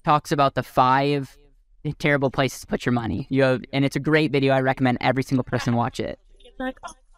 talks 0.03 0.32
about 0.32 0.55
the 0.55 0.63
five 0.63 1.36
terrible 1.93 2.31
places 2.31 2.61
to 2.61 2.67
put 2.67 2.85
your 2.85 2.93
money. 2.93 3.27
You 3.29 3.43
have, 3.43 3.61
and 3.73 3.85
it's 3.85 3.95
a 3.95 3.99
great 3.99 4.31
video. 4.31 4.53
I 4.53 4.61
recommend 4.61 4.97
every 5.01 5.23
single 5.23 5.43
person 5.43 5.75
watch 5.75 5.99
it. 5.99 6.19
Oh. 6.59 6.71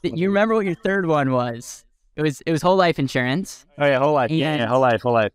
You 0.03 0.30
remember 0.30 0.55
what 0.55 0.65
your 0.65 0.76
third 0.76 1.07
one 1.07 1.32
was? 1.32 1.86
It 2.15 2.22
was 2.22 2.41
it 2.41 2.51
was 2.51 2.61
whole 2.61 2.76
life 2.76 2.99
insurance. 2.99 3.65
Oh 3.78 3.86
yeah, 3.86 3.99
whole 3.99 4.13
life. 4.13 4.30
And, 4.30 4.39
yeah, 4.39 4.55
yeah, 4.57 4.65
whole 4.67 4.82
life, 4.82 5.01
whole 5.01 5.13
life. 5.13 5.32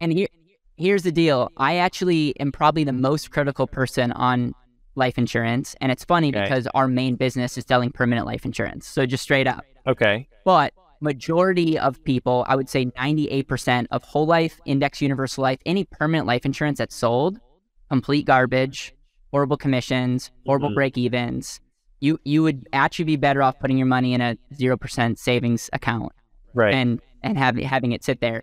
And 0.00 0.12
here 0.12 0.28
here's 0.76 1.02
the 1.02 1.12
deal. 1.12 1.50
I 1.56 1.76
actually 1.76 2.38
am 2.40 2.52
probably 2.52 2.84
the 2.84 2.92
most 2.92 3.30
critical 3.30 3.66
person 3.66 4.12
on 4.12 4.54
life 4.94 5.18
insurance, 5.18 5.74
and 5.80 5.90
it's 5.90 6.04
funny 6.04 6.28
okay. 6.28 6.42
because 6.42 6.66
our 6.74 6.88
main 6.88 7.16
business 7.16 7.56
is 7.56 7.64
selling 7.66 7.90
permanent 7.90 8.26
life 8.26 8.44
insurance. 8.44 8.86
So 8.86 9.06
just 9.06 9.22
straight 9.22 9.46
up. 9.46 9.64
Okay. 9.86 10.28
But 10.44 10.74
majority 11.00 11.78
of 11.78 12.02
people, 12.04 12.44
I 12.48 12.56
would 12.56 12.68
say 12.68 12.86
98% 12.86 13.86
of 13.90 14.02
whole 14.04 14.26
life, 14.26 14.60
index 14.64 15.00
universal 15.00 15.42
life, 15.42 15.58
any 15.66 15.84
permanent 15.84 16.26
life 16.26 16.44
insurance 16.44 16.78
that's 16.78 16.94
sold 16.94 17.40
complete 17.92 18.24
garbage, 18.24 18.94
horrible 19.32 19.58
commissions, 19.58 20.30
horrible 20.46 20.68
mm-hmm. 20.68 20.76
break 20.80 20.96
evens. 20.96 21.60
you 22.00 22.18
you 22.24 22.42
would 22.42 22.60
actually 22.72 23.04
be 23.04 23.16
better 23.16 23.42
off 23.42 23.54
putting 23.60 23.76
your 23.76 23.90
money 23.96 24.14
in 24.16 24.20
a 24.28 24.36
zero 24.60 24.76
percent 24.84 25.18
savings 25.18 25.68
account 25.78 26.12
Right. 26.54 26.74
and 26.74 27.00
and 27.22 27.36
having 27.44 27.64
having 27.74 27.92
it 27.92 28.02
sit 28.02 28.18
there. 28.20 28.42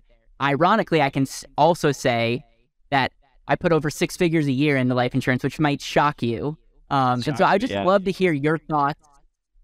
Ironically, 0.52 1.02
I 1.02 1.10
can 1.10 1.26
also 1.58 1.91
say 1.91 2.43
that 2.91 3.12
I 3.47 3.56
put 3.56 3.72
over 3.78 3.89
six 3.89 4.16
figures 4.16 4.45
a 4.47 4.52
year 4.64 4.78
into 4.78 4.93
life 4.93 5.14
insurance, 5.18 5.43
which 5.43 5.60
might 5.60 5.82
shock 5.82 6.22
you. 6.22 6.56
Um, 6.91 7.24
and 7.28 7.36
so 7.38 7.43
I 7.43 7.54
would 7.54 7.62
just 7.62 7.74
yeah. 7.74 7.84
love 7.91 8.04
to 8.06 8.12
hear 8.12 8.32
your 8.32 8.58
thoughts. 8.72 9.02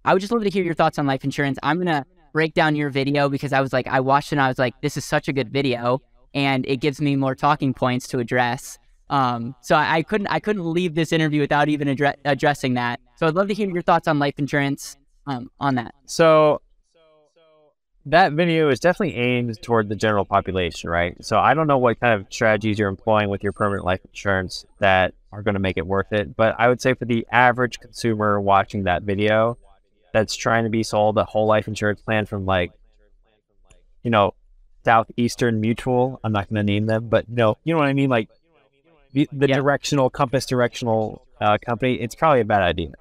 I 0.03 0.13
would 0.13 0.19
just 0.19 0.33
love 0.33 0.43
to 0.43 0.49
hear 0.49 0.63
your 0.63 0.73
thoughts 0.81 0.97
on 0.99 1.05
life 1.13 1.23
insurance. 1.23 1.57
I'm 1.63 1.77
gonna 1.77 2.05
break 2.33 2.53
down 2.55 2.75
your 2.75 2.89
video 2.89 3.29
because 3.29 3.53
I 3.53 3.61
was 3.61 3.71
like, 3.71 3.87
I 3.87 3.99
watched 3.99 4.29
it 4.31 4.35
and 4.35 4.41
I 4.41 4.49
was 4.49 4.59
like, 4.65 4.73
this 4.81 4.97
is 4.97 5.05
such 5.05 5.27
a 5.27 5.33
good 5.33 5.49
video, 5.59 6.01
and 6.33 6.65
it 6.73 6.77
gives 6.85 6.99
me 6.99 7.15
more 7.15 7.35
talking 7.35 7.71
points 7.73 8.07
to 8.09 8.19
address. 8.19 8.77
Um, 9.09 9.55
so 9.61 9.75
I, 9.75 9.97
I 9.97 10.03
couldn't 10.03 10.27
I 10.27 10.39
couldn't 10.39 10.65
leave 10.65 10.95
this 10.95 11.11
interview 11.11 11.41
without 11.41 11.69
even 11.69 11.87
addre- 11.87 12.15
addressing 12.25 12.73
that. 12.75 12.99
So 13.17 13.27
I'd 13.27 13.35
love 13.35 13.47
to 13.47 13.53
hear 13.53 13.69
your 13.69 13.81
thoughts 13.81 14.07
on 14.07 14.19
life 14.19 14.35
insurance 14.37 14.97
um, 15.27 15.49
on 15.59 15.75
that. 15.75 15.93
So 16.05 16.61
that 18.07 18.33
video 18.33 18.69
is 18.69 18.79
definitely 18.79 19.15
aimed 19.15 19.61
toward 19.61 19.89
the 19.89 19.95
general 19.95 20.25
population, 20.25 20.89
right? 20.89 21.15
So 21.25 21.39
I 21.39 21.53
don't 21.53 21.67
know 21.67 21.77
what 21.77 21.99
kind 21.99 22.19
of 22.19 22.27
strategies 22.29 22.77
you're 22.77 22.89
employing 22.89 23.29
with 23.29 23.41
your 23.41 23.51
permanent 23.51 23.85
life 23.85 24.01
insurance 24.05 24.65
that 24.79 25.13
are 25.31 25.41
going 25.41 25.55
to 25.55 25.59
make 25.59 25.77
it 25.77 25.87
worth 25.87 26.13
it, 26.13 26.35
but 26.35 26.55
I 26.59 26.67
would 26.67 26.81
say 26.81 26.93
for 26.93 27.05
the 27.05 27.25
average 27.31 27.79
consumer 27.79 28.39
watching 28.39 28.83
that 28.83 29.03
video 29.03 29.57
that's 30.13 30.35
trying 30.35 30.65
to 30.65 30.69
be 30.69 30.83
sold 30.83 31.17
a 31.17 31.25
whole 31.25 31.47
life 31.47 31.67
insurance 31.67 32.01
plan 32.01 32.25
from 32.25 32.45
like 32.45 32.71
you 34.05 34.11
know, 34.11 34.35
Southeastern 34.85 35.59
Mutual, 35.59 36.19
I'm 36.23 36.31
not 36.31 36.47
going 36.47 36.57
to 36.57 36.71
name 36.71 36.85
them, 36.85 37.09
but 37.09 37.27
no, 37.27 37.57
you 37.63 37.73
know 37.73 37.79
what 37.79 37.87
I 37.87 37.93
mean 37.93 38.09
like 38.09 38.29
the, 39.15 39.47
Yeah. 39.47 39.55
directional 39.55 40.09
compass 40.09 40.45
directional 40.45 41.25
uh, 41.41 41.57
company, 41.65 41.95
it's 41.95 42.15
probably 42.15 42.41
a 42.41 42.45
bad 42.45 42.61
idea. 42.61 42.91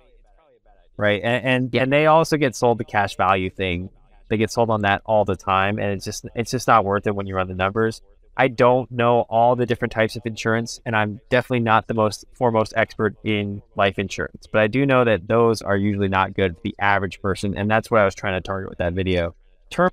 Right? 0.96 1.20
And 1.22 1.44
and, 1.44 1.74
Yeah. 1.74 1.82
and 1.82 1.92
they 1.92 2.06
also 2.06 2.36
get 2.36 2.54
sold 2.54 2.78
the 2.78 2.84
cash 2.84 3.16
value 3.16 3.50
thing 3.50 3.90
they 4.30 4.38
get 4.38 4.50
sold 4.50 4.70
on 4.70 4.80
that 4.82 5.02
all 5.04 5.24
the 5.26 5.36
time 5.36 5.78
and 5.78 5.90
it's 5.92 6.04
just 6.04 6.24
it's 6.34 6.50
just 6.50 6.66
not 6.66 6.84
worth 6.84 7.06
it 7.06 7.14
when 7.14 7.26
you 7.26 7.36
run 7.36 7.46
the 7.46 7.54
numbers 7.54 8.00
i 8.38 8.48
don't 8.48 8.90
know 8.90 9.20
all 9.28 9.54
the 9.54 9.66
different 9.66 9.92
types 9.92 10.16
of 10.16 10.22
insurance 10.24 10.80
and 10.86 10.96
i'm 10.96 11.20
definitely 11.28 11.60
not 11.60 11.86
the 11.88 11.94
most 11.94 12.24
foremost 12.32 12.72
expert 12.74 13.14
in 13.22 13.60
life 13.76 13.98
insurance 13.98 14.46
but 14.50 14.62
i 14.62 14.66
do 14.66 14.86
know 14.86 15.04
that 15.04 15.28
those 15.28 15.60
are 15.60 15.76
usually 15.76 16.08
not 16.08 16.32
good 16.32 16.54
for 16.56 16.60
the 16.64 16.74
average 16.78 17.20
person 17.20 17.54
and 17.56 17.70
that's 17.70 17.90
what 17.90 18.00
i 18.00 18.04
was 18.04 18.14
trying 18.14 18.32
to 18.32 18.40
target 18.40 18.70
with 18.70 18.78
that 18.78 18.94
video 18.94 19.34
term 19.68 19.90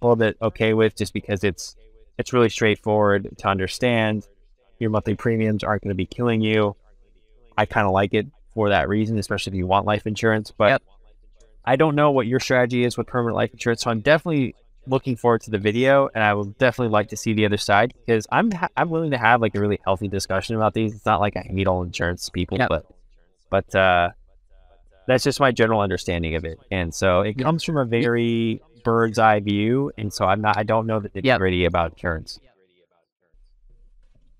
a 0.00 0.06
little 0.06 0.16
bit 0.16 0.36
okay 0.40 0.72
with 0.72 0.96
just 0.96 1.12
because 1.12 1.44
it's 1.44 1.76
it's 2.18 2.32
really 2.32 2.48
straightforward 2.48 3.28
to 3.36 3.46
understand 3.46 4.26
your 4.78 4.90
monthly 4.90 5.14
premiums 5.14 5.62
aren't 5.64 5.82
going 5.82 5.90
to 5.90 5.94
be 5.96 6.06
killing 6.06 6.40
you 6.40 6.76
i 7.58 7.64
kind 7.66 7.86
of 7.86 7.92
like 7.92 8.12
it 8.14 8.26
for 8.54 8.68
that 8.70 8.88
reason 8.88 9.18
especially 9.18 9.50
if 9.52 9.56
you 9.56 9.66
want 9.66 9.86
life 9.86 10.06
insurance 10.06 10.52
but 10.56 10.68
Yep. 10.70 10.82
I 11.68 11.74
don't 11.74 11.96
know 11.96 12.12
what 12.12 12.28
your 12.28 12.38
strategy 12.38 12.84
is 12.84 12.96
with 12.96 13.08
permanent 13.08 13.34
life 13.34 13.50
insurance, 13.52 13.82
so 13.82 13.90
I'm 13.90 13.98
definitely 14.00 14.54
looking 14.86 15.16
forward 15.16 15.40
to 15.40 15.50
the 15.50 15.58
video, 15.58 16.08
and 16.14 16.22
I 16.22 16.32
will 16.34 16.44
definitely 16.44 16.92
like 16.92 17.08
to 17.08 17.16
see 17.16 17.32
the 17.32 17.44
other 17.44 17.56
side 17.56 17.92
because 18.06 18.24
I'm 18.30 18.52
ha- 18.52 18.68
I'm 18.76 18.88
willing 18.88 19.10
to 19.10 19.18
have 19.18 19.40
like 19.40 19.56
a 19.56 19.60
really 19.60 19.80
healthy 19.84 20.06
discussion 20.06 20.54
about 20.54 20.74
these. 20.74 20.94
It's 20.94 21.04
not 21.04 21.18
like 21.20 21.36
I 21.36 21.40
hate 21.40 21.66
all 21.66 21.82
insurance 21.82 22.28
people, 22.30 22.56
Yep. 22.58 22.68
but 22.68 22.86
but 23.50 23.74
uh, 23.74 24.10
that's 25.08 25.24
just 25.24 25.40
my 25.40 25.50
general 25.50 25.80
understanding 25.80 26.36
of 26.36 26.44
it, 26.44 26.60
and 26.70 26.94
so 26.94 27.22
it 27.22 27.36
comes 27.36 27.64
from 27.64 27.78
a 27.78 27.84
very 27.84 28.60
bird's 28.84 29.18
eye 29.18 29.40
view, 29.40 29.90
and 29.98 30.12
so 30.12 30.24
I'm 30.24 30.40
not 30.40 30.56
I 30.56 30.62
don't 30.62 30.86
know 30.86 31.00
the 31.00 31.08
nitty 31.08 31.24
Yep. 31.24 31.38
gritty 31.38 31.64
about 31.64 31.94
insurance. 31.94 32.38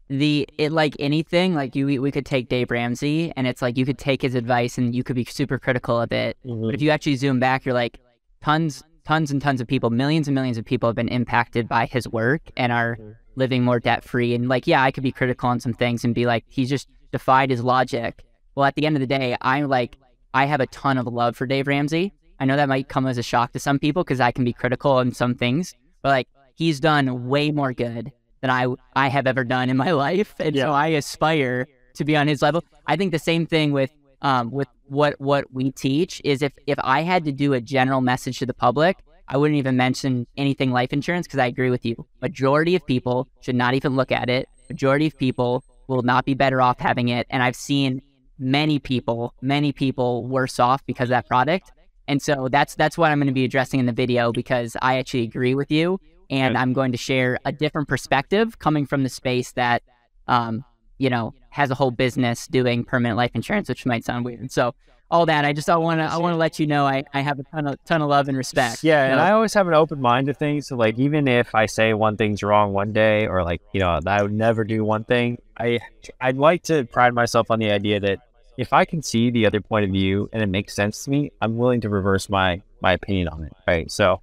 The 0.09 0.49
it 0.59 0.71
like 0.73 0.95
anything 1.01 1.55
like 1.55 1.75
you 1.75 1.87
we 2.01 2.11
could 2.13 2.27
take 2.27 2.49
Dave 2.49 2.71
Ramsey 2.71 3.33
and 3.37 3.47
it's 3.47 3.61
like 3.61 3.77
you 3.77 3.85
could 3.85 3.99
take 3.99 4.23
his 4.23 4.35
advice 4.35 4.79
and 4.79 4.95
you 4.95 5.03
could 5.03 5.17
be 5.17 5.25
super 5.25 5.59
critical 5.59 6.01
of 6.01 6.13
it. 6.13 6.37
But 6.45 6.75
if 6.75 6.83
you 6.83 6.91
actually 6.91 7.17
zoom 7.17 7.41
back 7.41 7.65
you're 7.65 7.75
like 7.75 7.99
tons 8.41 8.83
tons 9.05 9.31
and 9.31 9.41
tons 9.43 9.61
of 9.61 9.67
people 9.67 9.91
millions 9.91 10.29
and 10.29 10.35
millions 10.35 10.59
of 10.59 10.65
people 10.65 10.89
have 10.89 10.97
been 10.97 11.09
impacted 11.09 11.69
by 11.69 11.87
his 11.87 12.09
work 12.09 12.43
and 12.57 12.73
are 12.73 12.97
Mhm. 12.97 13.17
living 13.35 13.65
more 13.65 13.81
debt 13.81 14.05
free 14.05 14.35
and 14.35 14.49
like 14.49 14.67
yeah 14.67 14.83
I 14.83 14.91
could 14.93 15.03
be 15.03 15.13
critical 15.13 15.49
on 15.49 15.59
some 15.61 15.73
things 15.75 16.05
and 16.05 16.15
be 16.15 16.25
like 16.27 16.45
he's 16.49 16.69
just 16.71 16.89
defied 17.13 17.51
his 17.51 17.63
logic. 17.65 18.23
Well 18.55 18.65
at 18.67 18.77
the 18.77 18.87
end 18.87 18.95
of 18.97 19.01
the 19.01 19.07
day 19.09 19.37
I'm 19.41 19.69
like 19.69 19.97
I 20.33 20.45
have 20.47 20.61
a 20.61 20.67
ton 20.69 20.99
of 20.99 21.07
love 21.07 21.37
for 21.37 21.47
Dave 21.47 21.67
Ramsey. 21.67 22.13
I 22.39 22.45
know 22.45 22.57
that 22.57 22.69
might 22.69 22.89
come 22.89 23.07
as 23.07 23.19
a 23.19 23.23
shock 23.23 23.53
to 23.53 23.59
some 23.59 23.79
people 23.79 24.05
because 24.05 24.21
I 24.21 24.31
can 24.31 24.45
be 24.45 24.53
critical 24.53 24.93
on 24.93 25.11
some 25.13 25.35
things 25.35 25.75
but 26.03 26.11
like 26.11 26.29
he's 26.55 26.79
done 26.79 27.27
way 27.29 27.51
more 27.51 27.73
good 27.73 28.13
than 28.41 28.51
I 28.51 28.67
I 28.95 29.09
have 29.09 29.27
ever 29.27 29.45
done 29.45 29.71
in 29.71 29.77
my 29.77 29.91
life, 30.07 30.35
and 30.39 30.55
Yeah. 30.55 30.67
so 30.67 30.73
I 30.73 30.89
aspire 30.89 31.67
to 31.95 32.05
be 32.05 32.17
on 32.17 32.29
his 32.29 32.43
level. 32.43 32.65
I 32.87 32.97
think 32.97 33.13
the 33.13 33.19
same 33.19 33.47
thing 33.47 33.73
with 33.73 33.91
um 34.23 34.51
with 34.51 34.69
what 34.89 35.21
what 35.21 35.53
we 35.53 35.71
teach 35.73 36.21
is 36.25 36.43
if 36.43 36.53
if 36.67 36.79
I 36.83 37.03
had 37.03 37.25
to 37.25 37.33
do 37.33 37.53
a 37.53 37.61
general 37.61 38.01
message 38.01 38.39
to 38.39 38.47
the 38.47 38.55
public, 38.55 38.99
I 39.29 39.37
wouldn't 39.37 39.59
even 39.59 39.77
mention 39.77 40.27
anything 40.37 40.71
life 40.71 40.93
insurance 40.93 41.27
because 41.27 41.41
I 41.41 41.47
agree 41.47 41.71
with 41.71 41.85
you. 41.85 42.07
Majority 42.23 42.77
of 42.77 42.87
people 42.87 43.29
should 43.41 43.57
not 43.57 43.75
even 43.75 43.97
look 43.97 44.13
at 44.13 44.29
it. 44.31 44.49
Majority 44.69 45.07
of 45.07 45.17
people 45.19 45.65
will 45.89 46.03
not 46.03 46.25
be 46.25 46.35
better 46.35 46.61
off 46.61 46.79
having 46.81 47.09
it, 47.09 47.27
and 47.31 47.43
I've 47.43 47.57
seen 47.57 48.03
many 48.39 48.79
people, 48.79 49.33
many 49.41 49.73
people 49.73 50.27
worse 50.27 50.59
off 50.61 50.85
because 50.87 51.07
of 51.07 51.11
that 51.11 51.27
product. 51.27 51.73
And 52.09 52.21
so 52.23 52.49
that's 52.49 52.75
that's 52.75 52.97
what 52.99 53.11
I'm 53.11 53.19
going 53.19 53.27
to 53.29 53.33
be 53.33 53.45
addressing 53.45 53.81
in 53.81 53.87
the 53.87 53.93
video 53.93 54.31
because 54.33 54.77
I 54.83 54.99
actually 54.99 55.23
agree 55.23 55.55
with 55.55 55.71
you 55.73 55.99
and 56.31 56.57
I'm 56.57 56.73
going 56.73 56.93
to 56.93 56.99
share 56.99 57.39
a 57.45 57.53
different 57.53 57.89
perspective 57.89 58.59
coming 58.59 58.87
from 58.87 59.03
the 59.03 59.09
space 59.09 59.53
that, 59.53 59.83
um, 60.29 60.65
you 60.99 61.11
know, 61.11 61.35
has 61.51 61.71
a 61.71 61.75
whole 61.75 61.91
business 61.91 62.47
doing 62.47 62.85
permanent 62.85 63.17
life 63.17 63.33
insurance, 63.35 63.69
which 63.69 63.87
might 63.87 64.05
sound 64.05 64.25
weird. 64.25 64.51
So 64.53 64.75
all 65.11 65.27
that, 65.27 65.45
I 65.45 65.53
just 65.53 65.71
I 65.71 65.77
want 65.77 66.01
to 66.01 66.05
I 66.05 66.17
want 66.17 66.33
to 66.35 66.37
let 66.37 66.59
you 66.59 66.67
know 66.67 66.85
I, 66.87 67.05
I 67.15 67.21
have 67.21 67.39
a 67.39 67.45
ton 67.45 67.67
of 67.69 67.85
ton 67.85 68.03
of 68.03 68.09
love 68.09 68.29
and 68.29 68.37
respect. 68.37 68.83
Yeah, 68.83 69.05
and 69.05 69.19
So- 69.19 69.25
I 69.25 69.33
always 69.33 69.55
have 69.55 69.69
an 69.69 69.75
open 69.75 70.01
mind 70.01 70.27
to 70.27 70.35
things. 70.35 70.67
So 70.67 70.77
like 70.77 70.99
even 70.99 71.29
if 71.29 71.55
I 71.55 71.67
say 71.67 71.95
one 71.95 72.17
thing's 72.17 72.43
wrong 72.43 72.73
one 72.73 72.93
day, 72.93 73.27
or 73.27 73.45
like 73.45 73.63
you 73.73 73.81
know 73.81 74.01
I 74.05 74.23
would 74.23 74.33
never 74.33 74.65
do 74.65 74.85
one 74.85 75.05
thing, 75.05 75.39
I 75.59 75.79
I'd 76.21 76.37
like 76.39 76.65
to 76.65 76.85
pride 76.87 77.15
myself 77.15 77.51
on 77.51 77.59
the 77.61 77.71
idea 77.71 78.01
that 78.01 78.19
if 78.59 78.73
I 78.73 78.85
can 78.85 79.03
see 79.03 79.31
the 79.31 79.47
other 79.47 79.61
point 79.61 79.85
of 79.85 79.91
view 79.93 80.29
and 80.33 80.43
it 80.43 80.47
makes 80.49 80.75
sense 80.75 81.05
to 81.05 81.11
me, 81.11 81.31
I'm 81.41 81.57
willing 81.57 81.83
to 81.83 81.89
reverse 81.89 82.29
my 82.29 82.63
my 82.81 82.93
opinion 82.95 83.29
on 83.29 83.45
it. 83.45 83.53
Right. 83.67 83.91
So 83.91 84.23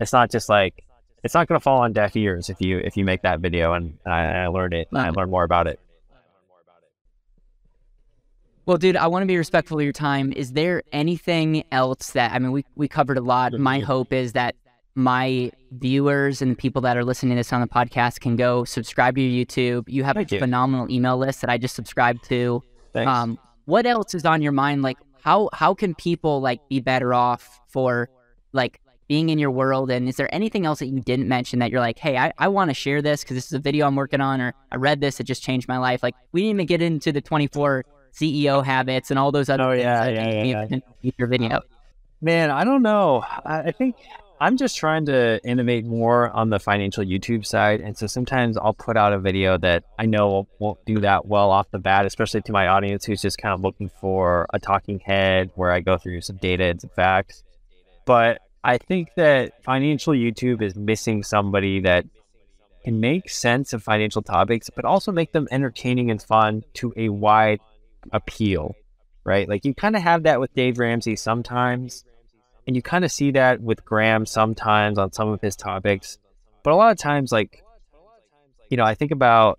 it's 0.00 0.12
not 0.12 0.30
just 0.32 0.48
like 0.48 0.83
it's 1.24 1.34
not 1.34 1.48
going 1.48 1.58
to 1.58 1.62
fall 1.62 1.80
on 1.80 1.92
deaf 1.92 2.14
ears 2.14 2.50
if 2.50 2.60
you 2.60 2.78
if 2.78 2.96
you 2.96 3.04
make 3.04 3.22
that 3.22 3.40
video 3.40 3.72
and 3.72 3.98
I, 4.06 4.20
I 4.20 4.46
learned 4.46 4.74
it 4.74 4.88
I 4.92 5.10
learned 5.10 5.30
more 5.30 5.44
about 5.44 5.66
it. 5.66 5.80
Well, 8.66 8.78
dude, 8.78 8.96
I 8.96 9.08
want 9.08 9.22
to 9.22 9.26
be 9.26 9.36
respectful 9.36 9.78
of 9.78 9.84
your 9.84 9.92
time. 9.92 10.32
Is 10.32 10.52
there 10.52 10.82
anything 10.92 11.64
else 11.72 12.12
that 12.12 12.32
I 12.32 12.38
mean 12.38 12.52
we 12.52 12.64
we 12.76 12.88
covered 12.88 13.18
a 13.18 13.22
lot. 13.22 13.52
My 13.54 13.80
hope 13.80 14.12
is 14.12 14.32
that 14.34 14.54
my 14.94 15.50
viewers 15.72 16.40
and 16.40 16.56
people 16.56 16.80
that 16.82 16.96
are 16.96 17.04
listening 17.04 17.30
to 17.32 17.40
this 17.40 17.52
on 17.52 17.60
the 17.60 17.66
podcast 17.66 18.20
can 18.20 18.36
go 18.36 18.64
subscribe 18.64 19.16
to 19.16 19.20
your 19.20 19.44
YouTube. 19.44 19.88
You 19.88 20.04
have 20.04 20.14
Thank 20.14 20.30
a 20.30 20.36
you. 20.36 20.40
phenomenal 20.40 20.90
email 20.90 21.18
list 21.18 21.40
that 21.40 21.50
I 21.50 21.58
just 21.58 21.74
subscribed 21.74 22.24
to. 22.24 22.62
Thanks. 22.92 23.10
Um, 23.10 23.38
what 23.64 23.86
else 23.86 24.14
is 24.14 24.24
on 24.24 24.40
your 24.40 24.52
mind? 24.52 24.82
Like, 24.82 24.98
how 25.20 25.48
how 25.52 25.74
can 25.74 25.94
people 25.94 26.40
like 26.40 26.60
be 26.68 26.80
better 26.80 27.12
off 27.12 27.60
for 27.68 28.08
like 28.52 28.80
being 29.08 29.28
in 29.30 29.38
your 29.38 29.50
world? 29.50 29.90
And 29.90 30.08
is 30.08 30.16
there 30.16 30.32
anything 30.34 30.66
else 30.66 30.78
that 30.78 30.86
you 30.86 31.00
didn't 31.00 31.28
mention 31.28 31.58
that 31.58 31.70
you're 31.70 31.80
like, 31.80 31.98
hey, 31.98 32.16
I, 32.16 32.32
I 32.38 32.48
want 32.48 32.70
to 32.70 32.74
share 32.74 33.02
this 33.02 33.22
because 33.22 33.36
this 33.36 33.46
is 33.46 33.52
a 33.52 33.58
video 33.58 33.86
I'm 33.86 33.96
working 33.96 34.20
on, 34.20 34.40
or 34.40 34.54
I 34.70 34.76
read 34.76 35.00
this, 35.00 35.20
it 35.20 35.24
just 35.24 35.42
changed 35.42 35.68
my 35.68 35.78
life. 35.78 36.02
Like, 36.02 36.14
we 36.32 36.42
didn't 36.42 36.56
even 36.56 36.66
get 36.66 36.82
into 36.82 37.12
the 37.12 37.20
24 37.20 37.84
CEO 38.12 38.64
habits 38.64 39.10
and 39.10 39.18
all 39.18 39.32
those 39.32 39.48
other 39.48 39.64
Oh, 39.64 39.72
yeah, 39.72 40.06
yeah, 40.06 40.32
yeah, 40.32 40.42
yeah. 40.42 40.66
in 40.70 40.82
future 41.00 41.26
video. 41.26 41.60
Man, 42.20 42.50
I 42.50 42.64
don't 42.64 42.82
know. 42.82 43.24
I, 43.44 43.60
I 43.60 43.72
think 43.72 43.96
I'm 44.40 44.56
just 44.56 44.76
trying 44.76 45.06
to 45.06 45.40
innovate 45.44 45.84
more 45.84 46.30
on 46.30 46.50
the 46.50 46.58
financial 46.58 47.04
YouTube 47.04 47.46
side. 47.46 47.80
And 47.80 47.96
so 47.96 48.06
sometimes 48.06 48.56
I'll 48.56 48.74
put 48.74 48.96
out 48.96 49.12
a 49.12 49.18
video 49.18 49.58
that 49.58 49.84
I 49.98 50.06
know 50.06 50.48
won't 50.58 50.84
do 50.86 51.00
that 51.00 51.26
well 51.26 51.50
off 51.50 51.70
the 51.70 51.78
bat, 51.78 52.04
especially 52.06 52.42
to 52.42 52.52
my 52.52 52.68
audience 52.68 53.04
who's 53.04 53.22
just 53.22 53.38
kind 53.38 53.54
of 53.54 53.60
looking 53.60 53.88
for 54.00 54.46
a 54.52 54.58
talking 54.58 55.00
head 55.00 55.50
where 55.54 55.70
I 55.70 55.80
go 55.80 55.98
through 55.98 56.20
some 56.22 56.36
data 56.36 56.64
and 56.64 56.80
some 56.80 56.90
facts. 56.96 57.42
But 58.06 58.42
I 58.64 58.78
think 58.78 59.10
that 59.16 59.62
financial 59.62 60.14
YouTube 60.14 60.62
is 60.62 60.74
missing 60.74 61.22
somebody 61.22 61.80
that 61.80 62.06
can 62.82 62.98
make 62.98 63.28
sense 63.28 63.74
of 63.74 63.82
financial 63.82 64.22
topics, 64.22 64.70
but 64.74 64.86
also 64.86 65.12
make 65.12 65.32
them 65.32 65.46
entertaining 65.50 66.10
and 66.10 66.22
fun 66.22 66.64
to 66.74 66.92
a 66.96 67.10
wide 67.10 67.60
appeal, 68.12 68.74
right? 69.22 69.46
Like 69.46 69.66
you 69.66 69.74
kind 69.74 69.96
of 69.96 70.02
have 70.02 70.22
that 70.22 70.40
with 70.40 70.54
Dave 70.54 70.78
Ramsey 70.78 71.14
sometimes, 71.14 72.04
and 72.66 72.74
you 72.74 72.80
kind 72.80 73.04
of 73.04 73.12
see 73.12 73.32
that 73.32 73.60
with 73.60 73.84
Graham 73.84 74.24
sometimes 74.24 74.96
on 74.96 75.12
some 75.12 75.28
of 75.28 75.42
his 75.42 75.56
topics. 75.56 76.16
But 76.62 76.72
a 76.72 76.76
lot 76.76 76.90
of 76.90 76.96
times, 76.96 77.30
like, 77.30 77.62
you 78.70 78.78
know, 78.78 78.84
I 78.84 78.94
think 78.94 79.10
about, 79.10 79.58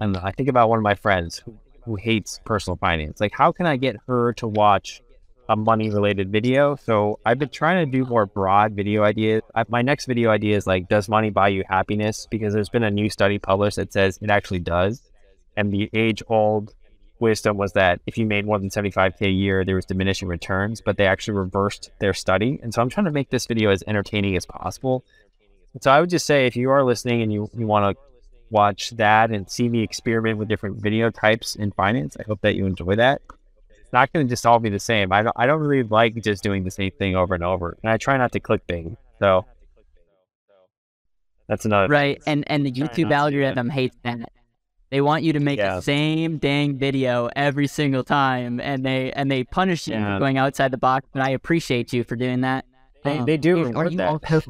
I 0.00 0.04
don't 0.04 0.12
know, 0.12 0.20
I 0.22 0.30
think 0.30 0.48
about 0.48 0.68
one 0.68 0.78
of 0.78 0.84
my 0.84 0.94
friends 0.94 1.38
who, 1.38 1.58
who 1.84 1.96
hates 1.96 2.40
personal 2.44 2.76
finance. 2.76 3.20
Like, 3.20 3.32
how 3.34 3.50
can 3.50 3.66
I 3.66 3.76
get 3.76 3.96
her 4.06 4.32
to 4.34 4.46
watch 4.46 5.02
a 5.48 5.56
money 5.56 5.90
related 5.90 6.30
video? 6.30 6.76
So 6.76 7.18
I've 7.24 7.38
been 7.38 7.48
trying 7.48 7.84
to 7.84 7.98
do 7.98 8.04
more 8.04 8.26
broad 8.26 8.72
video 8.72 9.02
ideas. 9.02 9.42
I, 9.54 9.64
my 9.68 9.82
next 9.82 10.06
video 10.06 10.30
idea 10.30 10.56
is 10.56 10.66
like, 10.66 10.88
does 10.88 11.08
money 11.08 11.30
buy 11.30 11.48
you 11.48 11.64
happiness? 11.68 12.26
Because 12.30 12.54
there's 12.54 12.68
been 12.68 12.84
a 12.84 12.90
new 12.90 13.10
study 13.10 13.38
published 13.38 13.76
that 13.76 13.92
says 13.92 14.18
it 14.22 14.30
actually 14.30 14.60
does. 14.60 15.02
And 15.56 15.72
the 15.72 15.90
age 15.92 16.22
old 16.28 16.74
wisdom 17.20 17.56
was 17.56 17.72
that 17.72 18.00
if 18.06 18.18
you 18.18 18.26
made 18.26 18.46
more 18.46 18.58
than 18.58 18.70
75k 18.70 19.22
a 19.22 19.30
year, 19.30 19.64
there 19.64 19.76
was 19.76 19.86
diminishing 19.86 20.28
returns, 20.28 20.80
but 20.80 20.96
they 20.96 21.06
actually 21.06 21.34
reversed 21.34 21.90
their 22.00 22.12
study. 22.12 22.58
And 22.62 22.72
so 22.72 22.82
I'm 22.82 22.88
trying 22.88 23.06
to 23.06 23.12
make 23.12 23.30
this 23.30 23.46
video 23.46 23.70
as 23.70 23.82
entertaining 23.86 24.36
as 24.36 24.46
possible. 24.46 25.04
So 25.80 25.90
I 25.90 26.00
would 26.00 26.10
just 26.10 26.26
say 26.26 26.46
if 26.46 26.56
you 26.56 26.70
are 26.70 26.84
listening 26.84 27.22
and 27.22 27.32
you, 27.32 27.50
you 27.56 27.66
want 27.66 27.96
to 27.96 28.02
watch 28.50 28.90
that 28.90 29.30
and 29.30 29.50
see 29.50 29.68
me 29.68 29.82
experiment 29.82 30.38
with 30.38 30.48
different 30.48 30.80
video 30.80 31.10
types 31.10 31.56
in 31.56 31.72
finance, 31.72 32.16
I 32.18 32.22
hope 32.24 32.40
that 32.42 32.54
you 32.54 32.66
enjoy 32.66 32.96
that. 32.96 33.20
Not 33.94 34.12
going 34.12 34.26
to 34.26 34.30
just 34.30 34.44
all 34.44 34.58
be 34.58 34.70
the 34.70 34.80
same. 34.80 35.12
I 35.12 35.22
don't, 35.22 35.36
I 35.36 35.46
don't 35.46 35.60
really 35.60 35.84
like 35.84 36.20
just 36.20 36.42
doing 36.42 36.64
the 36.64 36.70
same 36.72 36.90
thing 36.98 37.14
over 37.14 37.32
and 37.32 37.44
over. 37.44 37.78
And 37.80 37.92
I 37.92 37.96
try 37.96 38.16
not 38.16 38.32
to 38.32 38.40
clickbait. 38.40 38.96
So 39.20 39.46
that's 41.46 41.64
another 41.64 41.86
right. 41.86 42.20
And 42.26 42.42
and 42.48 42.66
the 42.66 42.72
YouTube 42.72 43.12
algorithm 43.12 43.70
hates 43.70 43.96
that. 44.02 44.32
They 44.90 45.00
want 45.00 45.22
you 45.22 45.32
to 45.34 45.40
make 45.40 45.58
yeah. 45.58 45.76
the 45.76 45.82
same 45.82 46.38
dang 46.38 46.76
video 46.76 47.28
every 47.36 47.68
single 47.68 48.02
time, 48.02 48.58
and 48.58 48.84
they 48.84 49.12
and 49.12 49.30
they 49.30 49.44
punish 49.44 49.86
you 49.86 49.94
yeah. 49.94 50.16
for 50.16 50.18
going 50.18 50.38
outside 50.38 50.72
the 50.72 50.76
box. 50.76 51.06
And 51.14 51.22
I 51.22 51.30
appreciate 51.30 51.92
you 51.92 52.02
for 52.02 52.16
doing 52.16 52.40
that. 52.40 52.64
They, 53.04 53.18
um, 53.18 53.26
they 53.26 53.36
do. 53.36 53.76
Are 53.76 53.88
you 53.88 54.02
also, 54.02 54.42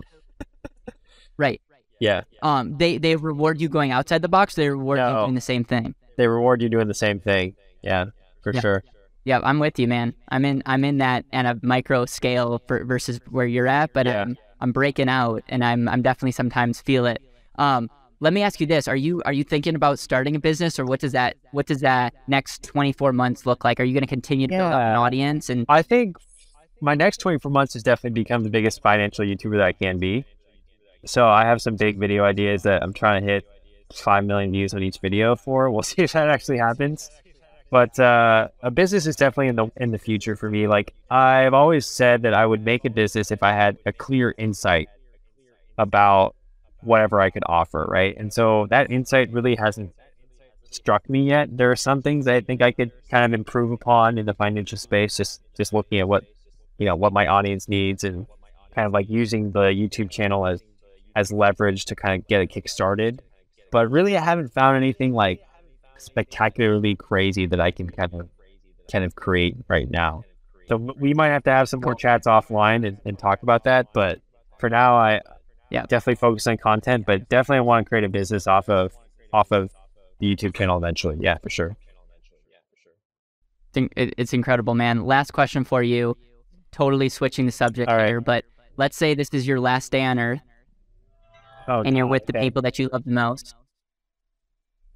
right? 1.36 1.60
Yeah. 2.00 2.22
Um. 2.40 2.78
They 2.78 2.96
they 2.96 3.16
reward 3.16 3.60
you 3.60 3.68
going 3.68 3.90
outside 3.90 4.22
the 4.22 4.28
box. 4.28 4.54
They 4.54 4.70
reward 4.70 5.00
no. 5.00 5.08
you 5.10 5.24
doing 5.26 5.34
the 5.34 5.42
same 5.42 5.64
thing. 5.64 5.94
They 6.16 6.28
reward 6.28 6.62
you 6.62 6.70
doing 6.70 6.88
the 6.88 6.94
same 6.94 7.20
thing. 7.20 7.56
Yeah, 7.82 8.06
for 8.42 8.54
yeah. 8.54 8.60
sure. 8.60 8.84
Yeah, 9.24 9.40
I'm 9.42 9.58
with 9.58 9.78
you, 9.78 9.88
man. 9.88 10.14
I'm 10.28 10.44
in 10.44 10.62
I'm 10.66 10.84
in 10.84 10.98
that 10.98 11.24
at 11.32 11.46
a 11.46 11.58
micro 11.62 12.04
scale 12.04 12.60
for, 12.66 12.84
versus 12.84 13.20
where 13.30 13.46
you're 13.46 13.66
at, 13.66 13.92
but 13.92 14.06
yeah. 14.06 14.22
I'm 14.22 14.36
I'm 14.60 14.72
breaking 14.72 15.08
out, 15.08 15.42
and 15.48 15.64
I'm 15.64 15.88
I'm 15.88 16.02
definitely 16.02 16.32
sometimes 16.32 16.80
feel 16.80 17.06
it. 17.06 17.22
Um, 17.56 17.90
let 18.20 18.32
me 18.32 18.42
ask 18.42 18.60
you 18.60 18.66
this: 18.66 18.86
Are 18.86 18.96
you 18.96 19.22
are 19.24 19.32
you 19.32 19.42
thinking 19.42 19.74
about 19.74 19.98
starting 19.98 20.36
a 20.36 20.40
business, 20.40 20.78
or 20.78 20.84
what 20.84 21.00
does 21.00 21.12
that 21.12 21.36
what 21.52 21.66
does 21.66 21.80
that 21.80 22.14
next 22.28 22.64
24 22.64 23.12
months 23.12 23.46
look 23.46 23.64
like? 23.64 23.80
Are 23.80 23.84
you 23.84 23.94
going 23.94 24.02
to 24.02 24.08
continue 24.08 24.46
to 24.46 24.52
yeah. 24.52 24.58
build 24.60 24.72
an 24.72 24.96
audience? 24.96 25.48
And 25.48 25.64
I 25.68 25.82
think 25.82 26.16
my 26.80 26.94
next 26.94 27.18
24 27.18 27.50
months 27.50 27.74
is 27.74 27.82
definitely 27.82 28.22
become 28.22 28.42
the 28.42 28.50
biggest 28.50 28.82
financial 28.82 29.24
YouTuber 29.24 29.56
that 29.56 29.66
I 29.66 29.72
can 29.72 29.98
be. 29.98 30.24
So 31.06 31.26
I 31.26 31.44
have 31.44 31.62
some 31.62 31.76
big 31.76 31.98
video 31.98 32.24
ideas 32.24 32.62
that 32.62 32.82
I'm 32.82 32.92
trying 32.92 33.22
to 33.22 33.32
hit 33.32 33.44
five 33.94 34.24
million 34.24 34.50
views 34.52 34.74
on 34.74 34.82
each 34.82 34.98
video 34.98 35.36
for. 35.36 35.70
We'll 35.70 35.82
see 35.94 36.02
if 36.02 36.12
that 36.12 36.28
actually 36.28 36.58
happens. 36.58 37.10
But 37.70 37.98
uh, 37.98 38.48
a 38.62 38.70
business 38.70 39.06
is 39.06 39.16
definitely 39.16 39.48
in 39.48 39.56
the 39.56 39.70
in 39.76 39.90
the 39.90 39.98
future 39.98 40.36
for 40.36 40.50
me. 40.50 40.68
Like 40.68 40.94
I've 41.10 41.54
always 41.54 41.86
said 41.86 42.22
that 42.22 42.34
I 42.34 42.46
would 42.46 42.64
make 42.64 42.84
a 42.84 42.90
business 42.90 43.30
if 43.30 43.42
I 43.42 43.52
had 43.52 43.78
a 43.84 43.92
clear 43.92 44.34
insight 44.38 44.88
about 45.76 46.36
whatever 46.80 47.20
I 47.20 47.30
could 47.30 47.42
offer, 47.46 47.84
right? 47.88 48.14
And 48.16 48.32
so 48.32 48.66
that 48.70 48.90
insight 48.90 49.32
really 49.32 49.56
hasn't 49.56 49.92
struck 50.70 51.08
me 51.08 51.28
yet. 51.28 51.56
There 51.56 51.70
are 51.70 51.76
some 51.76 52.02
things 52.02 52.26
I 52.26 52.40
think 52.40 52.62
I 52.62 52.72
could 52.72 52.92
kind 53.10 53.24
of 53.24 53.38
improve 53.38 53.70
upon 53.72 54.18
in 54.18 54.26
the 54.26 54.34
financial 54.34 54.78
space, 54.78 55.16
just 55.16 55.40
just 55.56 55.72
looking 55.72 56.00
at 56.00 56.08
what 56.08 56.24
you 56.78 56.86
know 56.86 56.96
what 56.96 57.12
my 57.12 57.26
audience 57.26 57.68
needs 57.68 58.04
and 58.04 58.26
kind 58.74 58.86
of 58.86 58.92
like 58.92 59.08
using 59.08 59.52
the 59.52 59.66
YouTube 59.70 60.10
channel 60.10 60.46
as 60.46 60.62
as 61.16 61.32
leverage 61.32 61.86
to 61.86 61.94
kind 61.94 62.20
of 62.20 62.28
get 62.28 62.40
it 62.40 62.48
kick 62.48 62.68
started. 62.68 63.22
But 63.70 63.90
really, 63.90 64.16
I 64.16 64.20
haven't 64.20 64.52
found 64.52 64.76
anything 64.76 65.14
like 65.14 65.40
spectacularly 65.98 66.94
crazy 66.94 67.46
that 67.46 67.60
I 67.60 67.70
can 67.70 67.88
kind 67.90 68.14
of 68.14 68.28
kind 68.90 69.04
of 69.04 69.14
create 69.14 69.56
right 69.68 69.90
now. 69.90 70.24
So 70.66 70.76
we 70.76 71.14
might 71.14 71.28
have 71.28 71.44
to 71.44 71.50
have 71.50 71.68
some 71.68 71.80
more 71.80 71.94
chats 71.94 72.26
offline 72.26 72.86
and, 72.86 72.98
and 73.04 73.18
talk 73.18 73.42
about 73.42 73.64
that. 73.64 73.92
But 73.92 74.20
for 74.58 74.70
now, 74.70 74.96
I 74.96 75.20
yeah, 75.70 75.82
definitely 75.82 76.16
focus 76.16 76.46
on 76.46 76.56
content, 76.56 77.04
but 77.06 77.28
definitely 77.28 77.66
want 77.66 77.86
to 77.86 77.88
create 77.88 78.04
a 78.04 78.08
business 78.08 78.46
off 78.46 78.68
of 78.68 78.92
off 79.32 79.50
of 79.50 79.70
the 80.20 80.34
YouTube 80.34 80.54
channel 80.54 80.78
eventually. 80.78 81.16
Yeah, 81.20 81.38
for 81.38 81.50
sure. 81.50 81.76
It's 83.74 84.32
incredible, 84.32 84.74
man. 84.74 85.04
Last 85.04 85.32
question 85.32 85.64
for 85.64 85.82
you. 85.82 86.16
Totally 86.70 87.08
switching 87.08 87.46
the 87.46 87.52
subject 87.52 87.90
right. 87.90 88.06
here, 88.06 88.20
but 88.20 88.44
let's 88.76 88.96
say 88.96 89.14
this 89.14 89.28
is 89.32 89.46
your 89.46 89.60
last 89.60 89.90
day 89.90 90.04
on 90.04 90.18
Earth, 90.18 90.40
oh, 91.68 91.82
and 91.82 91.96
you're 91.96 92.06
with 92.06 92.26
the 92.26 92.32
people 92.34 92.62
that 92.62 92.78
you 92.78 92.88
love 92.92 93.04
the 93.04 93.12
most, 93.12 93.54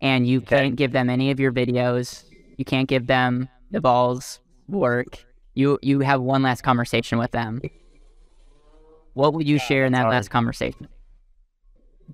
and 0.00 0.26
you 0.26 0.38
okay. 0.38 0.60
can't 0.60 0.76
give 0.76 0.92
them 0.92 1.10
any 1.10 1.30
of 1.30 1.40
your 1.40 1.52
videos. 1.52 2.24
You 2.56 2.64
can't 2.64 2.88
give 2.88 3.06
them 3.06 3.48
the 3.70 3.80
balls 3.80 4.40
work. 4.68 5.24
You 5.54 5.78
you 5.82 6.00
have 6.00 6.20
one 6.20 6.42
last 6.42 6.62
conversation 6.62 7.18
with 7.18 7.32
them. 7.32 7.60
What 9.14 9.32
will 9.32 9.42
you 9.42 9.56
yeah, 9.56 9.62
share 9.62 9.84
in 9.84 9.92
that 9.92 10.08
last 10.08 10.28
conversation? 10.30 10.88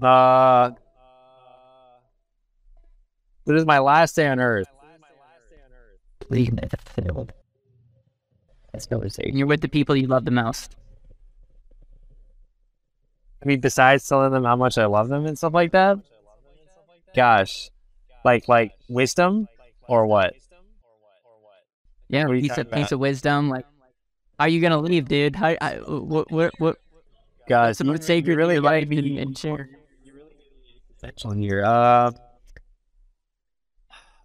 Uh, 0.01 0.71
this 3.45 3.59
is 3.59 3.67
my 3.67 3.79
last 3.79 4.17
day 4.17 4.27
on 4.27 4.41
Earth. 4.41 4.67
Please. 6.21 6.51
You're 9.27 9.47
with 9.47 9.61
the 9.61 9.69
people 9.69 9.95
you 9.95 10.07
love 10.07 10.25
the 10.25 10.31
most. 10.31 10.75
I 13.43 13.47
mean, 13.47 13.61
besides 13.61 14.09
telling 14.09 14.33
them 14.33 14.45
how 14.45 14.57
much 14.57 14.79
I 14.79 14.87
love 14.87 15.09
them 15.09 15.27
and 15.27 15.37
stuff 15.37 15.53
like 15.53 15.73
that. 15.73 15.99
Gosh, 17.15 17.71
like 18.25 18.49
like 18.49 18.73
wisdom 18.89 19.47
or 19.89 20.07
what? 20.07 20.35
Yeah, 22.09 22.27
what 22.27 22.41
piece 22.41 22.57
of 22.59 22.71
piece 22.71 22.93
of 22.93 23.01
wisdom. 23.01 23.49
Like, 23.49 23.67
are 24.39 24.49
you 24.49 24.61
gonna 24.61 24.79
leave, 24.79 25.09
dude? 25.09 25.37
How, 25.37 25.57
I, 25.61 25.77
what 25.87 26.31
what 26.31 26.53
what 26.59 26.79
guys. 27.49 27.81
You, 27.81 27.97
sacred 27.99 28.33
you 28.33 28.37
really 28.37 28.61
like 28.61 28.89
me 28.89 29.19
and 29.19 29.37
share. 29.37 29.69
Essential 30.97 31.33
here. 31.33 31.65
Uh, 31.65 32.13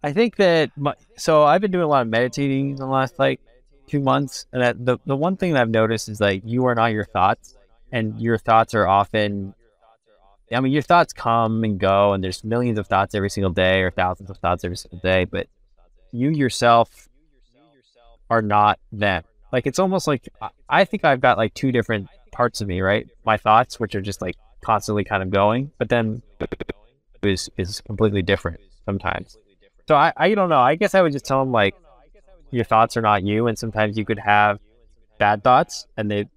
I 0.02 0.14
think 0.14 0.38
that 0.38 0.72
my, 0.78 0.94
so 1.18 1.44
I've 1.44 1.62
been 1.62 1.72
doing 1.72 1.84
a 1.84 1.88
lot 1.88 2.04
of 2.04 2.08
meditating 2.08 2.72
in 2.72 2.76
the 2.78 2.86
last 2.86 3.20
like 3.20 3.42
two 3.88 4.00
months, 4.00 4.46
and 4.54 4.62
that 4.62 4.86
the 4.86 4.98
the 5.06 5.16
one 5.16 5.36
thing 5.36 5.54
that 5.54 5.62
I've 5.62 5.70
noticed 5.70 6.10
is 6.10 6.22
like 6.22 6.44
you 6.46 6.66
are 6.66 6.76
not 6.76 6.94
your 6.94 7.06
thoughts, 7.06 7.56
and 7.92 8.20
your 8.22 8.38
thoughts 8.38 8.74
are 8.74 8.88
often. 8.88 9.54
I 10.52 10.60
mean, 10.62 10.72
your 10.72 10.82
thoughts 10.82 11.14
come 11.14 11.64
and 11.64 11.80
go, 11.80 12.14
and 12.14 12.24
there's 12.24 12.44
millions 12.44 12.80
of 12.80 12.88
thoughts 12.88 13.14
every 13.14 13.30
single 13.30 13.52
day, 13.52 13.82
or 13.82 13.92
thousands 13.92 14.30
of 14.30 14.38
thoughts 14.38 14.64
every 14.64 14.78
single 14.78 15.00
day. 15.00 15.26
But 15.26 15.48
you 16.12 16.30
yourself 16.30 17.08
are 18.30 18.42
not 18.42 18.80
them. 18.92 19.24
Like 19.52 19.66
it's 19.66 19.80
almost 19.80 20.08
like 20.08 20.30
I 20.68 20.86
think 20.86 21.06
I've 21.06 21.22
got 21.22 21.38
like 21.38 21.54
two 21.54 21.72
different 21.72 22.08
parts 22.32 22.62
of 22.62 22.68
me, 22.68 22.82
right? 22.82 23.08
My 23.26 23.38
thoughts, 23.38 23.80
which 23.80 23.96
are 23.96 24.02
just 24.02 24.22
like 24.22 24.36
constantly 24.62 25.04
kind 25.04 25.24
of 25.24 25.30
going, 25.30 25.72
but 25.78 25.90
then 25.90 26.22
is 27.24 27.50
is 27.58 27.82
completely 27.82 28.22
different 28.22 28.60
sometimes. 28.86 29.38
So 29.88 29.96
I, 29.96 30.14
I 30.16 30.34
don't 30.36 30.50
know. 30.50 30.60
I 30.60 30.76
guess 30.76 30.94
I 30.94 31.02
would 31.02 31.12
just 31.12 31.26
tell 31.26 31.40
them 31.40 31.52
like 31.52 31.76
your 32.52 32.64
thoughts 32.64 32.96
are 32.98 33.02
not 33.02 33.24
you, 33.24 33.48
and 33.48 33.58
sometimes 33.58 33.98
you 33.98 34.06
could 34.06 34.20
have 34.20 34.60
bad 35.18 35.44
thoughts, 35.44 35.88
and 35.98 36.10
they 36.10 36.28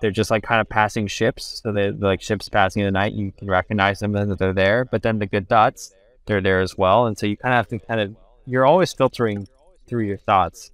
they're 0.00 0.10
just 0.10 0.30
like 0.30 0.42
kind 0.42 0.60
of 0.60 0.68
passing 0.68 1.06
ships. 1.06 1.60
So 1.62 1.72
they're, 1.72 1.92
they're 1.92 2.10
like 2.10 2.22
ships 2.22 2.48
passing 2.48 2.82
in 2.82 2.86
the 2.86 2.92
night. 2.92 3.12
You 3.12 3.32
can 3.32 3.48
recognize 3.48 4.00
them 4.00 4.14
and 4.14 4.30
that 4.30 4.38
they're 4.38 4.52
there, 4.52 4.84
but 4.84 5.02
then 5.02 5.18
the 5.18 5.26
good 5.26 5.48
thoughts, 5.48 5.94
they're 6.26 6.40
there 6.40 6.60
as 6.60 6.76
well. 6.76 7.06
And 7.06 7.18
so 7.18 7.26
you 7.26 7.36
kind 7.36 7.54
of 7.54 7.56
have 7.56 7.68
to 7.68 7.78
kind 7.78 8.00
of 8.00 8.16
you're 8.46 8.66
always 8.66 8.92
filtering 8.92 9.48
through 9.88 10.04
your 10.04 10.18
thoughts 10.18 10.70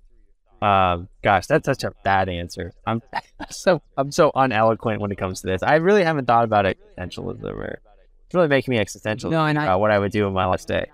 um, 0.62 1.08
gosh, 1.22 1.48
that's 1.48 1.66
such 1.66 1.82
a 1.82 1.92
bad 2.04 2.28
answer. 2.28 2.72
I'm 2.86 3.02
so 3.50 3.82
I'm 3.96 4.12
so 4.12 4.30
uneloquent 4.34 5.00
when 5.00 5.10
it 5.10 5.18
comes 5.18 5.40
to 5.40 5.48
this. 5.48 5.62
I 5.62 5.74
really 5.76 6.04
haven't 6.04 6.26
thought 6.26 6.44
about 6.44 6.64
existentialism. 6.64 7.42
Or, 7.42 7.80
it's 8.26 8.34
really 8.34 8.48
making 8.48 8.72
me 8.72 8.78
existential 8.78 9.30
no, 9.30 9.44
and 9.44 9.58
I, 9.58 9.74
what 9.74 9.90
I 9.90 9.98
would 9.98 10.12
do 10.12 10.26
in 10.26 10.32
my 10.32 10.46
last 10.46 10.68
day. 10.68 10.86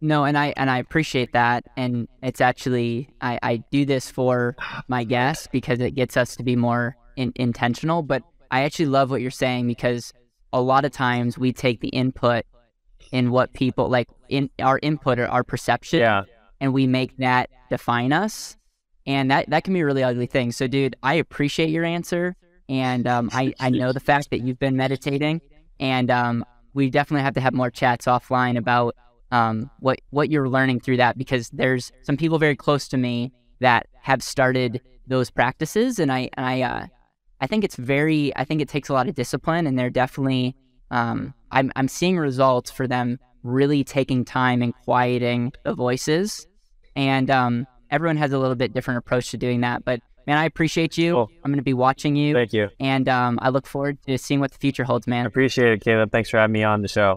No, 0.00 0.24
and 0.24 0.38
I 0.38 0.54
and 0.56 0.70
I 0.70 0.78
appreciate 0.78 1.32
that, 1.32 1.64
and 1.76 2.08
it's 2.22 2.40
actually 2.40 3.10
I, 3.20 3.38
I 3.42 3.56
do 3.70 3.84
this 3.84 4.10
for 4.10 4.56
my 4.88 5.04
guests 5.04 5.46
because 5.50 5.78
it 5.80 5.94
gets 5.94 6.16
us 6.16 6.36
to 6.36 6.42
be 6.42 6.56
more 6.56 6.96
in, 7.16 7.32
intentional. 7.36 8.02
But 8.02 8.22
I 8.50 8.62
actually 8.62 8.86
love 8.86 9.10
what 9.10 9.20
you're 9.20 9.30
saying 9.30 9.66
because 9.66 10.12
a 10.52 10.60
lot 10.60 10.84
of 10.84 10.92
times 10.92 11.38
we 11.38 11.52
take 11.52 11.80
the 11.80 11.88
input 11.88 12.44
in 13.12 13.30
what 13.30 13.52
people 13.52 13.88
like 13.88 14.08
in 14.28 14.48
our 14.58 14.78
input 14.82 15.18
or 15.18 15.28
our 15.28 15.44
perception. 15.44 16.00
Yeah 16.00 16.22
and 16.60 16.72
we 16.72 16.86
make 16.86 17.16
that 17.16 17.50
define 17.70 18.12
us. 18.12 18.56
And 19.06 19.30
that, 19.30 19.48
that 19.50 19.64
can 19.64 19.74
be 19.74 19.80
a 19.80 19.86
really 19.86 20.04
ugly 20.04 20.26
thing. 20.26 20.52
So, 20.52 20.66
dude, 20.66 20.94
I 21.02 21.14
appreciate 21.14 21.70
your 21.70 21.84
answer. 21.84 22.36
And 22.68 23.06
um, 23.06 23.30
I, 23.32 23.54
I 23.58 23.70
know 23.70 23.92
the 23.92 24.00
fact 24.00 24.30
that 24.30 24.40
you've 24.42 24.58
been 24.58 24.76
meditating. 24.76 25.40
And 25.80 26.10
um, 26.10 26.44
we 26.74 26.90
definitely 26.90 27.24
have 27.24 27.34
to 27.34 27.40
have 27.40 27.54
more 27.54 27.70
chats 27.70 28.06
offline 28.06 28.58
about 28.58 28.94
um, 29.30 29.70
what, 29.80 30.00
what 30.10 30.30
you're 30.30 30.48
learning 30.48 30.80
through 30.80 30.98
that 30.98 31.16
because 31.16 31.50
there's 31.50 31.92
some 32.02 32.16
people 32.16 32.38
very 32.38 32.56
close 32.56 32.88
to 32.88 32.96
me 32.96 33.32
that 33.60 33.86
have 34.00 34.22
started 34.22 34.80
those 35.06 35.30
practices. 35.30 35.98
And 35.98 36.12
I, 36.12 36.30
and 36.34 36.46
I, 36.46 36.62
uh, 36.62 36.86
I 37.40 37.46
think 37.46 37.64
it's 37.64 37.76
very, 37.76 38.34
I 38.36 38.44
think 38.44 38.60
it 38.60 38.68
takes 38.68 38.88
a 38.88 38.92
lot 38.92 39.08
of 39.08 39.14
discipline. 39.14 39.66
And 39.66 39.78
they're 39.78 39.90
definitely, 39.90 40.56
um, 40.90 41.34
I'm, 41.50 41.72
I'm 41.76 41.88
seeing 41.88 42.18
results 42.18 42.70
for 42.70 42.86
them 42.86 43.18
really 43.42 43.84
taking 43.84 44.24
time 44.24 44.62
and 44.62 44.74
quieting 44.84 45.52
the 45.64 45.74
voices 45.74 46.46
and 46.96 47.30
um, 47.30 47.66
everyone 47.90 48.16
has 48.16 48.32
a 48.32 48.38
little 48.38 48.54
bit 48.54 48.72
different 48.72 48.98
approach 48.98 49.30
to 49.30 49.36
doing 49.36 49.60
that. 49.62 49.84
But 49.84 50.00
man, 50.26 50.38
I 50.38 50.44
appreciate 50.44 50.98
you. 50.98 51.14
Cool. 51.14 51.30
I'm 51.44 51.50
going 51.50 51.58
to 51.58 51.62
be 51.62 51.74
watching 51.74 52.16
you. 52.16 52.34
Thank 52.34 52.52
you. 52.52 52.68
And 52.78 53.08
um, 53.08 53.38
I 53.42 53.50
look 53.50 53.66
forward 53.66 53.98
to 54.06 54.18
seeing 54.18 54.40
what 54.40 54.52
the 54.52 54.58
future 54.58 54.84
holds, 54.84 55.06
man. 55.06 55.24
I 55.24 55.28
appreciate 55.28 55.72
it, 55.72 55.80
Caleb. 55.80 56.12
Thanks 56.12 56.30
for 56.30 56.38
having 56.38 56.52
me 56.52 56.64
on 56.64 56.82
the 56.82 56.88
show. 56.88 57.16